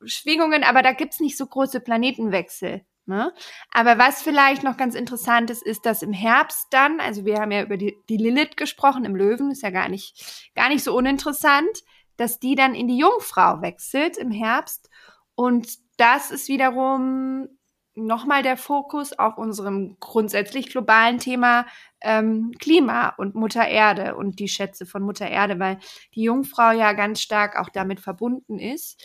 Schwingungen, 0.05 0.65
aber 0.65 0.83
da 0.83 0.93
gibt's 0.93 1.21
nicht 1.21 1.37
so 1.37 1.47
große 1.47 1.79
Planetenwechsel. 1.79 2.85
Ne? 3.07 3.33
Aber 3.71 3.97
was 3.97 4.23
vielleicht 4.23 4.65
noch 4.65 4.77
ganz 4.77 4.97
interessant 4.97 5.51
ist, 5.51 5.63
ist, 5.63 5.87
dass 5.87 6.03
im 6.03 6.13
Herbst 6.13 6.67
dann, 6.73 6.99
also 6.99 7.25
wir 7.25 7.37
haben 7.37 7.53
ja 7.53 7.63
über 7.63 7.77
die, 7.77 7.97
die 8.09 8.17
Lilith 8.17 8.57
gesprochen 8.57 9.05
im 9.05 9.15
Löwen, 9.15 9.53
ist 9.53 9.63
ja 9.63 9.71
gar 9.71 9.89
nicht, 9.89 10.51
gar 10.57 10.69
nicht 10.69 10.83
so 10.83 10.97
uninteressant, 10.97 11.85
dass 12.17 12.41
die 12.41 12.57
dann 12.57 12.75
in 12.75 12.89
die 12.89 12.99
Jungfrau 12.99 13.63
wechselt 13.63 14.17
im 14.17 14.33
Herbst. 14.33 14.91
Und 15.37 15.77
das 15.97 16.33
ist 16.33 16.49
wiederum 16.49 17.47
nochmal 17.95 18.43
der 18.43 18.57
Fokus 18.57 19.13
auf 19.19 19.37
unserem 19.37 19.97
grundsätzlich 20.01 20.71
globalen 20.71 21.19
Thema 21.19 21.67
ähm, 22.01 22.53
Klima 22.59 23.11
und 23.19 23.35
Mutter 23.35 23.67
Erde 23.67 24.15
und 24.15 24.39
die 24.39 24.49
Schätze 24.49 24.87
von 24.87 25.03
Mutter 25.03 25.29
Erde, 25.29 25.59
weil 25.59 25.79
die 26.15 26.23
Jungfrau 26.23 26.71
ja 26.71 26.93
ganz 26.93 27.21
stark 27.21 27.59
auch 27.59 27.69
damit 27.69 28.01
verbunden 28.01 28.59
ist. 28.59 29.03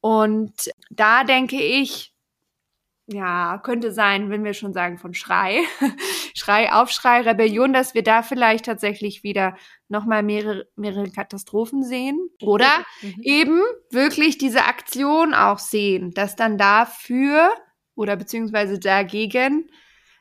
Und 0.00 0.70
da 0.90 1.24
denke 1.24 1.60
ich, 1.60 2.14
ja, 3.10 3.58
könnte 3.64 3.90
sein, 3.90 4.28
wenn 4.28 4.44
wir 4.44 4.52
schon 4.52 4.74
sagen 4.74 4.98
von 4.98 5.14
Schrei, 5.14 5.62
Schrei, 6.34 6.70
Aufschrei, 6.72 7.22
Rebellion, 7.22 7.72
dass 7.72 7.94
wir 7.94 8.02
da 8.02 8.22
vielleicht 8.22 8.66
tatsächlich 8.66 9.22
wieder 9.22 9.56
nochmal 9.88 10.22
mehrere, 10.22 10.68
mehrere 10.76 11.10
Katastrophen 11.10 11.82
sehen. 11.82 12.28
Oder 12.42 12.70
mhm. 13.00 13.14
eben 13.22 13.60
wirklich 13.90 14.36
diese 14.36 14.66
Aktion 14.66 15.32
auch 15.32 15.58
sehen, 15.58 16.12
dass 16.12 16.36
dann 16.36 16.58
dafür 16.58 17.50
oder 17.98 18.16
beziehungsweise 18.16 18.78
dagegen 18.78 19.70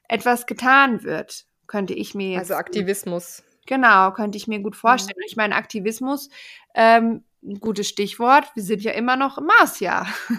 etwas 0.10 0.48
getan 0.48 1.04
wird, 1.04 1.46
könnte 1.68 1.94
ich 1.94 2.16
mir 2.16 2.32
jetzt. 2.32 2.52
Also 2.52 2.56
Aktivismus. 2.56 3.44
Genau, 3.68 4.12
könnte 4.12 4.38
ich 4.38 4.48
mir 4.48 4.60
gut 4.60 4.76
vorstellen. 4.76 5.20
Mhm. 5.20 5.28
Ich 5.28 5.36
meine, 5.36 5.56
Aktivismus, 5.56 6.30
ähm, 6.74 7.24
ein 7.44 7.60
gutes 7.60 7.88
Stichwort. 7.88 8.46
Wir 8.56 8.64
sind 8.64 8.82
ja 8.82 8.92
immer 8.94 9.16
noch 9.16 9.38
im 9.38 9.46
Marsjahr. 9.46 10.08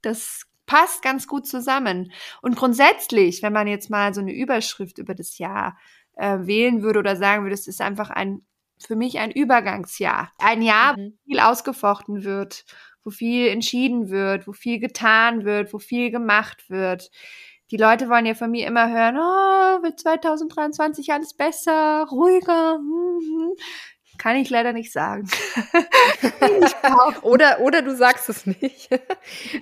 Das 0.00 0.46
passt 0.64 1.02
ganz 1.02 1.26
gut 1.26 1.48
zusammen. 1.48 2.12
Und 2.40 2.54
grundsätzlich, 2.54 3.42
wenn 3.42 3.52
man 3.52 3.66
jetzt 3.66 3.90
mal 3.90 4.14
so 4.14 4.20
eine 4.20 4.32
Überschrift 4.32 4.98
über 4.98 5.12
das 5.12 5.38
Jahr 5.38 5.76
äh, 6.14 6.38
wählen 6.42 6.82
würde 6.82 7.00
oder 7.00 7.16
sagen 7.16 7.42
würde, 7.42 7.54
es 7.54 7.66
ist 7.66 7.80
einfach 7.80 8.08
ein, 8.08 8.46
für 8.86 8.96
mich 8.96 9.18
ein 9.18 9.30
Übergangsjahr. 9.30 10.32
Ein 10.38 10.62
Jahr, 10.62 10.96
mhm. 10.96 11.12
wo 11.24 11.30
viel 11.30 11.40
ausgefochten 11.40 12.24
wird 12.24 12.64
wo 13.08 13.10
viel 13.10 13.48
entschieden 13.48 14.10
wird, 14.10 14.46
wo 14.46 14.52
viel 14.52 14.78
getan 14.78 15.46
wird, 15.46 15.72
wo 15.72 15.78
viel 15.78 16.10
gemacht 16.10 16.68
wird. 16.68 17.10
Die 17.70 17.78
Leute 17.78 18.10
wollen 18.10 18.26
ja 18.26 18.34
von 18.34 18.50
mir 18.50 18.66
immer 18.66 18.90
hören, 18.90 19.16
oh, 19.16 19.82
wird 19.82 19.98
2023 19.98 21.10
alles 21.12 21.34
besser, 21.34 22.06
ruhiger. 22.10 22.76
Hm, 22.76 23.20
hm. 23.20 23.52
Kann 24.18 24.36
ich 24.36 24.50
leider 24.50 24.74
nicht 24.74 24.92
sagen. 24.92 25.28
oder, 27.22 27.60
oder 27.60 27.80
du 27.80 27.96
sagst 27.96 28.28
es 28.28 28.46
nicht. 28.46 28.90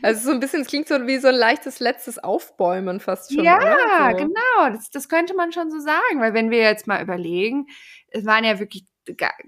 Also 0.03 0.27
so 0.27 0.31
ein 0.33 0.41
bisschen, 0.41 0.63
es 0.63 0.69
klingt 0.69 0.89
so 0.89 1.07
wie 1.07 1.19
so 1.19 1.29
ein 1.29 1.35
leichtes 1.35 1.79
letztes 1.79 2.19
Aufbäumen 2.19 2.99
fast 2.99 3.33
schon. 3.33 3.45
Ja, 3.45 4.11
so. 4.11 4.17
genau. 4.17 4.71
Das, 4.71 4.91
das 4.91 5.09
könnte 5.09 5.35
man 5.35 5.53
schon 5.53 5.71
so 5.71 5.79
sagen, 5.79 6.21
weil 6.21 6.35
wenn 6.35 6.51
wir 6.51 6.61
jetzt 6.61 6.87
mal 6.87 7.03
überlegen, 7.03 7.67
es 8.09 8.25
waren 8.25 8.45
ja 8.45 8.59
wirklich 8.59 8.87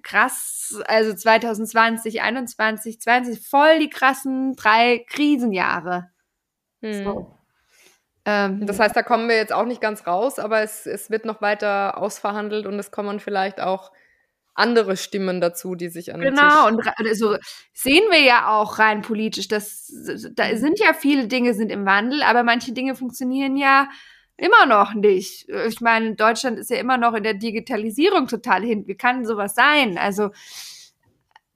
krass, 0.03 0.81
also 0.87 1.15
2020, 1.15 2.23
21, 2.23 3.01
20, 3.01 3.47
voll 3.47 3.79
die 3.79 3.91
krassen 3.91 4.55
drei 4.57 5.05
Krisenjahre. 5.09 6.11
Hm. 6.83 7.05
So. 7.05 7.39
Ähm, 8.25 8.67
das 8.67 8.79
heißt, 8.79 8.95
da 8.95 9.03
kommen 9.03 9.29
wir 9.29 9.37
jetzt 9.37 9.53
auch 9.53 9.65
nicht 9.65 9.81
ganz 9.81 10.07
raus, 10.07 10.39
aber 10.39 10.61
es, 10.61 10.87
es 10.87 11.11
wird 11.11 11.25
noch 11.25 11.41
weiter 11.41 11.99
ausverhandelt 11.99 12.67
und 12.67 12.79
es 12.79 12.91
kommen 12.91 13.21
vielleicht 13.21 13.61
auch 13.61 13.91
andere 14.59 14.97
Stimmen 14.97 15.41
dazu, 15.41 15.77
die 15.77 15.89
sich 15.89 16.13
an 16.13 16.21
Genau, 16.21 16.67
und 16.67 16.83
also 16.97 17.37
sehen 17.73 18.05
wir 18.11 18.21
ja 18.21 18.49
auch 18.49 18.79
rein 18.79 19.03
politisch, 19.03 19.49
dass 19.49 19.93
da 20.33 20.57
sind 20.57 20.81
ja 20.81 20.93
viele 20.93 21.29
Dinge 21.29 21.55
sind 21.55 21.71
im 21.71 21.87
Wandel, 21.87 22.23
aber 22.23 22.43
manche 22.43 22.73
Dinge 22.73 22.97
funktionieren 22.97 23.57
ja 23.57 23.89
Immer 24.39 24.67
noch 24.67 24.95
nicht. 24.95 25.49
Ich 25.67 25.81
meine, 25.81 26.15
Deutschland 26.15 26.61
ist 26.61 26.71
ja 26.71 26.77
immer 26.77 26.97
noch 26.97 27.15
in 27.15 27.25
der 27.25 27.35
Digitalisierung 27.35 28.29
total 28.29 28.63
hin. 28.63 28.87
Wie 28.87 28.95
kann 28.95 29.27
sowas 29.27 29.57
sein? 29.57 29.99
Also, 29.99 30.31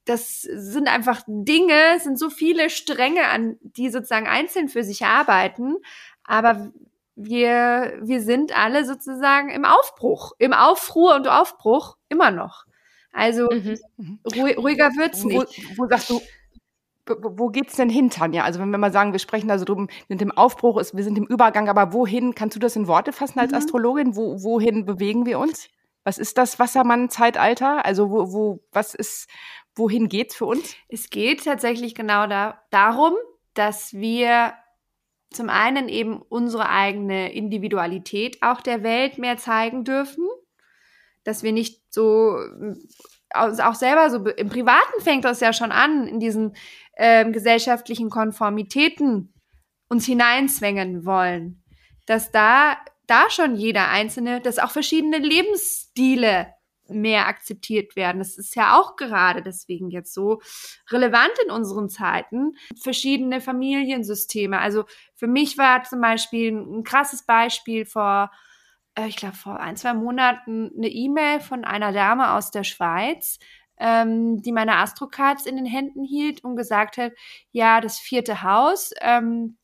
das 0.04 0.42
sind 0.42 0.88
einfach 0.88 1.22
Dinge, 1.28 2.00
sind 2.00 2.18
so 2.18 2.28
viele 2.28 2.70
Stränge, 2.70 3.28
an 3.28 3.56
die 3.62 3.88
sozusagen 3.88 4.26
einzeln 4.26 4.68
für 4.68 4.82
sich 4.82 5.04
arbeiten. 5.04 5.76
Aber 6.24 6.72
wir, 7.14 7.98
wir 8.02 8.20
sind 8.20 8.56
alle 8.58 8.84
sozusagen 8.84 9.50
im 9.50 9.64
Aufbruch, 9.64 10.32
im 10.38 10.52
Aufruhr 10.52 11.14
und 11.14 11.28
Aufbruch 11.28 11.96
immer 12.08 12.32
noch. 12.32 12.64
Also 13.12 13.48
mhm. 13.48 13.78
ruhiger 14.34 14.90
wird's 14.96 15.22
nicht. 15.22 15.36
Wo, 15.76 15.84
wo 15.84 15.88
sagst 15.88 16.10
du, 16.10 16.20
wo 17.06 17.48
geht's 17.48 17.76
denn 17.76 17.88
hin, 17.88 18.10
Tanja? 18.10 18.44
Also 18.44 18.60
wenn 18.60 18.70
wir 18.70 18.78
mal 18.78 18.92
sagen, 18.92 19.12
wir 19.12 19.18
sprechen 19.18 19.48
da 19.48 19.58
so 19.58 19.64
drum, 19.64 19.88
wir 19.88 20.14
sind 20.14 20.22
im 20.22 20.32
Aufbruch, 20.32 20.80
wir 20.92 21.04
sind 21.04 21.18
im 21.18 21.26
Übergang, 21.26 21.68
aber 21.68 21.92
wohin, 21.92 22.34
kannst 22.34 22.56
du 22.56 22.60
das 22.60 22.76
in 22.76 22.86
Worte 22.86 23.12
fassen 23.12 23.38
als 23.40 23.50
mhm. 23.50 23.58
Astrologin? 23.58 24.16
Wo, 24.16 24.42
wohin 24.42 24.84
bewegen 24.84 25.26
wir 25.26 25.38
uns? 25.38 25.68
Was 26.04 26.18
ist 26.18 26.38
das 26.38 26.58
Wassermann-Zeitalter? 26.58 27.84
Also 27.84 28.10
wo, 28.10 28.32
wo, 28.32 28.64
was 28.72 28.94
ist, 28.94 29.28
wohin 29.74 30.08
geht's 30.08 30.36
für 30.36 30.46
uns? 30.46 30.76
Es 30.88 31.10
geht 31.10 31.44
tatsächlich 31.44 31.94
genau 31.94 32.26
da, 32.26 32.62
darum, 32.70 33.14
dass 33.54 33.92
wir 33.94 34.54
zum 35.30 35.48
einen 35.48 35.88
eben 35.88 36.20
unsere 36.20 36.68
eigene 36.68 37.32
Individualität 37.32 38.42
auch 38.42 38.60
der 38.60 38.82
Welt 38.82 39.18
mehr 39.18 39.38
zeigen 39.38 39.84
dürfen, 39.84 40.28
dass 41.24 41.42
wir 41.42 41.52
nicht 41.52 41.82
so 41.88 42.38
auch 43.34 43.74
selber 43.74 44.10
so 44.10 44.18
im 44.26 44.48
Privaten 44.48 45.00
fängt 45.00 45.24
das 45.24 45.40
ja 45.40 45.52
schon 45.52 45.72
an, 45.72 46.06
in 46.06 46.20
diesen 46.20 46.54
ähm, 47.04 47.32
gesellschaftlichen 47.32 48.10
Konformitäten 48.10 49.34
uns 49.88 50.06
hineinzwängen 50.06 51.04
wollen, 51.04 51.64
dass 52.06 52.30
da, 52.30 52.76
da 53.08 53.28
schon 53.28 53.56
jeder 53.56 53.88
Einzelne, 53.88 54.40
dass 54.40 54.60
auch 54.60 54.70
verschiedene 54.70 55.18
Lebensstile 55.18 56.54
mehr 56.86 57.26
akzeptiert 57.26 57.96
werden. 57.96 58.20
Das 58.20 58.38
ist 58.38 58.54
ja 58.54 58.78
auch 58.78 58.94
gerade 58.94 59.42
deswegen 59.42 59.90
jetzt 59.90 60.14
so 60.14 60.40
relevant 60.90 61.32
in 61.44 61.50
unseren 61.50 61.88
Zeiten. 61.88 62.52
Verschiedene 62.80 63.40
Familiensysteme. 63.40 64.60
Also 64.60 64.84
für 65.16 65.26
mich 65.26 65.58
war 65.58 65.82
zum 65.82 66.00
Beispiel 66.00 66.52
ein 66.52 66.84
krasses 66.84 67.26
Beispiel 67.26 67.84
vor, 67.84 68.30
äh, 68.94 69.08
ich 69.08 69.16
glaube, 69.16 69.34
vor 69.34 69.58
ein, 69.58 69.76
zwei 69.76 69.94
Monaten 69.94 70.70
eine 70.76 70.88
E-Mail 70.88 71.40
von 71.40 71.64
einer 71.64 71.92
Dame 71.92 72.34
aus 72.34 72.52
der 72.52 72.62
Schweiz, 72.62 73.40
ähm, 73.82 74.40
die 74.42 74.52
meine 74.52 74.76
Astrocards 74.76 75.44
in 75.44 75.56
den 75.56 75.66
Händen 75.66 76.04
hielt 76.04 76.44
und 76.44 76.54
gesagt 76.54 76.98
hat, 76.98 77.12
ja, 77.50 77.80
das 77.80 77.98
vierte 77.98 78.44
Haus 78.44 78.92
ähm, 79.00 79.56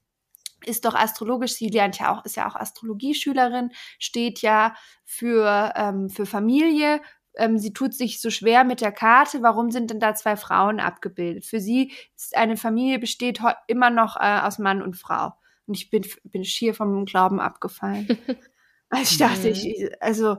ist 0.67 0.85
doch 0.85 0.97
astrologisch, 0.97 1.53
sie 1.53 1.69
lernt 1.69 2.01
ja 2.01 2.13
auch, 2.13 2.25
ist 2.25 2.35
ja 2.35 2.49
auch 2.49 2.57
Astrologieschülerin, 2.57 3.71
steht 4.01 4.43
ja 4.43 4.75
für, 5.05 5.73
ähm, 5.77 6.11
für 6.11 6.27
Familie. 6.27 7.01
Ähm, 7.37 7.59
sie 7.59 7.73
tut 7.73 7.95
sich 7.95 8.21
so 8.21 8.31
schwer 8.31 8.65
mit 8.65 8.81
der 8.81 8.91
Karte. 8.91 9.41
Warum 9.43 9.71
sind 9.71 9.91
denn 9.91 10.01
da 10.01 10.17
zwei 10.17 10.37
Frauen 10.37 10.81
abgebildet? 10.81 11.45
Für 11.45 11.61
sie 11.61 11.93
ist 12.17 12.37
eine 12.37 12.57
Familie 12.57 12.99
besteht 12.99 13.41
immer 13.69 13.91
noch 13.91 14.17
äh, 14.17 14.41
aus 14.41 14.59
Mann 14.59 14.83
und 14.83 14.97
Frau. 14.97 15.33
Und 15.67 15.77
ich 15.77 15.91
bin, 15.91 16.05
bin 16.25 16.45
schier 16.45 16.75
vom 16.75 17.05
Glauben 17.05 17.39
abgefallen. 17.39 18.09
also 18.89 19.13
ich 19.13 19.19
dachte, 19.19 19.47
mhm. 19.47 19.53
ich, 19.53 20.03
also 20.03 20.39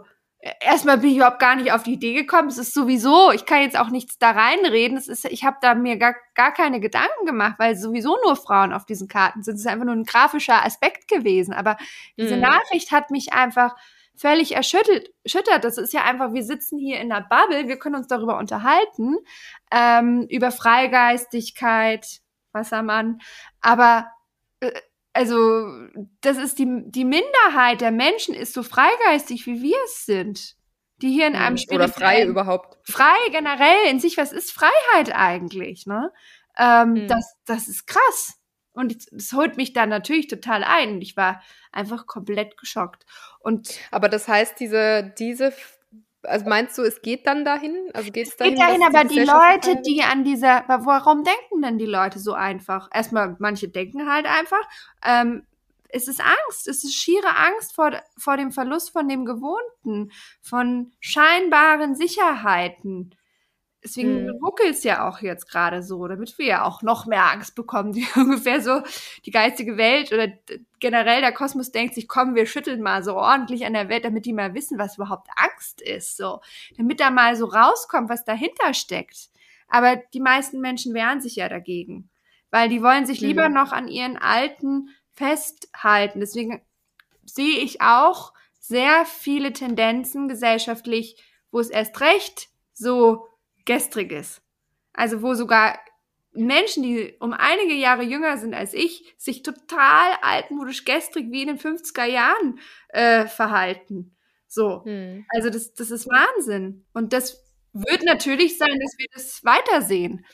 erstmal 0.62 0.98
bin 0.98 1.10
ich 1.10 1.18
überhaupt 1.18 1.40
gar 1.40 1.56
nicht 1.56 1.72
auf 1.72 1.84
die 1.84 1.94
Idee 1.94 2.14
gekommen. 2.14 2.48
Es 2.48 2.58
ist 2.58 2.74
sowieso, 2.74 3.32
ich 3.32 3.46
kann 3.46 3.62
jetzt 3.62 3.78
auch 3.78 3.90
nichts 3.90 4.18
da 4.18 4.32
reinreden. 4.32 4.98
Es 4.98 5.08
ist, 5.08 5.26
ich 5.26 5.44
habe 5.44 5.58
da 5.62 5.76
mir 5.76 5.98
gar, 5.98 6.16
gar 6.34 6.54
keine 6.54 6.80
Gedanken 6.80 7.26
gemacht, 7.26 7.56
weil 7.58 7.76
sowieso 7.76 8.18
nur 8.24 8.36
Frauen 8.36 8.72
auf 8.72 8.86
diesen 8.86 9.08
Karten 9.08 9.44
sind. 9.44 9.56
Es 9.56 9.62
ist 9.62 9.68
einfach 9.68 9.86
nur 9.86 9.96
ein 9.96 10.06
grafischer 10.06 10.66
Aspekt 10.66 11.08
gewesen. 11.10 11.54
Aber 11.54 11.78
diese 12.18 12.36
mhm. 12.36 12.44
Nachricht 12.44 12.92
hat 12.92 13.12
mich 13.12 13.34
einfach 13.34 13.76
völlig. 14.16 14.56
Erschüttert. 14.56 15.64
Das 15.64 15.78
ist 15.78 15.94
ja 15.94 16.04
einfach, 16.04 16.34
wir 16.34 16.44
sitzen 16.44 16.80
hier 16.80 17.00
in 17.00 17.12
einer 17.12 17.28
Bubble, 17.28 17.68
wir 17.68 17.78
können 17.78 17.96
uns 17.96 18.08
darüber 18.08 18.38
unterhalten, 18.38 19.18
ähm, 19.72 20.26
über 20.30 20.52
Freigeistigkeit, 20.52 22.22
Wassermann. 22.54 23.20
Aber 23.62 24.08
äh, 24.62 24.72
also 25.20 25.68
das 26.22 26.38
ist 26.38 26.60
die, 26.60 26.84
die 26.86 27.04
Minderheit 27.04 27.82
der 27.82 27.92
Menschen 27.92 28.34
ist 28.34 28.54
so 28.54 28.64
freigeistig, 28.64 29.46
wie 29.48 29.62
wir 29.62 29.76
es 29.84 30.06
sind. 30.06 30.56
Die 31.02 31.12
hier 31.12 31.28
in 31.28 31.36
einem 31.36 31.58
Spiel. 31.58 31.76
Oder 31.76 31.90
frei 31.90 32.24
überhaupt. 32.24 32.78
Frei 32.90 33.18
generell 33.30 33.90
in 33.90 34.00
sich, 34.00 34.16
was 34.16 34.32
ist 34.32 34.54
Freiheit 34.54 35.14
eigentlich, 35.14 35.86
ne? 35.86 36.14
Ähm, 36.58 36.92
mhm. 36.92 37.08
das, 37.10 37.36
das 37.46 37.68
ist 37.68 37.86
krass. 37.86 38.40
Und 38.72 39.12
das 39.12 39.34
holt 39.34 39.58
mich 39.58 39.74
dann 39.74 39.90
natürlich 39.90 40.28
total 40.28 40.64
ein. 40.64 41.02
Ich 41.02 41.18
war 41.18 41.44
einfach 41.74 42.06
komplett 42.06 42.58
geschockt. 42.58 43.06
Und 43.42 43.78
aber 43.92 44.08
das 44.08 44.30
heißt, 44.30 44.58
diese, 44.58 45.14
diese, 45.20 45.54
also 46.24 46.48
meinst 46.48 46.78
du, 46.78 46.84
es 46.84 47.02
geht 47.02 47.26
dann 47.28 47.46
dahin? 47.46 47.76
Also 47.94 48.12
geht 48.12 48.28
es 48.28 48.36
dahin? 48.36 48.56
Geht 48.56 48.64
dahin, 48.64 48.84
aber 48.84 49.04
die, 49.04 49.16
die 49.16 49.26
Leute, 49.26 49.82
die 49.82 50.04
an 50.04 50.24
dieser, 50.24 50.64
warum 50.68 51.24
denken 51.24 51.62
denn 51.62 51.78
die 51.78 51.86
Leute 51.86 52.20
so 52.20 52.34
einfach? 52.34 52.90
Erstmal, 52.94 53.36
manche 53.40 53.70
denken 53.70 54.12
halt 54.12 54.26
einfach, 54.26 54.68
ähm, 55.06 55.46
es 55.90 56.08
ist 56.08 56.22
Angst, 56.22 56.68
es 56.68 56.84
ist 56.84 56.94
schiere 56.94 57.36
Angst 57.36 57.74
vor, 57.74 57.92
vor 58.18 58.38
dem 58.38 58.52
Verlust 58.52 58.92
von 58.92 59.08
dem 59.08 59.26
Gewohnten, 59.26 60.12
von 60.42 60.92
scheinbaren 61.00 61.96
Sicherheiten. 61.96 63.16
Deswegen 63.82 64.28
hm. 64.28 64.36
ruckelt 64.44 64.72
es 64.72 64.84
ja 64.84 65.08
auch 65.08 65.20
jetzt 65.22 65.50
gerade 65.50 65.82
so, 65.82 66.06
damit 66.08 66.38
wir 66.38 66.46
ja 66.46 66.66
auch 66.66 66.82
noch 66.82 67.06
mehr 67.06 67.32
Angst 67.32 67.56
bekommen, 67.56 67.94
die 67.94 68.06
ungefähr 68.16 68.62
so 68.62 68.82
die 69.26 69.32
geistige 69.32 69.78
Welt 69.78 70.12
oder 70.12 70.28
generell 70.80 71.22
der 71.22 71.32
Kosmos 71.32 71.72
denkt 71.72 71.96
sich, 71.96 72.08
komm, 72.08 72.36
wir 72.36 72.46
schütteln 72.46 72.82
mal 72.82 73.04
so 73.04 73.16
ordentlich 73.16 73.66
an 73.66 73.74
der 73.74 73.88
Welt, 73.88 74.04
damit 74.04 74.26
die 74.26 74.34
mal 74.34 74.54
wissen, 74.54 74.78
was 74.78 74.98
überhaupt 74.98 75.30
Angst 75.36 75.82
ist, 75.82 76.18
so, 76.18 76.42
damit 76.78 77.00
da 77.00 77.10
mal 77.10 77.38
so 77.38 77.46
rauskommt, 77.46 78.10
was 78.10 78.26
dahinter 78.26 78.74
steckt. 78.74 79.30
Aber 79.70 79.96
die 80.14 80.20
meisten 80.20 80.60
Menschen 80.60 80.94
wehren 80.94 81.22
sich 81.22 81.38
ja 81.38 81.48
dagegen, 81.48 82.10
weil 82.52 82.68
die 82.68 82.84
wollen 82.84 83.06
sich 83.06 83.22
lieber 83.22 83.46
hm. 83.46 83.54
noch 83.54 83.72
an 83.72 83.88
ihren 83.88 84.18
alten 84.18 84.90
festhalten. 85.14 86.20
Deswegen 86.20 86.62
sehe 87.24 87.60
ich 87.60 87.82
auch 87.82 88.34
sehr 88.60 89.06
viele 89.06 89.54
Tendenzen 89.54 90.28
gesellschaftlich, 90.28 91.24
wo 91.52 91.60
es 91.60 91.70
erst 91.70 92.02
recht 92.02 92.50
so 92.74 93.29
gestriges. 93.70 94.42
Also 94.94 95.22
wo 95.22 95.36
sogar 95.36 95.80
Menschen, 96.34 96.82
die 96.82 97.16
um 97.20 97.34
einige 97.34 97.76
Jahre 97.76 98.02
jünger 98.02 98.38
sind 98.40 98.56
als 98.56 98.74
ich, 98.74 99.14
sich 99.16 99.44
total 99.44 100.18
altmodisch 100.24 100.86
gestrig 100.86 101.28
wie 101.30 101.44
in 101.44 101.50
den 101.50 101.60
50er 101.60 102.06
Jahren 102.06 102.60
äh, 102.90 103.28
verhalten. 103.28 104.16
So. 104.48 104.84
Hm. 104.84 105.24
Also 105.30 105.52
das, 105.52 105.76
das 105.76 105.92
ist 105.92 106.08
Wahnsinn. 106.08 106.84
Und 106.94 107.14
das 107.14 107.44
wird 107.74 108.04
natürlich 108.04 108.58
sein, 108.58 108.80
dass 108.80 108.98
wir 108.98 109.08
das 109.14 109.46
weitersehen. 109.46 110.26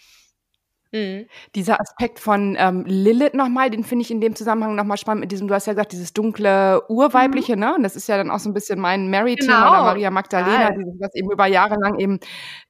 Mhm. 0.96 1.26
Dieser 1.56 1.82
Aspekt 1.82 2.20
von 2.20 2.56
ähm, 2.58 2.86
Lilith 2.88 3.34
nochmal, 3.34 3.70
den 3.70 3.84
finde 3.84 4.04
ich 4.04 4.12
in 4.12 4.22
dem 4.22 4.34
Zusammenhang 4.34 4.76
nochmal 4.76 4.98
spannend 4.98 5.22
mit 5.22 5.32
diesem, 5.32 5.50
du 5.50 5.54
hast 5.54 5.68
ja 5.68 5.74
gesagt, 5.74 5.91
dieses 5.91 6.14
dunkle 6.14 6.82
Urweibliche, 6.88 7.56
mhm. 7.56 7.60
ne? 7.60 7.76
Und 7.76 7.84
das 7.84 7.98
ist 7.98 8.08
ja 8.08 8.16
dann 8.16 8.32
auch 8.32 8.39
so 8.39 8.50
ein 8.50 8.54
bisschen 8.54 8.80
mein 8.80 9.10
Mary-Thema 9.10 9.58
genau. 9.58 9.72
oder 9.72 9.84
Maria 9.84 10.10
Magdalena, 10.10 10.72
ja. 10.72 10.78
was 11.00 11.14
eben 11.16 11.30
über 11.32 11.48
Jahre 11.48 11.76
lang 11.76 12.00
eben 12.00 12.20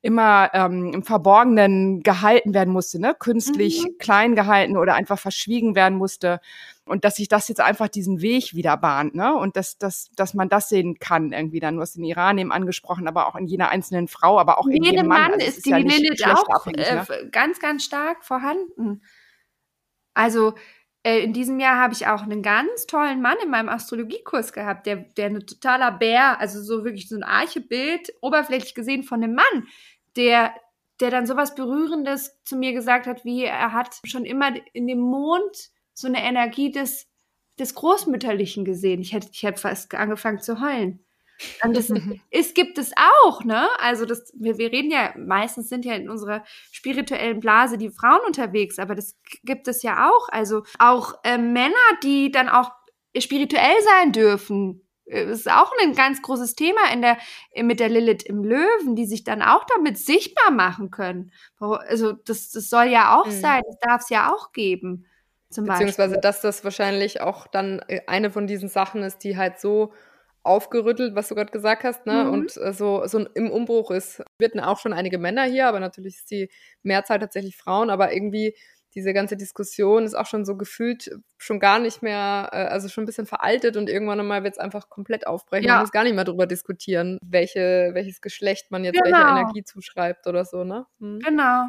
immer 0.02 0.50
ähm, 0.54 0.92
im 0.94 1.04
Verborgenen 1.04 2.02
gehalten 2.02 2.56
werden 2.56 2.74
musste, 2.74 3.00
ne? 3.00 3.16
Künstlich 3.18 3.84
mhm. 3.84 3.98
klein 4.00 4.36
gehalten 4.36 4.76
oder 4.76 4.96
einfach 4.96 5.20
verschwiegen 5.20 5.76
werden 5.76 5.98
musste 5.98 6.40
und 6.86 7.04
dass 7.04 7.16
sich 7.16 7.28
das 7.28 7.48
jetzt 7.48 7.62
einfach 7.62 7.88
diesen 7.88 8.22
Weg 8.22 8.54
wieder 8.54 8.78
bahnt, 8.78 9.16
ne? 9.16 9.36
Und 9.36 9.56
dass, 9.56 9.78
dass, 9.78 10.12
dass 10.16 10.34
man 10.34 10.50
das 10.50 10.70
sehen 10.70 11.00
kann 11.00 11.32
irgendwie 11.32 11.60
dann. 11.60 11.76
Du 11.76 11.82
hast 11.82 11.96
den 11.96 12.04
Iran 12.04 12.38
eben 12.38 12.52
angesprochen, 12.52 13.08
aber 13.08 13.28
auch 13.28 13.36
in 13.36 13.48
jeder 13.48 13.70
einzelnen 13.70 14.08
Frau, 14.08 14.40
aber 14.40 14.60
auch 14.60 14.68
in 14.68 14.84
jedem 14.84 15.08
Mann. 15.08 15.22
Mann 15.22 15.34
also 15.34 15.48
ist, 15.48 15.58
ist 15.58 15.66
die 15.66 15.72
ja 15.72 15.78
Lilith 15.78 16.24
auch 16.28 16.66
ne? 16.68 17.06
äh, 17.10 17.30
ganz, 17.32 17.60
ganz 17.60 17.84
stark 17.84 18.24
vorhanden. 18.24 19.02
Also 20.14 20.54
äh, 21.02 21.24
in 21.24 21.34
diesem 21.34 21.60
Jahr 21.60 21.78
habe 21.78 21.94
ich 21.94 22.06
auch 22.08 22.22
einen 22.22 22.44
ganz 22.44 22.86
tollen 22.86 23.22
Mann 23.22 23.38
in 23.44 23.50
meinem 23.50 23.70
Astrologiekurs 23.70 24.54
gehabt, 24.54 24.86
der, 24.86 24.98
der 24.98 25.28
ein 25.28 25.46
totaler 25.46 25.92
Bär, 25.92 26.40
also 26.40 26.62
so 26.62 26.84
wirklich 26.84 27.10
so 27.10 27.16
ein 27.16 27.24
Archebild, 27.24 28.14
oberflächlich 28.22 28.76
gesehen 28.76 29.04
von 29.04 29.24
einem 29.24 29.36
Mann, 29.36 29.68
der 30.16 30.54
der 31.02 31.12
dann 31.12 31.26
sowas 31.26 31.56
Berührendes 31.56 32.42
zu 32.44 32.56
mir 32.56 32.72
gesagt 32.72 33.06
hat, 33.06 33.26
wie 33.26 33.44
er 33.44 33.74
hat 33.74 34.00
schon 34.06 34.24
immer 34.24 34.54
in 34.74 34.88
dem 34.88 35.00
Mond 35.00 35.72
so 35.96 36.08
eine 36.08 36.22
Energie 36.22 36.72
des, 36.72 37.08
des 37.58 37.74
Großmütterlichen 37.74 38.66
gesehen. 38.66 39.02
Ich 39.02 39.14
hätte, 39.14 39.30
ich 39.32 39.42
hätte 39.42 39.62
fast 39.62 39.96
angefangen 39.96 40.42
zu 40.42 40.62
heulen. 40.62 41.04
Und 41.64 41.76
das 41.76 41.90
ist, 42.30 42.56
gibt 42.56 42.78
es 42.78 42.92
auch, 43.24 43.44
ne? 43.44 43.68
Also 43.80 44.06
das, 44.06 44.32
wir, 44.36 44.58
wir 44.58 44.72
reden 44.72 44.92
ja, 44.92 45.14
meistens 45.18 45.70
sind 45.70 45.86
ja 45.86 45.94
in 45.96 46.10
unserer 46.10 46.44
spirituellen 46.72 47.40
Blase 47.40 47.78
die 47.78 47.90
Frauen 47.90 48.22
unterwegs, 48.28 48.78
aber 48.78 48.94
das 48.94 49.18
gibt 49.44 49.68
es 49.68 49.82
ja 49.82 50.10
auch. 50.10 50.30
Also 50.30 50.64
auch 50.80 51.16
äh, 51.24 51.38
Männer, 51.38 51.74
die 52.04 52.32
dann 52.32 52.50
auch 52.50 52.72
spirituell 53.18 53.76
sein 53.94 54.12
dürfen. 54.12 54.82
Das 55.08 55.40
ist 55.40 55.52
auch 55.52 55.72
ein 55.84 55.94
ganz 55.94 56.22
großes 56.24 56.56
Thema 56.56 56.92
in 56.92 57.04
der, 57.04 57.18
mit 57.64 57.80
der 57.80 57.90
Lilith 57.90 58.24
im 58.24 58.44
Löwen, 58.44 58.96
die 58.96 59.06
sich 59.06 59.24
dann 59.24 59.44
auch 59.44 59.64
damit 59.66 60.00
sichtbar 60.00 60.50
machen 60.52 60.90
können. 60.90 61.32
Also 61.60 62.14
das, 62.14 62.50
das 62.50 62.70
soll 62.70 62.86
ja 62.86 63.16
auch 63.16 63.28
mhm. 63.28 63.40
sein, 63.40 63.62
das 63.68 63.80
darf 63.82 64.02
es 64.02 64.10
ja 64.10 64.34
auch 64.34 64.52
geben. 64.52 65.06
Zum 65.56 65.66
Beziehungsweise, 65.66 66.20
dass 66.20 66.42
das 66.42 66.64
wahrscheinlich 66.64 67.22
auch 67.22 67.48
dann 67.48 67.80
äh, 67.88 68.02
eine 68.08 68.30
von 68.30 68.48
diesen 68.48 68.70
Sachen 68.70 69.04
ist, 69.04 69.24
die 69.24 69.38
halt 69.38 69.60
so 69.60 69.94
aufgerüttelt, 70.44 71.16
was 71.16 71.28
du 71.28 71.36
gerade 71.36 71.52
gesagt 71.52 71.84
hast, 71.84 72.06
ne? 72.06 72.26
Mhm. 72.26 72.34
Und 72.34 72.58
äh, 72.58 72.74
so, 72.74 73.08
so 73.08 73.20
im 73.20 73.50
Umbruch 73.50 73.90
ist. 73.92 74.22
Wir 74.38 74.48
hatten 74.48 74.60
auch 74.60 74.80
schon 74.80 74.94
einige 74.94 75.18
Männer 75.18 75.44
hier, 75.44 75.68
aber 75.68 75.80
natürlich 75.80 76.18
ist 76.18 76.30
die 76.30 76.52
Mehrzahl 76.84 77.20
tatsächlich 77.20 77.58
Frauen, 77.58 77.90
aber 77.90 78.14
irgendwie 78.14 78.56
diese 78.94 79.14
ganze 79.14 79.36
Diskussion 79.36 80.06
ist 80.06 80.14
auch 80.14 80.26
schon 80.26 80.46
so 80.46 80.56
gefühlt 80.56 81.10
schon 81.38 81.60
gar 81.60 81.80
nicht 81.80 82.02
mehr, 82.02 82.50
äh, 82.52 82.58
also 82.68 82.88
schon 82.88 83.04
ein 83.04 83.08
bisschen 83.08 83.26
veraltet 83.26 83.76
und 83.76 83.90
irgendwann 83.90 84.20
einmal 84.20 84.44
wird 84.44 84.54
es 84.54 84.60
einfach 84.60 84.90
komplett 84.90 85.28
aufbrechen. 85.28 85.68
Ja. 85.68 85.74
Man 85.74 85.84
muss 85.84 85.92
gar 85.92 86.04
nicht 86.04 86.16
mehr 86.16 86.24
darüber 86.24 86.48
diskutieren, 86.48 87.20
welche, 87.22 87.90
welches 87.94 88.22
Geschlecht 88.22 88.72
man 88.72 88.84
jetzt 88.84 89.02
genau. 89.02 89.18
welche 89.18 89.30
Energie 89.30 89.64
zuschreibt 89.64 90.28
oder 90.28 90.46
so, 90.46 90.64
ne? 90.64 90.86
Mhm. 91.00 91.20
Genau. 91.20 91.66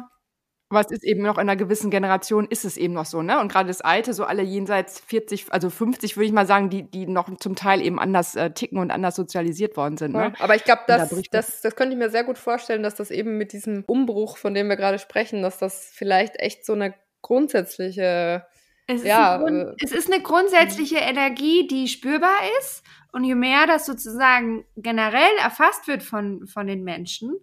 Aber 0.69 0.81
es 0.81 0.91
ist 0.91 1.03
eben 1.05 1.21
noch 1.21 1.35
in 1.37 1.41
einer 1.41 1.55
gewissen 1.55 1.89
Generation 1.89 2.45
ist 2.49 2.65
es 2.65 2.75
eben 2.75 2.93
noch 2.93 3.05
so, 3.05 3.21
ne? 3.21 3.39
Und 3.39 3.49
gerade 3.49 3.67
das 3.67 3.79
Alte, 3.79 4.13
so 4.13 4.25
alle 4.25 4.43
jenseits 4.43 4.99
40, 4.99 5.45
also 5.49 5.69
50, 5.69 6.17
würde 6.17 6.25
ich 6.25 6.33
mal 6.33 6.45
sagen, 6.45 6.69
die, 6.69 6.83
die 6.83 7.07
noch 7.07 7.33
zum 7.37 7.55
Teil 7.55 7.81
eben 7.81 7.99
anders 7.99 8.35
äh, 8.35 8.51
ticken 8.51 8.77
und 8.77 8.91
anders 8.91 9.15
sozialisiert 9.15 9.77
worden 9.77 9.95
sind. 9.95 10.13
Ne? 10.13 10.33
Aber 10.39 10.55
ich 10.55 10.65
glaube, 10.65 10.81
das, 10.87 11.09
das, 11.31 11.61
das 11.61 11.75
könnte 11.75 11.93
ich 11.93 11.99
mir 11.99 12.09
sehr 12.09 12.25
gut 12.25 12.37
vorstellen, 12.37 12.83
dass 12.83 12.95
das 12.95 13.11
eben 13.11 13.37
mit 13.37 13.53
diesem 13.53 13.85
Umbruch, 13.87 14.37
von 14.37 14.53
dem 14.53 14.67
wir 14.67 14.75
gerade 14.75 14.99
sprechen, 14.99 15.41
dass 15.41 15.57
das 15.57 15.89
vielleicht 15.93 16.37
echt 16.37 16.65
so 16.65 16.73
eine 16.73 16.93
grundsätzliche 17.21 18.45
es 18.89 19.03
ja, 19.03 19.35
ist, 19.35 19.51
äh, 19.51 19.73
es 19.83 19.91
ist 19.91 20.11
eine 20.11 20.23
grundsätzliche 20.23 20.97
Energie, 20.97 21.67
die 21.67 21.89
spürbar 21.89 22.37
ist. 22.59 22.83
Und 23.11 23.25
je 23.25 23.35
mehr 23.35 23.67
das 23.67 23.85
sozusagen 23.85 24.65
generell 24.77 25.35
erfasst 25.41 25.87
wird 25.87 26.03
von, 26.03 26.47
von 26.47 26.67
den 26.67 26.83
Menschen, 26.83 27.37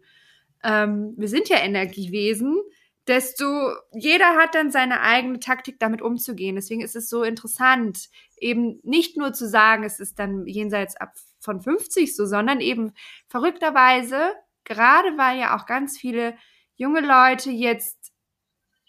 ähm, 0.63 1.15
wir 1.19 1.29
sind 1.29 1.51
ja 1.51 1.59
Energiewesen, 1.59 2.57
desto 3.07 3.73
jeder 3.93 4.37
hat 4.37 4.55
dann 4.55 4.71
seine 4.71 5.01
eigene 5.01 5.39
Taktik 5.39 5.79
damit 5.79 6.01
umzugehen. 6.01 6.57
Deswegen 6.57 6.81
ist 6.81 6.97
es 6.97 7.09
so 7.09 7.23
interessant, 7.23 8.09
eben 8.39 8.81
nicht 8.83 9.17
nur 9.17 9.33
zu 9.33 9.49
sagen, 9.49 9.85
es 9.85 10.01
ist 10.01 10.19
dann 10.19 10.47
jenseits 10.47 10.97
ab 10.97 11.13
von 11.41 11.61
50 11.61 12.17
so, 12.17 12.25
sondern 12.27 12.61
eben 12.61 12.93
verrückterweise, 13.29 14.33
gerade 14.65 15.17
weil 15.19 15.39
ja 15.39 15.57
auch 15.57 15.67
ganz 15.67 15.99
viele 15.99 16.37
junge 16.77 17.01
Leute 17.01 17.51
jetzt 17.51 18.13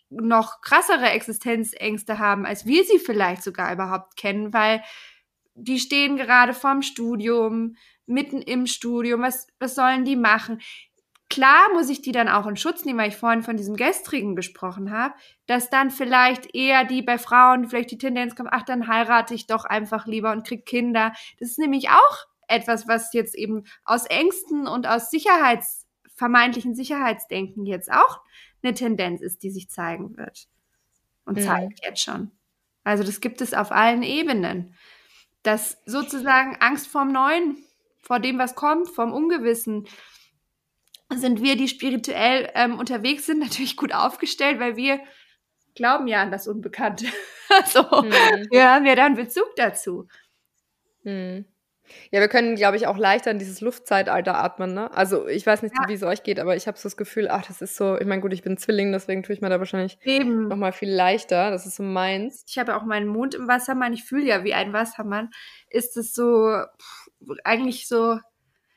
noch 0.10 0.62
krassere 0.62 1.10
Existenzängste 1.10 2.20
haben, 2.20 2.46
als 2.46 2.66
wir 2.66 2.84
sie 2.86 3.00
vielleicht 3.00 3.44
sogar 3.44 3.74
überhaupt 3.74 4.16
kennen, 4.16 4.54
weil 4.54 4.82
die 5.56 5.80
stehen 5.80 6.18
gerade 6.18 6.54
vorm 6.54 6.82
Studium, 6.82 7.76
mitten 8.06 8.42
im 8.42 8.68
Studium, 8.68 9.22
was, 9.22 9.48
was 9.60 9.76
sollen 9.76 10.06
die 10.06 10.16
machen? 10.16 10.62
Klar 11.36 11.74
muss 11.74 11.90
ich 11.90 12.02
die 12.02 12.14
dann 12.14 12.30
auch 12.30 12.48
in 12.48 12.56
Schutz 12.56 12.86
nehmen, 12.86 12.98
weil 12.98 13.10
ich 13.10 13.18
vorhin 13.18 13.44
von 13.44 13.58
diesem 13.58 13.76
gestrigen 13.76 14.38
gesprochen 14.38 14.90
habe, 14.92 15.14
dass 15.48 15.70
dann 15.70 15.92
vielleicht 15.92 16.56
eher 16.56 16.86
die 16.86 17.02
bei 17.02 17.18
Frauen 17.18 17.68
vielleicht 17.68 17.92
die 17.92 17.98
Tendenz 17.98 18.38
kommt, 18.38 18.52
ach, 18.54 18.64
dann 18.64 18.88
heirate 18.88 19.34
ich 19.34 19.46
doch 19.46 19.66
einfach 19.66 20.08
lieber 20.08 20.32
und 20.32 20.48
krieg 20.48 20.66
Kinder. 20.66 21.12
Das 21.38 21.50
ist 21.50 21.60
nämlich 21.60 21.90
auch 21.90 22.28
etwas, 22.48 22.88
was 22.88 23.12
jetzt 23.12 23.36
eben 23.36 23.66
aus 23.84 24.06
Ängsten 24.06 24.66
und 24.66 24.88
aus 24.88 25.10
Sicherheits, 25.10 25.86
vermeintlichen 26.16 26.74
Sicherheitsdenken 26.74 27.66
jetzt 27.66 27.92
auch 27.92 28.22
eine 28.64 28.74
Tendenz 28.74 29.20
ist, 29.20 29.44
die 29.44 29.52
sich 29.52 29.70
zeigen 29.70 30.16
wird. 30.16 30.48
Und 31.26 31.38
mhm. 31.38 31.44
zeigt 31.44 31.86
jetzt 31.86 32.02
schon. 32.02 32.32
Also 32.86 33.04
das 33.04 33.20
gibt 33.20 33.42
es 33.42 33.54
auf 33.54 33.74
allen 33.74 34.04
Ebenen. 34.04 34.74
Dass 35.44 35.82
sozusagen 35.86 36.56
Angst 36.62 36.88
vorm 36.88 37.12
Neuen, 37.12 37.58
vor 38.02 38.22
dem, 38.22 38.38
was 38.38 38.56
kommt, 38.56 38.88
vom 38.88 39.12
Ungewissen, 39.12 39.86
sind 41.14 41.42
wir, 41.42 41.56
die 41.56 41.68
spirituell 41.68 42.50
ähm, 42.56 42.80
unterwegs 42.80 43.26
sind, 43.26 43.40
natürlich 43.40 43.78
gut 43.78 43.94
aufgestellt, 43.94 44.60
weil 44.60 44.76
wir 44.76 45.00
glauben 45.76 46.08
ja 46.08 46.22
an 46.22 46.32
das 46.32 46.48
Unbekannte. 46.48 47.06
also 47.50 48.04
hm. 48.04 48.12
wir 48.50 48.72
haben 48.72 48.86
ja 48.86 48.96
dann 48.96 49.16
Bezug 49.16 49.56
dazu. 49.56 50.08
Hm. 51.04 51.46
Ja, 52.12 52.20
wir 52.20 52.28
können, 52.28 52.56
glaube 52.56 52.78
ich, 52.78 52.88
auch 52.88 52.98
leichter 52.98 53.30
in 53.30 53.38
dieses 53.38 53.62
Luftzeitalter 53.62 54.36
atmen. 54.36 54.74
Ne? 54.74 54.92
Also 54.92 55.28
ich 55.28 55.46
weiß 55.46 55.62
nicht, 55.62 55.76
ja. 55.80 55.88
wie 55.88 55.94
es 55.94 56.02
euch 56.02 56.24
geht, 56.24 56.40
aber 56.40 56.56
ich 56.56 56.68
habe 56.68 56.78
so 56.78 56.84
das 56.84 56.98
Gefühl, 56.98 57.28
ach, 57.30 57.46
das 57.46 57.62
ist 57.62 57.76
so, 57.76 57.98
ich 57.98 58.08
meine, 58.08 58.22
gut, 58.22 58.34
ich 58.34 58.42
bin 58.42 58.58
Zwilling, 58.58 58.92
deswegen 58.92 59.22
tue 59.22 59.36
ich 59.36 59.42
mir 59.42 59.50
da 59.50 59.60
wahrscheinlich 59.60 60.00
Eben. 60.04 60.48
noch 60.48 60.58
mal 60.58 60.72
viel 60.72 60.90
leichter. 60.90 61.52
Das 61.52 61.66
ist 61.66 61.76
so 61.76 61.84
meins. 61.84 62.44
Ich 62.48 62.58
habe 62.58 62.72
ja 62.72 62.78
auch 62.78 62.86
meinen 62.86 63.08
Mond 63.08 63.36
im 63.36 63.48
Wassermann. 63.48 63.94
Ich 63.94 64.04
fühle 64.04 64.26
ja 64.26 64.44
wie 64.44 64.54
ein 64.54 64.74
Wassermann. 64.74 65.30
Ist 65.70 65.96
es 65.98 66.14
so 66.14 66.58
pff, 66.82 67.08
eigentlich 67.44 67.88
so 67.88 68.18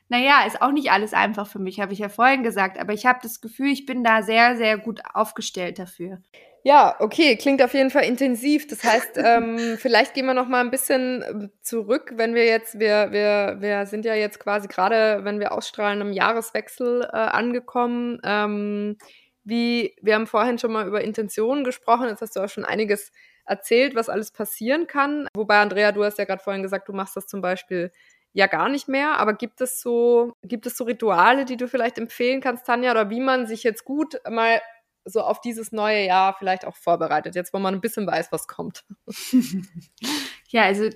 naja, 0.09 0.43
ist 0.45 0.61
auch 0.61 0.71
nicht 0.71 0.91
alles 0.91 1.13
einfach 1.13 1.47
für 1.47 1.59
mich, 1.59 1.79
habe 1.79 1.93
ich 1.93 1.99
ja 1.99 2.09
vorhin 2.09 2.43
gesagt. 2.43 2.79
Aber 2.79 2.93
ich 2.93 3.05
habe 3.05 3.19
das 3.21 3.41
Gefühl, 3.41 3.69
ich 3.69 3.85
bin 3.85 4.03
da 4.03 4.23
sehr, 4.23 4.57
sehr 4.57 4.77
gut 4.77 5.01
aufgestellt 5.13 5.77
dafür. 5.77 6.21
Ja, 6.63 6.95
okay, 6.99 7.37
klingt 7.37 7.61
auf 7.63 7.73
jeden 7.73 7.91
Fall 7.91 8.03
intensiv. 8.03 8.67
Das 8.67 8.83
heißt, 8.83 9.11
ähm, 9.23 9.77
vielleicht 9.77 10.15
gehen 10.15 10.25
wir 10.25 10.33
noch 10.33 10.47
mal 10.47 10.61
ein 10.61 10.71
bisschen 10.71 11.23
ähm, 11.27 11.51
zurück, 11.61 12.13
wenn 12.15 12.33
wir 12.33 12.45
jetzt, 12.45 12.79
wir, 12.79 13.11
wir, 13.11 13.57
wir 13.59 13.85
sind 13.85 14.03
ja 14.03 14.15
jetzt 14.15 14.39
quasi 14.39 14.67
gerade, 14.67 15.23
wenn 15.23 15.39
wir 15.39 15.51
ausstrahlen, 15.51 16.01
im 16.01 16.11
Jahreswechsel 16.11 17.03
äh, 17.03 17.15
angekommen. 17.15 18.19
Ähm, 18.23 18.97
wie, 19.43 19.95
wir 20.01 20.15
haben 20.15 20.27
vorhin 20.27 20.57
schon 20.57 20.73
mal 20.73 20.87
über 20.87 21.01
Intentionen 21.01 21.63
gesprochen, 21.63 22.07
jetzt 22.09 22.21
hast 22.21 22.35
du 22.35 22.41
auch 22.41 22.49
schon 22.49 22.65
einiges 22.65 23.11
erzählt, 23.45 23.95
was 23.95 24.09
alles 24.09 24.31
passieren 24.31 24.85
kann. 24.85 25.27
Wobei, 25.35 25.59
Andrea, 25.59 25.91
du 25.91 26.03
hast 26.03 26.17
ja 26.17 26.25
gerade 26.25 26.43
vorhin 26.43 26.61
gesagt, 26.63 26.87
du 26.87 26.93
machst 26.93 27.15
das 27.15 27.25
zum 27.27 27.41
Beispiel 27.41 27.91
ja 28.33 28.47
gar 28.47 28.69
nicht 28.69 28.87
mehr. 28.87 29.17
Aber 29.17 29.33
gibt 29.33 29.61
es 29.61 29.81
so, 29.81 30.33
gibt 30.43 30.65
es 30.65 30.77
so 30.77 30.83
Rituale, 30.83 31.45
die 31.45 31.57
du 31.57 31.67
vielleicht 31.67 31.97
empfehlen 31.97 32.41
kannst, 32.41 32.65
Tanja, 32.65 32.91
oder 32.91 33.09
wie 33.09 33.19
man 33.19 33.47
sich 33.47 33.63
jetzt 33.63 33.85
gut 33.85 34.19
mal 34.29 34.61
so 35.05 35.21
auf 35.21 35.41
dieses 35.41 35.71
neue 35.71 36.05
Jahr 36.05 36.35
vielleicht 36.37 36.65
auch 36.65 36.75
vorbereitet, 36.75 37.35
jetzt 37.35 37.53
wo 37.53 37.59
man 37.59 37.73
ein 37.73 37.81
bisschen 37.81 38.05
weiß, 38.05 38.31
was 38.31 38.47
kommt? 38.47 38.85
ja, 40.49 40.63
also 40.63 40.89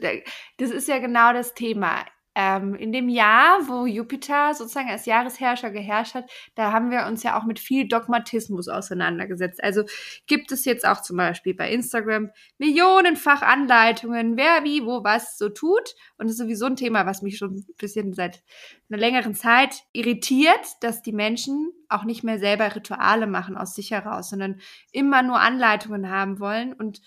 das 0.57 0.69
ist 0.69 0.87
ja 0.87 0.99
genau 0.99 1.33
das 1.33 1.53
Thema 1.53 2.05
ähm, 2.35 2.73
in 2.75 2.91
dem 2.91 3.09
Jahr, 3.09 3.67
wo 3.67 3.85
Jupiter 3.85 4.53
sozusagen 4.55 4.89
als 4.89 5.05
Jahresherrscher 5.05 5.69
geherrscht 5.69 6.15
hat, 6.15 6.29
da 6.55 6.71
haben 6.71 6.89
wir 6.89 7.05
uns 7.05 7.21
ja 7.21 7.39
auch 7.39 7.43
mit 7.43 7.59
viel 7.59 7.87
Dogmatismus 7.87 8.67
auseinandergesetzt. 8.67 9.63
Also 9.63 9.83
gibt 10.25 10.51
es 10.51 10.65
jetzt 10.65 10.85
auch 10.85 11.01
zum 11.01 11.17
Beispiel 11.17 11.53
bei 11.53 11.71
Instagram 11.71 12.31
millionenfach 12.57 13.43
Anleitungen, 13.43 14.35
wer 14.35 14.63
wie, 14.63 14.83
wo, 14.83 15.03
was 15.03 15.37
so 15.37 15.49
tut. 15.49 15.95
Und 16.17 16.25
das 16.25 16.33
ist 16.33 16.39
sowieso 16.39 16.65
ein 16.65 16.75
Thema, 16.75 17.05
was 17.05 17.21
mich 17.21 17.37
schon 17.37 17.55
ein 17.57 17.65
bisschen 17.77 18.13
seit 18.13 18.43
einer 18.89 18.99
längeren 18.99 19.35
Zeit 19.35 19.83
irritiert, 19.91 20.65
dass 20.81 21.03
die 21.03 21.13
Menschen 21.13 21.71
auch 21.87 22.03
nicht 22.03 22.23
mehr 22.23 22.39
selber 22.39 22.75
Rituale 22.75 23.27
machen 23.27 23.57
aus 23.57 23.75
sich 23.75 23.91
heraus, 23.91 24.31
sondern 24.31 24.59
immer 24.91 25.21
nur 25.21 25.39
Anleitungen 25.39 26.09
haben 26.09 26.39
wollen 26.39 26.73
und 26.73 27.01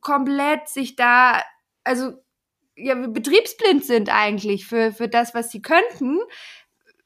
komplett 0.00 0.68
sich 0.68 0.96
da, 0.96 1.40
also 1.84 2.14
ja, 2.78 2.94
betriebsblind 2.94 3.84
sind 3.84 4.08
eigentlich 4.08 4.66
für, 4.66 4.92
für 4.92 5.08
das, 5.08 5.34
was 5.34 5.50
sie 5.50 5.60
könnten, 5.60 6.18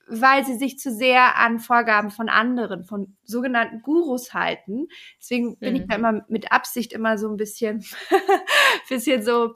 weil 0.07 0.45
sie 0.45 0.57
sich 0.57 0.79
zu 0.79 0.93
sehr 0.93 1.37
an 1.39 1.59
Vorgaben 1.59 2.11
von 2.11 2.29
anderen, 2.29 2.85
von 2.85 3.17
sogenannten 3.25 3.81
Gurus 3.83 4.35
halten. 4.35 4.89
Deswegen 5.19 5.59
bin 5.59 5.75
mhm. 5.75 5.81
ich 5.81 5.87
da 5.89 5.97
immer 5.97 6.25
mit 6.29 6.53
Absicht 6.53 6.93
immer 6.93 7.17
so 7.19 7.29
ein 7.29 7.37
bisschen, 7.37 7.85
bisschen 8.89 9.23
so 9.23 9.55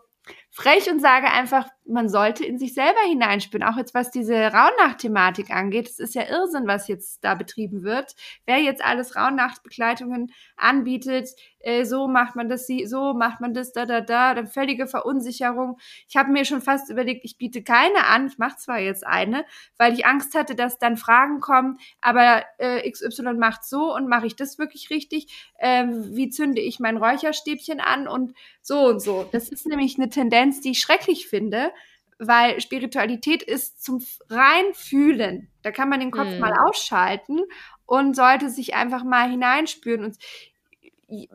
frech 0.57 0.91
und 0.91 1.01
sage 1.01 1.27
einfach, 1.31 1.69
man 1.85 2.09
sollte 2.09 2.43
in 2.43 2.59
sich 2.59 2.73
selber 2.73 3.01
hineinspüren. 3.07 3.63
Auch 3.63 3.77
jetzt, 3.77 3.93
was 3.93 4.11
diese 4.11 4.35
Rauhnacht-Thematik 4.35 5.51
angeht. 5.51 5.87
Es 5.87 5.99
ist 5.99 6.15
ja 6.15 6.23
Irrsinn, 6.23 6.67
was 6.67 6.89
jetzt 6.89 7.23
da 7.23 7.35
betrieben 7.35 7.83
wird. 7.83 8.15
Wer 8.47 8.59
jetzt 8.61 8.83
alles 8.83 9.17
Rauhnachtbegleitungen 9.17 10.33
anbietet, 10.57 11.29
äh, 11.61 11.85
so 11.85 12.09
macht 12.09 12.37
man 12.37 12.49
das, 12.49 12.69
so 12.87 13.13
macht 13.13 13.41
man 13.41 13.53
das, 13.53 13.73
da, 13.73 13.85
da, 13.85 14.01
da, 14.01 14.33
dann 14.33 14.47
völlige 14.47 14.87
Verunsicherung. 14.87 15.79
Ich 16.09 16.17
habe 16.17 16.33
mir 16.33 16.47
schon 16.47 16.63
fast 16.63 16.91
überlegt, 16.91 17.25
ich 17.25 17.37
biete 17.37 17.63
keine 17.63 18.07
an. 18.07 18.29
Ich 18.29 18.39
mache 18.39 18.57
zwar 18.57 18.79
jetzt 18.79 19.07
eine, 19.07 19.45
weil 19.77 19.93
ich 19.93 20.07
Angst 20.07 20.35
hatte, 20.35 20.55
dass 20.55 20.79
dann 20.79 20.97
Fragen 20.97 21.41
kommen, 21.41 21.79
aber 22.01 22.45
äh, 22.57 22.91
XY 22.91 23.35
macht 23.35 23.65
so 23.65 23.95
und 23.95 24.09
mache 24.09 24.27
ich 24.27 24.37
das 24.37 24.59
wirklich 24.59 24.89
richtig? 24.89 25.53
Ähm, 25.61 26.17
wie 26.17 26.31
zünde 26.31 26.63
ich 26.63 26.81
mein 26.81 26.97
Räucherstäbchen 26.97 27.81
an 27.81 28.09
und 28.09 28.33
so 28.63 28.87
und 28.87 29.01
so. 29.01 29.29
Das 29.31 29.49
ist 29.49 29.67
nämlich 29.67 29.97
eine 29.99 30.09
Tendenz, 30.09 30.46
die 30.53 30.73
ich 30.73 30.81
schrecklich 30.81 31.29
finde, 31.29 31.73
weil 32.19 32.61
Spiritualität 32.61 33.43
ist 33.43 33.83
zum 33.83 34.05
rein 34.31 34.73
fühlen. 34.73 35.49
Da 35.63 35.71
kann 35.71 35.89
man 35.89 36.01
den 36.01 36.11
Kopf 36.11 36.29
hm. 36.29 36.39
mal 36.39 36.55
ausschalten 36.67 37.41
und 37.85 38.17
sollte 38.17 38.49
sich 38.51 38.75
einfach 38.75 39.05
mal 39.05 39.29
hineinspüren. 39.29 40.05
Und 40.05 40.17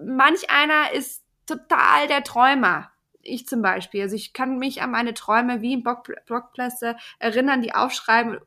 manch 0.03 0.49
einer 0.49 0.93
ist 0.93 1.23
total 1.45 2.07
der 2.07 2.23
Träumer. 2.23 2.91
Ich 3.21 3.45
zum 3.47 3.61
Beispiel. 3.61 4.01
Also 4.01 4.15
ich 4.15 4.33
kann 4.33 4.57
mich 4.57 4.81
an 4.81 4.91
meine 4.91 5.13
Träume 5.13 5.61
wie 5.61 5.75
ein 5.75 5.83
Blockplaster 5.83 6.97
erinnern, 7.19 7.61
die 7.61 7.75
aufschreiben 7.75 8.39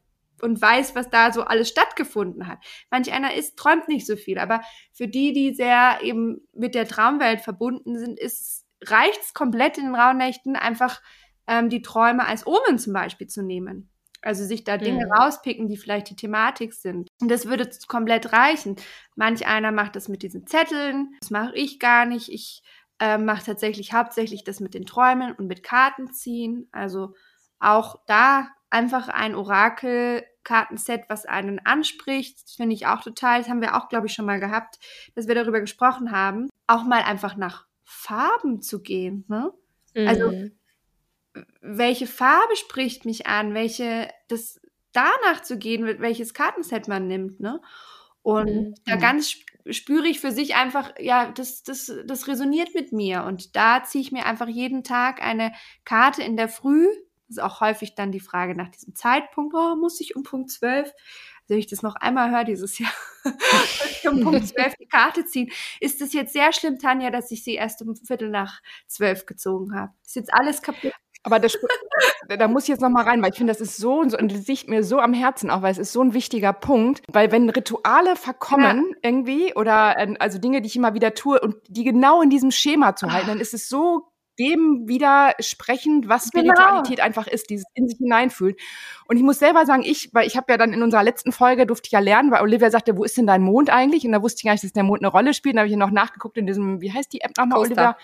und 0.42 0.60
weiß, 0.60 0.94
was 0.94 1.10
da 1.10 1.32
so 1.32 1.42
alles 1.42 1.68
stattgefunden 1.68 2.48
hat. 2.48 2.58
Manch 2.90 3.12
einer 3.12 3.34
ist, 3.34 3.56
träumt 3.56 3.88
nicht 3.88 4.06
so 4.06 4.16
viel, 4.16 4.38
aber 4.38 4.62
für 4.92 5.06
die, 5.06 5.32
die 5.32 5.54
sehr 5.54 5.98
eben 6.02 6.46
mit 6.52 6.74
der 6.74 6.86
Traumwelt 6.86 7.40
verbunden 7.40 7.98
sind, 7.98 8.18
ist, 8.18 8.63
reicht's 8.90 9.34
komplett 9.34 9.78
in 9.78 9.84
den 9.84 9.94
Raunächten 9.94 10.56
einfach 10.56 11.00
ähm, 11.46 11.68
die 11.68 11.82
Träume 11.82 12.26
als 12.26 12.46
Omen 12.46 12.78
zum 12.78 12.92
Beispiel 12.92 13.26
zu 13.26 13.42
nehmen. 13.42 13.90
Also 14.22 14.44
sich 14.44 14.64
da 14.64 14.78
Dinge 14.78 15.04
mhm. 15.04 15.12
rauspicken, 15.12 15.68
die 15.68 15.76
vielleicht 15.76 16.08
die 16.08 16.16
Thematik 16.16 16.72
sind. 16.72 17.10
Und 17.20 17.30
das 17.30 17.46
würde 17.46 17.68
komplett 17.88 18.32
reichen. 18.32 18.76
Manch 19.16 19.46
einer 19.46 19.70
macht 19.70 19.96
das 19.96 20.08
mit 20.08 20.22
diesen 20.22 20.46
Zetteln. 20.46 21.14
Das 21.20 21.30
mache 21.30 21.54
ich 21.54 21.78
gar 21.78 22.06
nicht. 22.06 22.30
Ich 22.30 22.62
äh, 23.00 23.18
mache 23.18 23.44
tatsächlich 23.44 23.92
hauptsächlich 23.92 24.42
das 24.42 24.60
mit 24.60 24.72
den 24.72 24.86
Träumen 24.86 25.32
und 25.32 25.46
mit 25.46 25.62
Karten 25.62 26.10
ziehen. 26.12 26.68
Also 26.72 27.14
auch 27.58 27.96
da 28.06 28.48
einfach 28.70 29.08
ein 29.08 29.34
Orakel-Kartenset, 29.34 31.04
was 31.08 31.26
einen 31.26 31.60
anspricht. 31.64 32.42
Das 32.42 32.52
finde 32.54 32.74
ich 32.74 32.86
auch 32.86 33.02
total. 33.02 33.40
Das 33.40 33.48
haben 33.50 33.60
wir 33.60 33.76
auch, 33.76 33.88
glaube 33.88 34.06
ich, 34.06 34.14
schon 34.14 34.26
mal 34.26 34.40
gehabt, 34.40 34.78
dass 35.14 35.28
wir 35.28 35.34
darüber 35.34 35.60
gesprochen 35.60 36.12
haben. 36.12 36.48
Auch 36.66 36.84
mal 36.84 37.02
einfach 37.02 37.36
nach 37.36 37.66
Farben 37.84 38.62
zu 38.62 38.82
gehen. 38.82 39.24
Ne? 39.28 39.52
Also 39.94 40.28
mhm. 40.28 40.32
Also 40.32 40.50
welche 41.60 42.06
Farbe 42.06 42.56
spricht 42.56 43.04
mich 43.04 43.26
an, 43.26 43.54
welche, 43.54 44.08
das 44.28 44.60
danach 44.92 45.42
zu 45.42 45.58
gehen, 45.58 46.00
welches 46.00 46.34
Kartenset 46.34 46.88
man 46.88 47.08
nimmt, 47.08 47.40
ne? 47.40 47.60
Und 48.22 48.46
mhm. 48.46 48.74
da 48.86 48.96
ganz 48.96 49.34
spüre 49.70 50.06
ich 50.06 50.20
für 50.20 50.32
sich 50.32 50.54
einfach, 50.54 50.92
ja, 50.98 51.30
das, 51.32 51.62
das, 51.62 51.92
das 52.06 52.26
resoniert 52.26 52.74
mit 52.74 52.92
mir. 52.92 53.24
Und 53.24 53.54
da 53.56 53.82
ziehe 53.82 54.02
ich 54.02 54.12
mir 54.12 54.24
einfach 54.24 54.48
jeden 54.48 54.82
Tag 54.82 55.22
eine 55.22 55.52
Karte 55.84 56.22
in 56.22 56.36
der 56.36 56.48
Früh. 56.48 56.86
Das 57.28 57.36
ist 57.36 57.42
auch 57.42 57.60
häufig 57.60 57.94
dann 57.94 58.12
die 58.12 58.20
Frage 58.20 58.54
nach 58.54 58.70
diesem 58.70 58.94
Zeitpunkt, 58.94 59.54
oh, 59.54 59.76
muss 59.76 60.00
ich 60.00 60.16
um 60.16 60.22
Punkt 60.22 60.50
12? 60.50 60.90
Wenn 61.48 61.58
ich 61.58 61.66
das 61.66 61.82
noch 61.82 61.96
einmal 61.96 62.30
höre 62.30 62.44
dieses 62.44 62.78
Jahr, 62.78 62.92
um 64.10 64.20
Punkt 64.22 64.48
12 64.48 64.74
die 64.80 64.86
Karte 64.86 65.24
ziehen, 65.26 65.50
ist 65.80 66.00
es 66.00 66.12
jetzt 66.12 66.32
sehr 66.32 66.52
schlimm, 66.52 66.78
Tanja, 66.78 67.10
dass 67.10 67.30
ich 67.30 67.44
sie 67.44 67.54
erst 67.54 67.82
um 67.82 67.94
Viertel 67.96 68.30
nach 68.30 68.60
zwölf 68.86 69.26
gezogen 69.26 69.74
habe. 69.74 69.92
Ist 70.04 70.16
jetzt 70.16 70.32
alles 70.32 70.62
kaputt. 70.62 70.92
Aber 71.26 71.38
das, 71.38 71.56
da 72.28 72.48
muss 72.48 72.64
ich 72.64 72.68
jetzt 72.68 72.82
noch 72.82 72.90
mal 72.90 73.04
rein, 73.04 73.22
weil 73.22 73.30
ich 73.30 73.38
finde, 73.38 73.50
das 73.50 73.62
ist 73.62 73.78
so 73.78 74.00
und 74.00 74.10
so, 74.10 74.18
und 74.18 74.30
das 74.30 74.46
liegt 74.46 74.68
mir 74.68 74.84
so 74.84 74.98
am 74.98 75.14
Herzen 75.14 75.50
auch, 75.50 75.62
weil 75.62 75.72
es 75.72 75.78
ist 75.78 75.92
so 75.92 76.02
ein 76.02 76.12
wichtiger 76.12 76.52
Punkt. 76.52 77.02
Weil 77.10 77.32
wenn 77.32 77.48
Rituale 77.48 78.14
verkommen 78.14 78.88
ja. 78.90 78.96
irgendwie 79.02 79.54
oder 79.54 79.98
äh, 79.98 80.14
also 80.18 80.38
Dinge, 80.38 80.60
die 80.60 80.66
ich 80.66 80.76
immer 80.76 80.92
wieder 80.92 81.14
tue 81.14 81.40
und 81.40 81.56
die 81.68 81.82
genau 81.82 82.20
in 82.20 82.28
diesem 82.28 82.50
Schema 82.50 82.94
zu 82.94 83.10
halten, 83.10 83.28
dann 83.28 83.40
ist 83.40 83.54
es 83.54 83.70
so 83.70 84.06
dem 84.38 84.84
widersprechend, 84.86 86.08
was 86.08 86.30
genau. 86.30 86.52
Spiritualität 86.54 86.96
genau. 86.96 87.06
einfach 87.06 87.26
ist, 87.26 87.50
dieses 87.50 87.66
in 87.74 87.88
sich 87.88 87.98
hineinfühlen. 87.98 88.56
Und 89.06 89.16
ich 89.16 89.22
muss 89.22 89.38
selber 89.38 89.66
sagen, 89.66 89.82
ich, 89.84 90.10
weil 90.12 90.26
ich 90.26 90.36
habe 90.36 90.52
ja 90.52 90.58
dann 90.58 90.72
in 90.72 90.82
unserer 90.82 91.02
letzten 91.02 91.32
Folge 91.32 91.66
durfte 91.66 91.86
ich 91.86 91.92
ja 91.92 92.00
lernen, 92.00 92.30
weil 92.30 92.42
Olivia 92.42 92.70
sagte, 92.70 92.96
wo 92.96 93.04
ist 93.04 93.16
denn 93.16 93.26
dein 93.26 93.42
Mond 93.42 93.70
eigentlich? 93.70 94.04
Und 94.06 94.12
da 94.12 94.22
wusste 94.22 94.40
ich 94.40 94.44
gar 94.44 94.52
nicht, 94.52 94.64
dass 94.64 94.72
der 94.72 94.82
Mond 94.82 95.02
eine 95.02 95.10
Rolle 95.10 95.34
spielt. 95.34 95.54
Und 95.54 95.56
da 95.56 95.60
habe 95.60 95.68
ich 95.68 95.72
ja 95.72 95.78
noch 95.78 95.90
nachgeguckt 95.90 96.36
in 96.36 96.46
diesem, 96.46 96.80
wie 96.80 96.92
heißt 96.92 97.12
die 97.12 97.20
App 97.20 97.36
nochmal, 97.36 97.58
Olivia? 97.60 97.96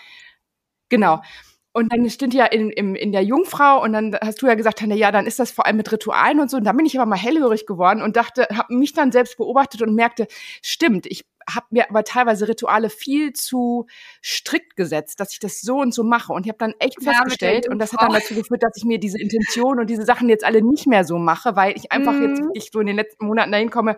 Genau. 0.89 1.21
Und 1.73 1.93
dann 1.93 2.09
stimmt 2.11 2.35
ja 2.35 2.47
in, 2.47 2.71
in, 2.71 2.97
in 2.97 3.13
der 3.13 3.23
Jungfrau 3.23 3.81
und 3.83 3.93
dann 3.93 4.17
hast 4.21 4.43
du 4.43 4.49
ja 4.49 4.55
gesagt, 4.55 4.81
ja, 4.81 5.13
dann 5.13 5.27
ist 5.27 5.39
das 5.39 5.53
vor 5.53 5.67
allem 5.67 5.77
mit 5.77 5.93
Ritualen 5.93 6.41
und 6.41 6.51
so. 6.51 6.57
Und 6.57 6.65
dann 6.65 6.77
bin 6.77 6.85
ich 6.85 6.99
aber 6.99 7.09
mal 7.09 7.17
hellhörig 7.17 7.65
geworden 7.65 8.03
und 8.03 8.17
dachte, 8.17 8.49
habe 8.53 8.75
mich 8.75 8.93
dann 8.93 9.13
selbst 9.13 9.37
beobachtet 9.37 9.81
und 9.83 9.95
merkte, 9.95 10.27
stimmt, 10.63 11.07
ich 11.07 11.25
habe 11.55 11.67
mir 11.71 11.89
aber 11.89 12.05
teilweise 12.05 12.49
Rituale 12.49 12.91
viel 12.91 13.33
zu 13.33 13.87
strikt 14.23 14.77
gesetzt, 14.77 15.21
dass 15.21 15.33
ich 15.33 15.39
das 15.39 15.61
so 15.61 15.79
und 15.79 15.95
so 15.95 16.03
mache. 16.05 16.33
Und 16.33 16.47
ich 16.47 16.51
habe 16.51 16.59
dann 16.59 16.75
echt 16.79 17.03
ja, 17.03 17.13
festgestellt, 17.13 17.69
und 17.69 17.79
das 17.79 17.93
hat 17.93 18.03
dann 18.03 18.13
dazu 18.13 18.35
geführt, 18.35 18.63
dass 18.63 18.77
ich 18.77 18.85
mir 18.85 18.99
diese 18.99 19.21
Intention 19.21 19.79
und 19.81 19.89
diese 19.89 20.05
Sachen 20.05 20.29
jetzt 20.29 20.45
alle 20.45 20.63
nicht 20.63 20.87
mehr 20.87 21.05
so 21.05 21.19
mache, 21.19 21.57
weil 21.57 21.77
ich 21.77 21.93
einfach 21.93 22.13
mhm. 22.13 22.29
jetzt 22.29 22.43
ich 22.55 22.71
so 22.73 22.81
in 22.81 22.87
den 22.87 22.97
letzten 22.97 23.27
Monaten 23.27 23.53
dahin 23.53 23.71
komme, 23.71 23.97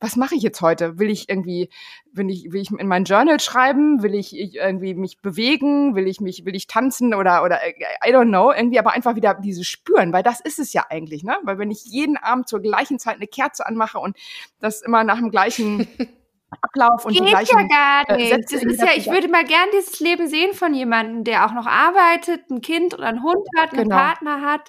was 0.00 0.16
mache 0.16 0.34
ich 0.34 0.42
jetzt 0.42 0.62
heute? 0.62 0.98
Will 0.98 1.10
ich 1.10 1.28
irgendwie, 1.28 1.68
will 2.12 2.30
ich, 2.30 2.50
will 2.50 2.62
ich 2.62 2.70
in 2.70 2.88
mein 2.88 3.04
Journal 3.04 3.38
schreiben? 3.38 4.02
Will 4.02 4.14
ich 4.14 4.34
irgendwie 4.34 4.94
mich 4.94 5.20
bewegen? 5.20 5.94
Will 5.94 6.08
ich 6.08 6.20
mich, 6.20 6.46
will 6.46 6.56
ich 6.56 6.66
tanzen 6.66 7.12
oder, 7.12 7.44
oder, 7.44 7.62
äh, 7.62 7.74
I 8.04 8.12
don't 8.12 8.28
know, 8.28 8.50
irgendwie 8.50 8.78
aber 8.78 8.94
einfach 8.94 9.14
wieder 9.14 9.34
dieses 9.34 9.66
Spüren, 9.66 10.12
weil 10.14 10.22
das 10.22 10.40
ist 10.40 10.58
es 10.58 10.72
ja 10.72 10.86
eigentlich, 10.88 11.22
ne? 11.22 11.36
Weil 11.42 11.58
wenn 11.58 11.70
ich 11.70 11.84
jeden 11.84 12.16
Abend 12.16 12.48
zur 12.48 12.60
gleichen 12.60 12.98
Zeit 12.98 13.16
eine 13.16 13.26
Kerze 13.26 13.66
anmache 13.66 13.98
und 13.98 14.16
das 14.58 14.80
immer 14.80 15.04
nach 15.04 15.18
dem 15.18 15.30
gleichen 15.30 15.86
Ablauf 16.62 17.04
und 17.04 17.12
Geht 17.12 17.24
die 17.24 17.30
gleichen 17.30 17.58
ja 17.58 17.66
gar 17.66 18.10
äh, 18.10 18.16
nicht. 18.16 18.32
Äh, 18.32 18.40
das 18.40 18.62
ist 18.62 18.80
ja, 18.80 18.90
ich 18.96 19.06
würde 19.06 19.28
mal 19.28 19.44
gern 19.44 19.68
dieses 19.72 20.00
Leben 20.00 20.28
sehen 20.28 20.52
von 20.52 20.74
jemandem, 20.74 21.24
der 21.24 21.46
auch 21.46 21.52
noch 21.52 21.66
arbeitet, 21.66 22.50
ein 22.50 22.60
Kind 22.60 22.94
oder 22.94 23.06
einen 23.06 23.22
Hund 23.22 23.46
hat, 23.56 23.72
einen 23.72 23.84
genau. 23.84 23.96
Partner 23.96 24.42
hat. 24.42 24.68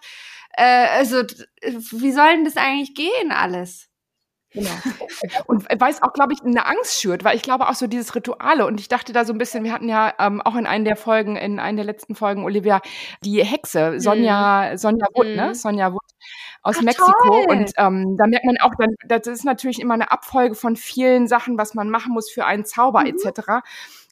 Äh, 0.54 0.88
also, 0.98 1.24
wie 1.64 2.12
soll 2.12 2.36
denn 2.36 2.46
das 2.46 2.58
eigentlich 2.58 2.94
gehen 2.94 3.32
alles? 3.32 3.91
Genau. 4.54 4.70
Und 5.48 5.66
weil 5.80 5.92
es 5.92 6.02
auch, 6.02 6.14
glaube 6.14 6.34
ich, 6.34 6.42
eine 6.44 6.66
Angst 6.66 7.00
schürt, 7.00 7.24
weil 7.24 7.36
ich 7.36 7.42
glaube 7.42 7.70
auch 7.70 7.74
so 7.74 7.88
dieses 7.88 8.14
Rituale 8.16 8.66
und 8.66 8.80
ich 8.80 8.90
dachte 8.90 9.14
da 9.14 9.24
so 9.24 9.34
ein 9.34 9.38
bisschen, 9.38 9.64
wir 9.64 9.72
hatten 9.72 9.88
ja 9.88 10.14
ähm, 10.20 10.42
auch 10.42 10.56
in 10.56 10.66
einer 10.66 10.84
der 10.84 10.96
Folgen, 10.98 11.38
in 11.38 11.60
einer 11.60 11.78
der 11.78 11.86
letzten 11.86 12.16
Folgen, 12.16 12.44
Olivia, 12.44 12.82
die 13.24 13.44
Hexe, 13.44 14.00
Sonja, 14.00 14.72
mhm. 14.72 14.78
Sonja 14.78 15.08
Wood, 15.14 15.28
ne? 15.28 15.32
mhm. 15.32 15.38
ne? 15.38 15.56
Sonja 15.56 15.94
Wood 15.94 16.02
aus 16.64 16.76
Ach, 16.78 16.84
Mexiko. 16.84 17.14
Toll. 17.24 17.46
Und 17.50 17.72
ähm, 17.78 18.18
da 18.18 18.28
merkt 18.28 18.46
man 18.46 18.58
auch, 18.62 18.74
das 19.08 19.28
ist 19.28 19.46
natürlich 19.46 19.80
immer 19.80 19.94
eine 19.94 20.12
Abfolge 20.12 20.56
von 20.56 20.76
vielen 20.76 21.28
Sachen, 21.28 21.58
was 21.58 21.74
man 21.74 21.90
machen 21.90 22.14
muss 22.14 22.30
für 22.30 22.46
einen 22.46 22.66
Zauber 22.66 23.02
mhm. 23.02 23.16
etc. 23.26 23.64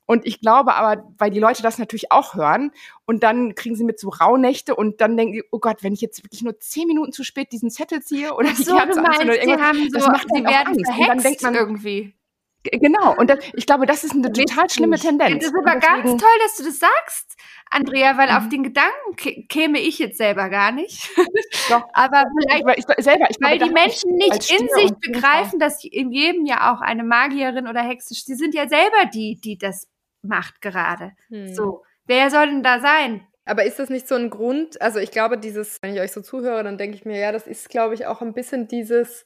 Und 0.09 0.25
ich 0.25 0.41
glaube 0.41 0.73
aber, 0.73 1.03
weil 1.19 1.29
die 1.29 1.39
Leute 1.39 1.61
das 1.61 1.77
natürlich 1.77 2.11
auch 2.11 2.33
hören 2.33 2.71
und 3.05 3.21
dann 3.21 3.53
kriegen 3.53 3.75
sie 3.75 3.83
mit 3.83 3.99
so 3.99 4.09
Rauhnächte 4.09 4.75
und 4.75 5.01
dann 5.01 5.15
denken 5.15 5.33
die, 5.33 5.43
oh 5.51 5.59
Gott, 5.59 5.83
wenn 5.83 5.93
ich 5.93 6.01
jetzt 6.01 6.23
wirklich 6.23 6.41
nur 6.41 6.59
zehn 6.59 6.87
Minuten 6.87 7.11
zu 7.11 7.23
spät 7.23 7.51
diesen 7.51 7.69
Zettel 7.69 8.01
ziehe 8.01 8.33
oder 8.33 8.49
die 8.49 8.63
so, 8.63 8.75
Kerze 8.75 9.05
anziehe 9.05 9.25
oder 9.25 9.39
irgendwas, 9.39 9.61
haben 9.61 9.83
so, 9.83 9.99
das 9.99 10.07
macht 10.07 10.27
sie 10.33 10.43
werden 10.43 10.67
Angst. 10.67 10.91
Und 10.97 11.07
dann 11.07 11.19
denkt 11.19 11.43
man 11.43 11.53
irgendwie. 11.53 12.15
Genau, 12.63 13.15
und 13.17 13.29
das, 13.29 13.37
ich 13.53 13.67
glaube, 13.67 13.85
das 13.85 14.03
ist 14.03 14.13
eine 14.13 14.31
total 14.31 14.67
schlimme 14.71 14.97
Tendenz. 14.97 15.45
Das 15.45 15.53
ist 15.53 15.55
aber 15.55 15.79
ganz 15.79 16.09
toll, 16.09 16.39
dass 16.41 16.57
du 16.57 16.63
das 16.63 16.79
sagst, 16.79 17.35
Andrea, 17.69 18.17
weil 18.17 18.31
mhm. 18.31 18.35
auf 18.35 18.49
den 18.49 18.63
Gedanken 18.63 19.47
käme 19.47 19.79
ich 19.79 19.99
jetzt 19.99 20.17
selber 20.17 20.49
gar 20.49 20.71
nicht. 20.71 21.07
Doch. 21.69 21.83
aber 21.93 22.25
vielleicht, 22.41 22.65
weil, 22.65 22.79
ich, 22.79 22.85
selber, 23.03 23.27
ich 23.29 23.37
weil 23.39 23.59
die 23.59 23.69
Menschen 23.69 24.15
nicht 24.15 24.51
in 24.51 24.67
sich 24.69 24.91
begreifen, 24.99 25.59
dass 25.59 25.83
in 25.83 26.11
jedem 26.11 26.47
ja 26.47 26.73
auch 26.73 26.81
eine 26.81 27.03
Magierin 27.03 27.67
oder 27.67 27.81
Hexe, 27.81 28.15
sie 28.15 28.33
sind 28.33 28.55
ja 28.55 28.67
selber 28.67 29.05
die, 29.13 29.39
die 29.39 29.59
das 29.59 29.87
macht 30.21 30.61
gerade. 30.61 31.13
Hm. 31.29 31.53
So, 31.53 31.83
wer 32.05 32.29
soll 32.29 32.47
denn 32.47 32.63
da 32.63 32.79
sein? 32.79 33.25
Aber 33.45 33.63
ist 33.63 33.79
das 33.79 33.89
nicht 33.89 34.07
so 34.07 34.15
ein 34.15 34.29
Grund? 34.29 34.79
Also 34.81 34.99
ich 34.99 35.11
glaube, 35.11 35.37
dieses, 35.37 35.81
wenn 35.81 35.95
ich 35.95 36.01
euch 36.01 36.11
so 36.11 36.21
zuhöre, 36.21 36.63
dann 36.63 36.77
denke 36.77 36.95
ich 36.95 37.05
mir, 37.05 37.17
ja, 37.17 37.31
das 37.31 37.47
ist, 37.47 37.69
glaube 37.69 37.95
ich, 37.95 38.05
auch 38.05 38.21
ein 38.21 38.33
bisschen 38.33 38.67
dieses 38.67 39.25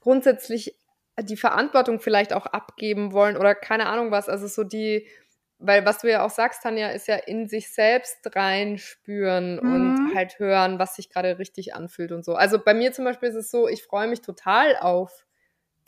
grundsätzlich 0.00 0.76
die 1.22 1.36
Verantwortung 1.36 2.00
vielleicht 2.00 2.32
auch 2.32 2.46
abgeben 2.46 3.12
wollen 3.12 3.36
oder 3.36 3.54
keine 3.54 3.86
Ahnung 3.86 4.10
was. 4.10 4.28
Also 4.28 4.46
so 4.46 4.64
die, 4.64 5.06
weil 5.58 5.84
was 5.84 5.98
du 5.98 6.10
ja 6.10 6.24
auch 6.24 6.30
sagst, 6.30 6.62
Tanja, 6.62 6.88
ist 6.90 7.06
ja 7.06 7.16
in 7.16 7.48
sich 7.48 7.72
selbst 7.72 8.34
reinspüren 8.34 9.60
mhm. 9.62 9.72
und 9.72 10.14
halt 10.14 10.38
hören, 10.38 10.78
was 10.78 10.96
sich 10.96 11.10
gerade 11.10 11.38
richtig 11.38 11.74
anfühlt 11.74 12.12
und 12.12 12.24
so. 12.24 12.34
Also 12.34 12.58
bei 12.58 12.74
mir 12.74 12.92
zum 12.92 13.04
Beispiel 13.04 13.28
ist 13.28 13.36
es 13.36 13.50
so, 13.50 13.68
ich 13.68 13.82
freue 13.82 14.08
mich 14.08 14.22
total 14.22 14.76
auf 14.78 15.26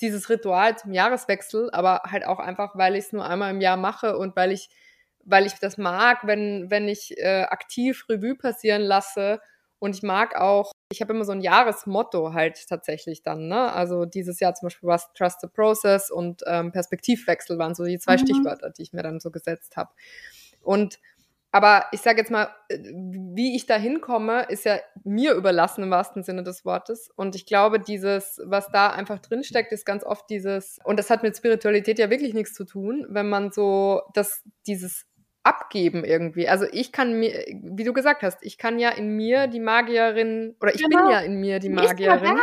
dieses 0.03 0.29
Ritual 0.29 0.77
zum 0.77 0.93
Jahreswechsel, 0.93 1.71
aber 1.71 2.03
halt 2.05 2.27
auch 2.27 2.39
einfach, 2.39 2.77
weil 2.77 2.97
ich 2.97 3.07
es 3.07 3.13
nur 3.13 3.25
einmal 3.25 3.53
im 3.53 3.61
Jahr 3.61 3.77
mache 3.77 4.19
und 4.19 4.37
weil 4.37 4.53
ich, 4.53 4.69
weil 5.25 5.47
ich 5.47 5.55
das 5.55 5.79
mag, 5.79 6.27
wenn, 6.27 6.71
wenn 6.71 6.89
ich 6.89 7.17
äh, 7.19 7.45
aktiv 7.45 8.05
Revue 8.09 8.35
passieren 8.35 8.83
lasse. 8.83 9.41
Und 9.79 9.97
ich 9.97 10.03
mag 10.03 10.37
auch, 10.37 10.71
ich 10.93 11.01
habe 11.01 11.13
immer 11.13 11.25
so 11.25 11.33
ein 11.33 11.41
Jahresmotto 11.41 12.35
halt 12.35 12.69
tatsächlich 12.69 13.25
dann, 13.25 13.49
ne? 13.49 13.73
Also 13.73 14.05
dieses 14.05 14.39
Jahr 14.39 14.55
zum 14.55 14.67
Beispiel 14.67 14.89
war 14.89 14.97
es 14.97 15.09
Trust 15.15 15.41
the 15.41 15.49
Process 15.49 16.11
und 16.11 16.43
ähm, 16.47 16.71
Perspektivwechsel 16.71 17.59
waren 17.59 17.75
so 17.75 17.85
die 17.85 17.99
zwei 17.99 18.15
mhm. 18.15 18.21
Stichwörter, 18.21 18.71
die 18.71 18.83
ich 18.83 18.93
mir 18.93 19.03
dann 19.03 19.19
so 19.19 19.33
gesetzt 19.33 19.77
habe. 19.77 19.91
Und 20.61 21.01
aber 21.53 21.85
ich 21.93 22.01
sage 22.01 22.19
jetzt 22.19 22.31
mal, 22.31 22.49
äh, 22.69 22.79
wie 22.79 23.55
ich 23.55 23.67
da 23.67 23.77
hinkomme, 23.77 24.47
ist 24.49 24.65
ja 24.65 24.79
mir 25.05 25.35
überlassen 25.35 25.85
im 25.85 25.91
wahrsten 25.91 26.23
Sinne 26.23 26.43
des 26.43 26.65
Wortes. 26.65 27.11
Und 27.15 27.37
ich 27.37 27.45
glaube, 27.45 27.79
dieses, 27.79 28.41
was 28.45 28.71
da 28.73 28.89
einfach 28.89 29.19
drinsteckt, 29.19 29.71
ist 29.71 29.85
ganz 29.85 30.03
oft 30.03 30.29
dieses, 30.31 30.79
und 30.85 30.99
das 30.99 31.11
hat 31.11 31.23
mit 31.23 31.37
Spiritualität 31.37 31.99
ja 31.99 32.09
wirklich 32.09 32.33
nichts 32.33 32.55
zu 32.55 32.65
tun, 32.65 33.07
wenn 33.11 33.29
man 33.29 33.53
so, 33.53 34.01
das, 34.15 34.43
dieses 34.67 35.07
Abgeben 35.45 36.05
irgendwie. 36.05 36.49
Also 36.49 36.67
ich 36.73 36.91
kann 36.91 37.19
mir, 37.19 37.45
wie 37.63 37.85
du 37.85 37.93
gesagt 37.93 38.23
hast, 38.23 38.39
ich 38.43 38.57
kann 38.57 38.79
ja 38.79 38.89
in 38.89 39.09
mir 39.09 39.47
die 39.47 39.61
Magierin, 39.61 40.57
oder 40.61 40.75
ich 40.75 40.83
genau. 40.83 41.03
bin 41.03 41.11
ja 41.11 41.21
in 41.21 41.35
mir 41.39 41.59
die 41.59 41.69
Magierin. 41.69 42.39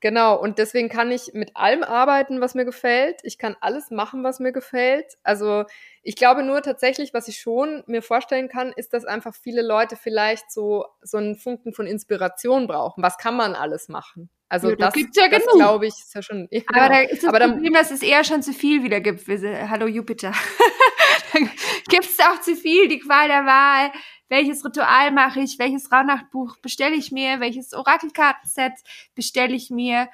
Genau, 0.00 0.40
und 0.40 0.58
deswegen 0.58 0.88
kann 0.88 1.12
ich 1.12 1.32
mit 1.34 1.56
allem 1.56 1.82
arbeiten, 1.82 2.40
was 2.40 2.54
mir 2.54 2.64
gefällt. 2.64 3.20
Ich 3.22 3.36
kann 3.36 3.54
alles 3.60 3.90
machen, 3.90 4.24
was 4.24 4.40
mir 4.40 4.50
gefällt. 4.50 5.18
Also 5.22 5.64
ich 6.02 6.16
glaube 6.16 6.42
nur 6.42 6.62
tatsächlich, 6.62 7.12
was 7.12 7.28
ich 7.28 7.38
schon 7.38 7.84
mir 7.86 8.00
vorstellen 8.00 8.48
kann, 8.48 8.72
ist, 8.72 8.94
dass 8.94 9.04
einfach 9.04 9.34
viele 9.34 9.60
Leute 9.60 9.96
vielleicht 9.96 10.50
so, 10.50 10.86
so 11.02 11.18
einen 11.18 11.36
Funken 11.36 11.74
von 11.74 11.86
Inspiration 11.86 12.66
brauchen. 12.66 13.02
Was 13.02 13.18
kann 13.18 13.36
man 13.36 13.54
alles 13.54 13.88
machen? 13.88 14.30
Also 14.48 14.70
ja, 14.70 14.76
das, 14.76 14.94
gibt's 14.94 15.16
ja 15.16 15.28
das 15.28 15.44
glaube 15.46 15.86
ich, 15.86 15.92
ist 15.92 16.14
ja 16.14 16.22
schon. 16.22 16.48
Ja, 16.50 16.62
aber 16.68 16.88
da 16.88 17.00
ist 17.02 17.22
das 17.22 17.28
aber 17.28 17.38
Problem, 17.46 17.72
dann, 17.72 17.82
dass 17.82 17.90
es 17.90 18.02
eher 18.02 18.24
schon 18.24 18.42
zu 18.42 18.52
viel 18.52 18.82
wieder 18.82 19.00
gibt. 19.00 19.28
Hallo 19.28 19.86
Jupiter. 19.86 20.32
gibt 21.88 22.06
es 22.06 22.18
auch 22.20 22.40
zu 22.40 22.56
viel, 22.56 22.88
die 22.88 22.98
Qual 22.98 23.28
der 23.28 23.44
Wahl. 23.44 23.92
Welches 24.30 24.64
Ritual 24.64 25.10
mache 25.10 25.40
ich? 25.40 25.58
Welches 25.58 25.92
Rauhnachtbuch 25.92 26.56
bestelle 26.58 26.94
ich 26.94 27.12
mir? 27.12 27.40
Welches 27.40 27.74
Orakelkartenset 27.74 28.72
bestelle 29.14 29.54
ich 29.54 29.68
mir? 29.68 30.08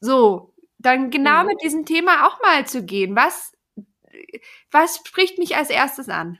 So, 0.00 0.52
dann 0.78 1.10
genau 1.10 1.42
mhm. 1.42 1.48
mit 1.48 1.62
diesem 1.62 1.86
Thema 1.86 2.26
auch 2.26 2.40
mal 2.42 2.66
zu 2.66 2.82
gehen. 2.82 3.14
Was 3.14 3.52
was 4.70 5.00
spricht 5.06 5.38
mich 5.38 5.56
als 5.56 5.70
erstes 5.70 6.08
an? 6.08 6.38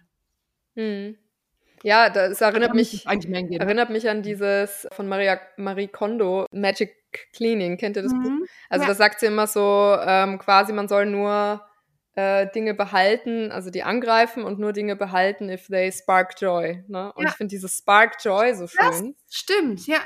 Hm. 0.76 1.16
Ja, 1.82 2.08
das 2.08 2.40
erinnert 2.40 2.74
mich, 2.74 3.06
erinnert 3.06 3.90
mich 3.90 4.08
an 4.08 4.22
dieses 4.22 4.88
von 4.92 5.06
Maria, 5.06 5.38
Marie 5.58 5.88
Kondo, 5.88 6.46
Magic 6.50 6.94
Cleaning. 7.34 7.76
Kennt 7.76 7.96
ihr 7.96 8.02
das 8.02 8.12
mhm. 8.12 8.22
Buch? 8.22 8.46
Also 8.70 8.84
ja. 8.84 8.88
da 8.88 8.94
sagt 8.94 9.20
sie 9.20 9.26
immer 9.26 9.46
so, 9.46 9.96
ähm, 10.00 10.38
quasi 10.38 10.72
man 10.72 10.88
soll 10.88 11.06
nur 11.06 11.62
äh, 12.16 12.46
Dinge 12.54 12.74
behalten, 12.74 13.50
also 13.50 13.70
die 13.70 13.82
angreifen 13.82 14.44
und 14.44 14.58
nur 14.58 14.72
Dinge 14.72 14.96
behalten, 14.96 15.48
if 15.48 15.66
they 15.66 15.90
spark 15.90 16.40
joy. 16.40 16.84
Ne? 16.88 17.12
Und 17.14 17.24
ja. 17.24 17.30
ich 17.30 17.36
finde 17.36 17.50
dieses 17.50 17.78
Spark 17.78 18.16
Joy 18.22 18.54
so 18.54 18.66
schön. 18.66 19.14
Das 19.26 19.36
stimmt, 19.36 19.86
ja. 19.86 19.98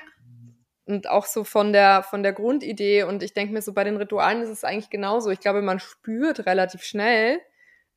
Und 0.86 1.08
auch 1.08 1.26
so 1.26 1.44
von 1.44 1.72
der, 1.72 2.02
von 2.02 2.22
der 2.22 2.32
Grundidee. 2.32 3.02
Und 3.02 3.22
ich 3.22 3.34
denke 3.34 3.52
mir 3.52 3.60
so, 3.60 3.74
bei 3.74 3.84
den 3.84 3.98
Ritualen 3.98 4.40
ist 4.40 4.48
es 4.48 4.64
eigentlich 4.64 4.88
genauso. 4.88 5.30
Ich 5.30 5.40
glaube, 5.40 5.60
man 5.60 5.80
spürt 5.80 6.46
relativ 6.46 6.82
schnell, 6.82 7.40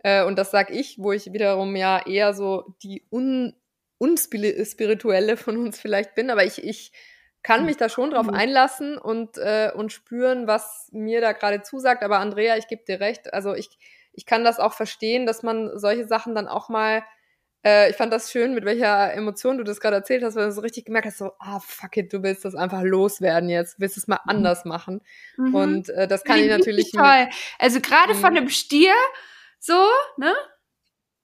äh, 0.04 0.24
und 0.24 0.38
das 0.38 0.52
sag 0.52 0.72
ich, 0.72 0.98
wo 1.00 1.12
ich 1.12 1.32
wiederum 1.34 1.76
ja 1.76 2.06
eher 2.06 2.34
so 2.34 2.76
die 2.84 3.06
un 3.12 3.56
unspirituelle 3.98 5.38
von 5.38 5.58
uns 5.58 5.80
vielleicht 5.80 6.16
bin, 6.16 6.32
aber 6.32 6.44
ich, 6.44 6.64
ich 6.64 6.92
kann 7.44 7.66
mich 7.66 7.78
da 7.78 7.88
schon 7.88 8.10
drauf 8.10 8.26
mhm. 8.26 8.34
einlassen 8.34 8.98
und, 8.98 9.38
äh, 9.38 9.72
und 9.76 9.92
spüren, 9.92 10.48
was 10.48 10.90
mir 10.92 11.22
da 11.22 11.34
gerade 11.34 11.62
zusagt. 11.62 12.02
Aber 12.02 12.18
Andrea, 12.18 12.58
ich 12.58 12.68
gebe 12.68 12.84
dir 12.84 13.00
recht, 13.00 13.32
also 13.32 13.54
ich, 13.54 13.78
ich 14.14 14.26
kann 14.26 14.44
das 14.44 14.60
auch 14.60 14.74
verstehen, 14.74 15.26
dass 15.26 15.44
man 15.44 15.78
solche 15.78 16.06
Sachen 16.06 16.36
dann 16.36 16.48
auch 16.48 16.70
mal 16.70 17.04
äh, 17.64 17.92
ich 17.92 17.96
fand 17.96 18.12
das 18.12 18.32
schön, 18.32 18.54
mit 18.54 18.66
welcher 18.66 19.14
Emotion 19.14 19.58
du 19.58 19.64
das 19.64 19.80
gerade 19.80 19.98
erzählt 19.98 20.24
hast, 20.24 20.36
weil 20.36 20.48
du 20.48 20.52
so 20.52 20.62
richtig 20.62 20.86
gemerkt 20.86 21.08
hast, 21.08 21.20
so, 21.20 21.32
ah, 21.40 21.60
fuck 21.60 21.96
it, 21.98 22.12
du 22.12 22.24
willst 22.24 22.44
das 22.44 22.56
einfach 22.56 22.82
loswerden 22.82 23.50
jetzt, 23.50 23.80
willst 23.80 23.98
es 23.98 24.08
mal 24.08 24.20
mhm. 24.24 24.30
anders 24.30 24.66
machen. 24.66 25.02
Mhm. 25.38 25.56
Und 25.56 25.90
äh, 25.90 26.08
das 26.08 26.24
kann 26.24 26.40
ich 26.40 26.50
natürlich. 26.50 26.92
Toll. 26.92 27.30
Also 27.60 27.80
gerade 27.80 28.16
von 28.16 28.36
einem 28.36 28.50
Stier 28.50 28.94
so, 29.60 29.80
ne? 30.18 30.34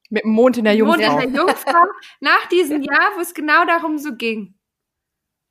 Mit 0.10 0.24
dem 0.24 0.32
Mond 0.32 0.58
in 0.58 0.66
der 0.66 0.76
Jungfrau. 0.76 1.12
Mond 1.12 1.24
in 1.24 1.34
der 1.34 1.42
Jungfrau. 1.42 1.86
nach 2.20 2.48
diesem 2.50 2.82
Jahr, 2.84 3.12
wo 3.16 3.22
es 3.22 3.34
genau 3.34 3.66
darum 3.66 3.98
so 3.98 4.16
ging. 4.16 4.54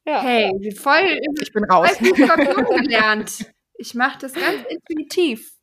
Ja. 0.07 0.23
Hey, 0.23 0.73
voll. 0.79 1.19
Ich 1.41 1.53
bin 1.53 1.65
raus. 1.65 1.91
Voll 1.97 2.81
gelernt. 2.81 3.53
Ich 3.75 3.95
mache 3.95 4.19
das 4.21 4.33
ganz 4.33 4.65
intuitiv. 4.69 5.56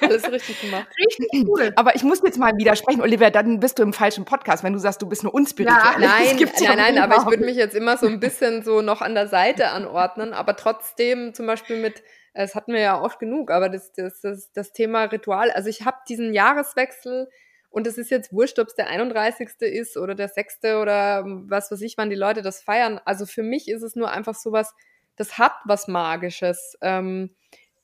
Alles 0.00 0.30
richtig 0.30 0.60
gemacht. 0.60 0.86
Richtig 0.98 1.46
cool. 1.46 1.72
Aber 1.76 1.94
ich 1.94 2.02
muss 2.02 2.22
jetzt 2.24 2.38
mal 2.38 2.52
widersprechen, 2.56 3.00
Oliver, 3.00 3.30
dann 3.30 3.60
bist 3.60 3.78
du 3.78 3.82
im 3.82 3.92
falschen 3.92 4.24
Podcast, 4.24 4.64
wenn 4.64 4.72
du 4.72 4.78
sagst, 4.78 5.02
du 5.02 5.06
bist 5.06 5.22
nur 5.22 5.34
unspirituell. 5.34 5.78
Ja, 5.78 5.98
nein, 5.98 6.36
nein, 6.38 6.76
nein, 6.76 6.98
aber 6.98 7.16
ich 7.16 7.26
würde 7.26 7.44
mich 7.44 7.56
jetzt 7.56 7.74
immer 7.74 7.96
so 7.96 8.06
ein 8.06 8.20
bisschen 8.20 8.62
so 8.62 8.82
noch 8.82 9.02
an 9.02 9.14
der 9.14 9.28
Seite 9.28 9.68
anordnen, 9.68 10.32
aber 10.32 10.56
trotzdem 10.56 11.34
zum 11.34 11.46
Beispiel 11.46 11.80
mit 11.80 12.02
das 12.36 12.54
hatten 12.54 12.74
wir 12.74 12.80
ja 12.80 13.00
oft 13.00 13.18
genug, 13.18 13.50
aber 13.50 13.70
das, 13.70 13.92
das, 13.92 14.20
das, 14.20 14.52
das 14.52 14.72
Thema 14.72 15.04
Ritual, 15.04 15.50
also 15.50 15.70
ich 15.70 15.86
habe 15.86 15.96
diesen 16.06 16.34
Jahreswechsel 16.34 17.30
und 17.70 17.86
es 17.86 17.98
ist 17.98 18.10
jetzt 18.10 18.32
wurscht, 18.32 18.58
ob 18.58 18.68
es 18.68 18.74
der 18.74 18.88
31. 18.88 19.48
ist 19.60 19.96
oder 19.96 20.14
der 20.14 20.28
6. 20.28 20.64
oder 20.80 21.24
was 21.26 21.70
weiß 21.70 21.80
ich, 21.82 21.98
wann 21.98 22.10
die 22.10 22.16
Leute 22.16 22.42
das 22.42 22.62
feiern. 22.62 23.00
Also 23.04 23.26
für 23.26 23.42
mich 23.42 23.68
ist 23.68 23.82
es 23.82 23.96
nur 23.96 24.10
einfach 24.10 24.34
sowas, 24.34 24.74
das 25.16 25.38
hat 25.38 25.52
was 25.64 25.88
Magisches. 25.88 26.76
Ähm, 26.80 27.34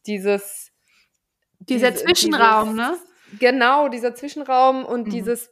dieses 0.07 0.72
dieser 1.69 1.91
diese, 1.91 2.05
Zwischenraum, 2.05 2.77
dieses, 2.77 2.91
ne? 2.91 2.99
Genau, 3.39 3.89
dieser 3.89 4.15
Zwischenraum 4.15 4.85
und 4.85 5.07
mhm. 5.07 5.11
dieses 5.11 5.51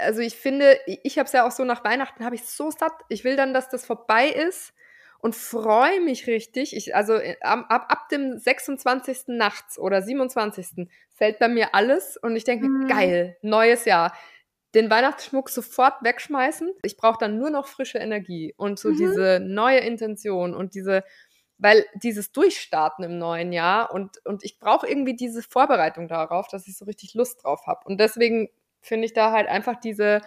also 0.00 0.20
ich 0.20 0.34
finde, 0.36 0.78
ich 0.86 1.18
habe 1.18 1.26
es 1.26 1.32
ja 1.32 1.46
auch 1.46 1.50
so 1.50 1.64
nach 1.64 1.84
Weihnachten, 1.84 2.24
habe 2.24 2.34
ich 2.34 2.44
so 2.44 2.70
satt. 2.70 2.92
Ich 3.08 3.24
will 3.24 3.36
dann, 3.36 3.54
dass 3.54 3.68
das 3.68 3.84
vorbei 3.84 4.28
ist 4.28 4.72
und 5.18 5.34
freue 5.34 6.00
mich 6.00 6.26
richtig. 6.26 6.76
Ich, 6.76 6.94
also 6.94 7.14
äh, 7.14 7.36
ab, 7.40 7.66
ab 7.70 8.08
dem 8.10 8.38
26. 8.38 9.28
nachts 9.28 9.78
oder 9.78 10.02
27. 10.02 10.88
fällt 11.14 11.38
bei 11.38 11.48
mir 11.48 11.74
alles 11.74 12.16
und 12.16 12.36
ich 12.36 12.44
denke, 12.44 12.68
mhm. 12.68 12.88
geil, 12.88 13.36
neues 13.42 13.84
Jahr. 13.84 14.14
Den 14.74 14.90
Weihnachtsschmuck 14.90 15.50
sofort 15.50 16.02
wegschmeißen. 16.02 16.72
Ich 16.82 16.96
brauche 16.96 17.18
dann 17.18 17.38
nur 17.38 17.50
noch 17.50 17.68
frische 17.68 17.98
Energie 17.98 18.54
und 18.56 18.78
so 18.78 18.90
mhm. 18.90 18.96
diese 18.96 19.40
neue 19.40 19.78
Intention 19.78 20.54
und 20.54 20.74
diese, 20.74 21.04
weil 21.64 21.86
dieses 21.94 22.30
Durchstarten 22.30 23.06
im 23.06 23.16
neuen 23.16 23.50
Jahr 23.50 23.90
und, 23.90 24.18
und 24.26 24.44
ich 24.44 24.58
brauche 24.58 24.86
irgendwie 24.86 25.16
diese 25.16 25.42
Vorbereitung 25.42 26.08
darauf, 26.08 26.46
dass 26.46 26.68
ich 26.68 26.76
so 26.76 26.84
richtig 26.84 27.14
Lust 27.14 27.42
drauf 27.42 27.66
habe. 27.66 27.80
Und 27.86 27.98
deswegen 27.98 28.50
finde 28.82 29.06
ich 29.06 29.14
da 29.14 29.32
halt 29.32 29.48
einfach 29.48 29.80
diese, 29.80 30.20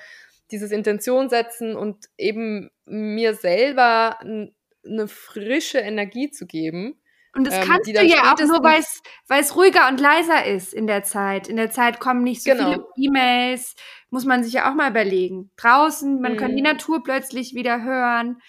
dieses 0.49 0.71
Intention 0.71 1.29
setzen 1.29 1.75
und 1.75 2.07
eben 2.17 2.71
mir 2.85 3.35
selber 3.35 4.19
eine 4.19 5.07
frische 5.07 5.77
Energie 5.77 6.31
zu 6.31 6.47
geben. 6.47 6.99
Und 7.35 7.45
das 7.45 7.53
ähm, 7.53 7.63
kannst 7.67 7.87
du 7.87 7.91
ja 7.91 8.33
auch 8.33 8.39
nur, 8.39 8.63
weil 8.63 9.39
es 9.39 9.55
ruhiger 9.55 9.89
und 9.89 10.01
leiser 10.01 10.43
ist 10.43 10.73
in 10.73 10.87
der 10.87 11.03
Zeit. 11.03 11.47
In 11.47 11.57
der 11.57 11.69
Zeit 11.69 11.99
kommen 11.99 12.23
nicht 12.23 12.41
so 12.41 12.49
genau. 12.49 12.71
viele 12.71 12.85
E-Mails, 12.97 13.75
muss 14.09 14.25
man 14.25 14.43
sich 14.43 14.53
ja 14.53 14.71
auch 14.71 14.73
mal 14.73 14.89
überlegen. 14.89 15.51
Draußen, 15.55 16.19
man 16.19 16.33
mhm. 16.33 16.37
kann 16.37 16.55
die 16.55 16.63
mhm. 16.63 16.69
Natur 16.69 17.03
plötzlich 17.03 17.53
wieder 17.53 17.83
hören. 17.83 18.41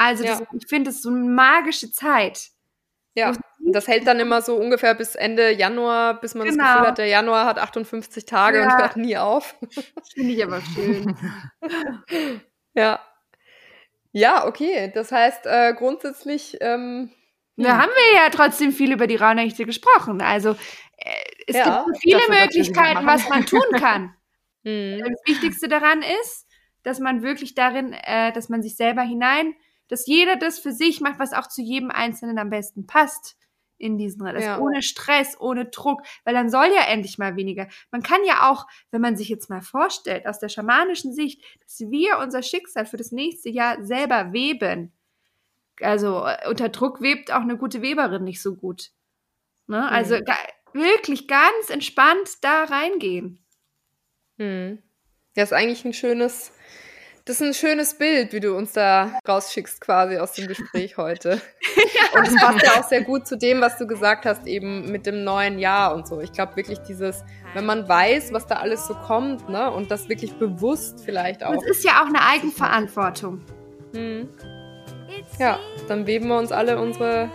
Also 0.00 0.24
ja. 0.24 0.38
das, 0.38 0.48
ich 0.54 0.66
finde, 0.66 0.88
das 0.88 0.96
ist 0.96 1.02
so 1.02 1.10
eine 1.10 1.18
magische 1.18 1.92
Zeit. 1.92 2.48
Ja, 3.14 3.34
das 3.58 3.86
hält 3.86 4.06
dann 4.06 4.18
immer 4.18 4.40
so 4.40 4.56
ungefähr 4.56 4.94
bis 4.94 5.14
Ende 5.14 5.50
Januar, 5.50 6.18
bis 6.18 6.34
man 6.34 6.48
genau. 6.48 6.64
das 6.64 6.72
Gefühl 6.72 6.88
hat, 6.88 6.98
der 6.98 7.06
Januar 7.06 7.44
hat 7.44 7.58
58 7.58 8.24
Tage 8.24 8.60
ja. 8.60 8.64
und 8.64 8.78
hört 8.78 8.96
nie 8.96 9.18
auf. 9.18 9.56
Finde 10.14 10.32
ich 10.32 10.42
aber 10.42 10.62
schön. 10.62 11.14
ja. 12.74 12.98
Ja, 14.12 14.46
okay. 14.46 14.90
Das 14.94 15.12
heißt, 15.12 15.44
äh, 15.44 15.74
grundsätzlich. 15.74 16.56
Ähm, 16.62 17.10
da 17.56 17.72
hm. 17.72 17.82
haben 17.82 17.90
wir 17.90 18.22
ja 18.22 18.30
trotzdem 18.30 18.72
viel 18.72 18.92
über 18.92 19.06
die 19.06 19.16
Rauhnächte 19.16 19.66
gesprochen. 19.66 20.22
Also 20.22 20.52
äh, 20.96 21.10
es 21.46 21.56
ja, 21.56 21.84
gibt 21.84 21.98
viele 21.98 22.22
Möglichkeiten, 22.30 23.04
was 23.04 23.28
man 23.28 23.44
tun 23.44 23.60
kann. 23.78 24.14
mhm. 24.62 25.00
Das 25.04 25.20
Wichtigste 25.26 25.68
daran 25.68 26.02
ist, 26.22 26.46
dass 26.84 27.00
man 27.00 27.22
wirklich 27.22 27.54
darin, 27.54 27.92
äh, 27.92 28.32
dass 28.32 28.48
man 28.48 28.62
sich 28.62 28.76
selber 28.76 29.02
hinein, 29.02 29.54
dass 29.90 30.06
jeder 30.06 30.36
das 30.36 30.58
für 30.58 30.72
sich 30.72 31.00
macht, 31.00 31.18
was 31.18 31.32
auch 31.32 31.48
zu 31.48 31.62
jedem 31.62 31.90
Einzelnen 31.90 32.38
am 32.38 32.50
besten 32.50 32.86
passt 32.86 33.36
in 33.80 33.96
diesen 33.96 34.26
Rest. 34.26 34.46
Ja. 34.46 34.58
Ohne 34.58 34.82
Stress, 34.82 35.40
ohne 35.40 35.66
Druck, 35.66 36.02
weil 36.24 36.34
dann 36.34 36.50
soll 36.50 36.66
ja 36.66 36.82
endlich 36.88 37.18
mal 37.18 37.36
weniger. 37.36 37.66
Man 37.90 38.02
kann 38.02 38.20
ja 38.24 38.50
auch, 38.50 38.66
wenn 38.90 39.00
man 39.00 39.16
sich 39.16 39.28
jetzt 39.28 39.50
mal 39.50 39.62
vorstellt, 39.62 40.26
aus 40.26 40.38
der 40.38 40.48
schamanischen 40.48 41.12
Sicht, 41.12 41.42
dass 41.62 41.80
wir 41.80 42.18
unser 42.18 42.42
Schicksal 42.42 42.86
für 42.86 42.98
das 42.98 43.10
nächste 43.10 43.48
Jahr 43.48 43.82
selber 43.84 44.32
weben. 44.32 44.92
Also 45.80 46.26
äh, 46.26 46.48
unter 46.48 46.68
Druck 46.68 47.00
webt 47.00 47.32
auch 47.32 47.40
eine 47.40 47.56
gute 47.56 47.80
Weberin 47.82 48.24
nicht 48.24 48.42
so 48.42 48.54
gut. 48.54 48.90
Ne? 49.66 49.88
Also 49.88 50.16
mhm. 50.16 50.24
wirklich 50.74 51.26
ganz 51.26 51.70
entspannt 51.70 52.28
da 52.42 52.64
reingehen. 52.64 53.42
Mhm. 54.36 54.82
Ja, 55.36 55.42
ist 55.42 55.52
eigentlich 55.52 55.84
ein 55.84 55.94
schönes, 55.94 56.52
das 57.30 57.40
ist 57.40 57.46
ein 57.46 57.54
schönes 57.54 57.94
Bild, 57.94 58.32
wie 58.32 58.40
du 58.40 58.56
uns 58.56 58.72
da 58.72 59.20
rausschickst 59.28 59.80
quasi 59.80 60.18
aus 60.18 60.32
dem 60.32 60.48
Gespräch 60.48 60.96
heute. 60.96 61.40
ja. 61.76 62.18
Und 62.18 62.26
es 62.26 62.34
passt 62.34 62.64
ja 62.64 62.80
auch 62.80 62.88
sehr 62.88 63.02
gut 63.02 63.28
zu 63.28 63.38
dem, 63.38 63.60
was 63.60 63.78
du 63.78 63.86
gesagt 63.86 64.24
hast, 64.24 64.48
eben 64.48 64.90
mit 64.90 65.06
dem 65.06 65.22
neuen 65.22 65.60
Jahr 65.60 65.94
und 65.94 66.08
so. 66.08 66.20
Ich 66.20 66.32
glaube 66.32 66.56
wirklich 66.56 66.80
dieses, 66.80 67.22
wenn 67.54 67.64
man 67.64 67.88
weiß, 67.88 68.32
was 68.32 68.48
da 68.48 68.56
alles 68.56 68.84
so 68.88 68.94
kommt, 68.94 69.48
ne, 69.48 69.70
und 69.70 69.92
das 69.92 70.08
wirklich 70.08 70.32
bewusst 70.38 71.04
vielleicht 71.04 71.44
auch. 71.44 71.54
Es 71.54 71.78
ist 71.78 71.84
ja 71.84 72.02
auch 72.02 72.08
eine 72.08 72.20
Eigenverantwortung. 72.20 73.42
Hm. 73.94 74.28
Ja, 75.40 75.58
dann 75.88 76.06
weben 76.06 76.28
wir 76.28 76.36
uns 76.36 76.52
alle 76.52 76.78
unsere, 76.78 77.30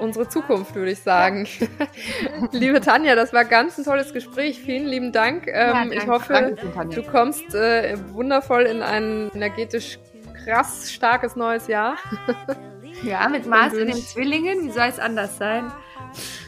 unsere 0.00 0.26
Zukunft, 0.26 0.74
würde 0.74 0.92
ich 0.92 1.00
sagen. 1.00 1.46
Liebe 2.52 2.80
Tanja, 2.80 3.14
das 3.14 3.34
war 3.34 3.44
ganz 3.44 3.76
ein 3.76 3.84
tolles 3.84 4.14
Gespräch. 4.14 4.58
Vielen 4.58 4.86
lieben 4.86 5.12
Dank. 5.12 5.46
Ähm, 5.46 5.92
ja, 5.92 5.98
ich 5.98 6.06
hoffe, 6.06 6.32
danke, 6.32 6.94
du 6.94 7.02
kommst 7.02 7.54
äh, 7.54 7.98
wundervoll 8.14 8.62
in 8.62 8.80
ein 8.80 9.30
energetisch 9.34 9.98
krass 10.42 10.90
starkes 10.90 11.36
neues 11.36 11.66
Jahr. 11.66 11.96
ja, 13.02 13.28
mit 13.28 13.46
Mars 13.46 13.74
in 13.74 13.88
den 13.88 13.96
Zwillingen. 13.96 14.64
Wie 14.66 14.70
soll 14.70 14.88
es 14.88 14.98
anders 14.98 15.38
sein? 15.38 15.72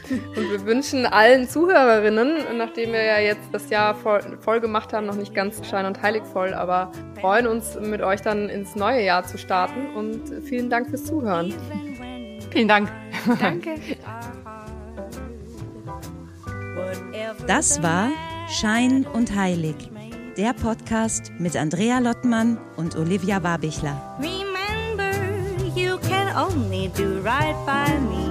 Und 0.09 0.51
wir 0.51 0.65
wünschen 0.65 1.05
allen 1.05 1.47
Zuhörerinnen, 1.47 2.57
nachdem 2.57 2.91
wir 2.91 3.03
ja 3.03 3.19
jetzt 3.19 3.47
das 3.51 3.69
Jahr 3.69 3.95
voll, 3.95 4.21
voll, 4.41 4.59
gemacht 4.59 4.93
haben, 4.93 5.05
noch 5.05 5.15
nicht 5.15 5.33
ganz 5.33 5.65
schein- 5.67 5.85
und 5.85 6.01
heilig 6.01 6.23
voll, 6.23 6.53
aber 6.53 6.91
freuen 7.19 7.47
uns 7.47 7.79
mit 7.79 8.01
euch 8.01 8.21
dann 8.21 8.49
ins 8.49 8.75
neue 8.75 9.03
Jahr 9.03 9.23
zu 9.23 9.37
starten 9.37 9.87
und 9.95 10.21
vielen 10.43 10.69
Dank 10.69 10.89
fürs 10.89 11.05
Zuhören. 11.05 11.53
Vielen 12.51 12.67
Dank. 12.67 12.91
Danke. 13.39 13.75
Das 17.47 17.81
war 17.81 18.09
Schein 18.49 19.05
und 19.05 19.35
Heilig, 19.35 19.75
der 20.37 20.53
Podcast 20.53 21.31
mit 21.39 21.55
Andrea 21.55 21.99
Lottmann 21.99 22.59
und 22.77 22.95
Olivia 22.95 23.43
Warbichler. 23.43 24.17
only 26.35 26.87
do 26.89 27.19
right 27.21 27.55
by 27.65 27.99
me. 27.99 28.25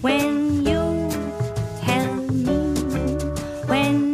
When 0.00 0.64
you 0.66 1.10
tell 1.82 2.14
me, 2.14 2.74
when 3.66 4.13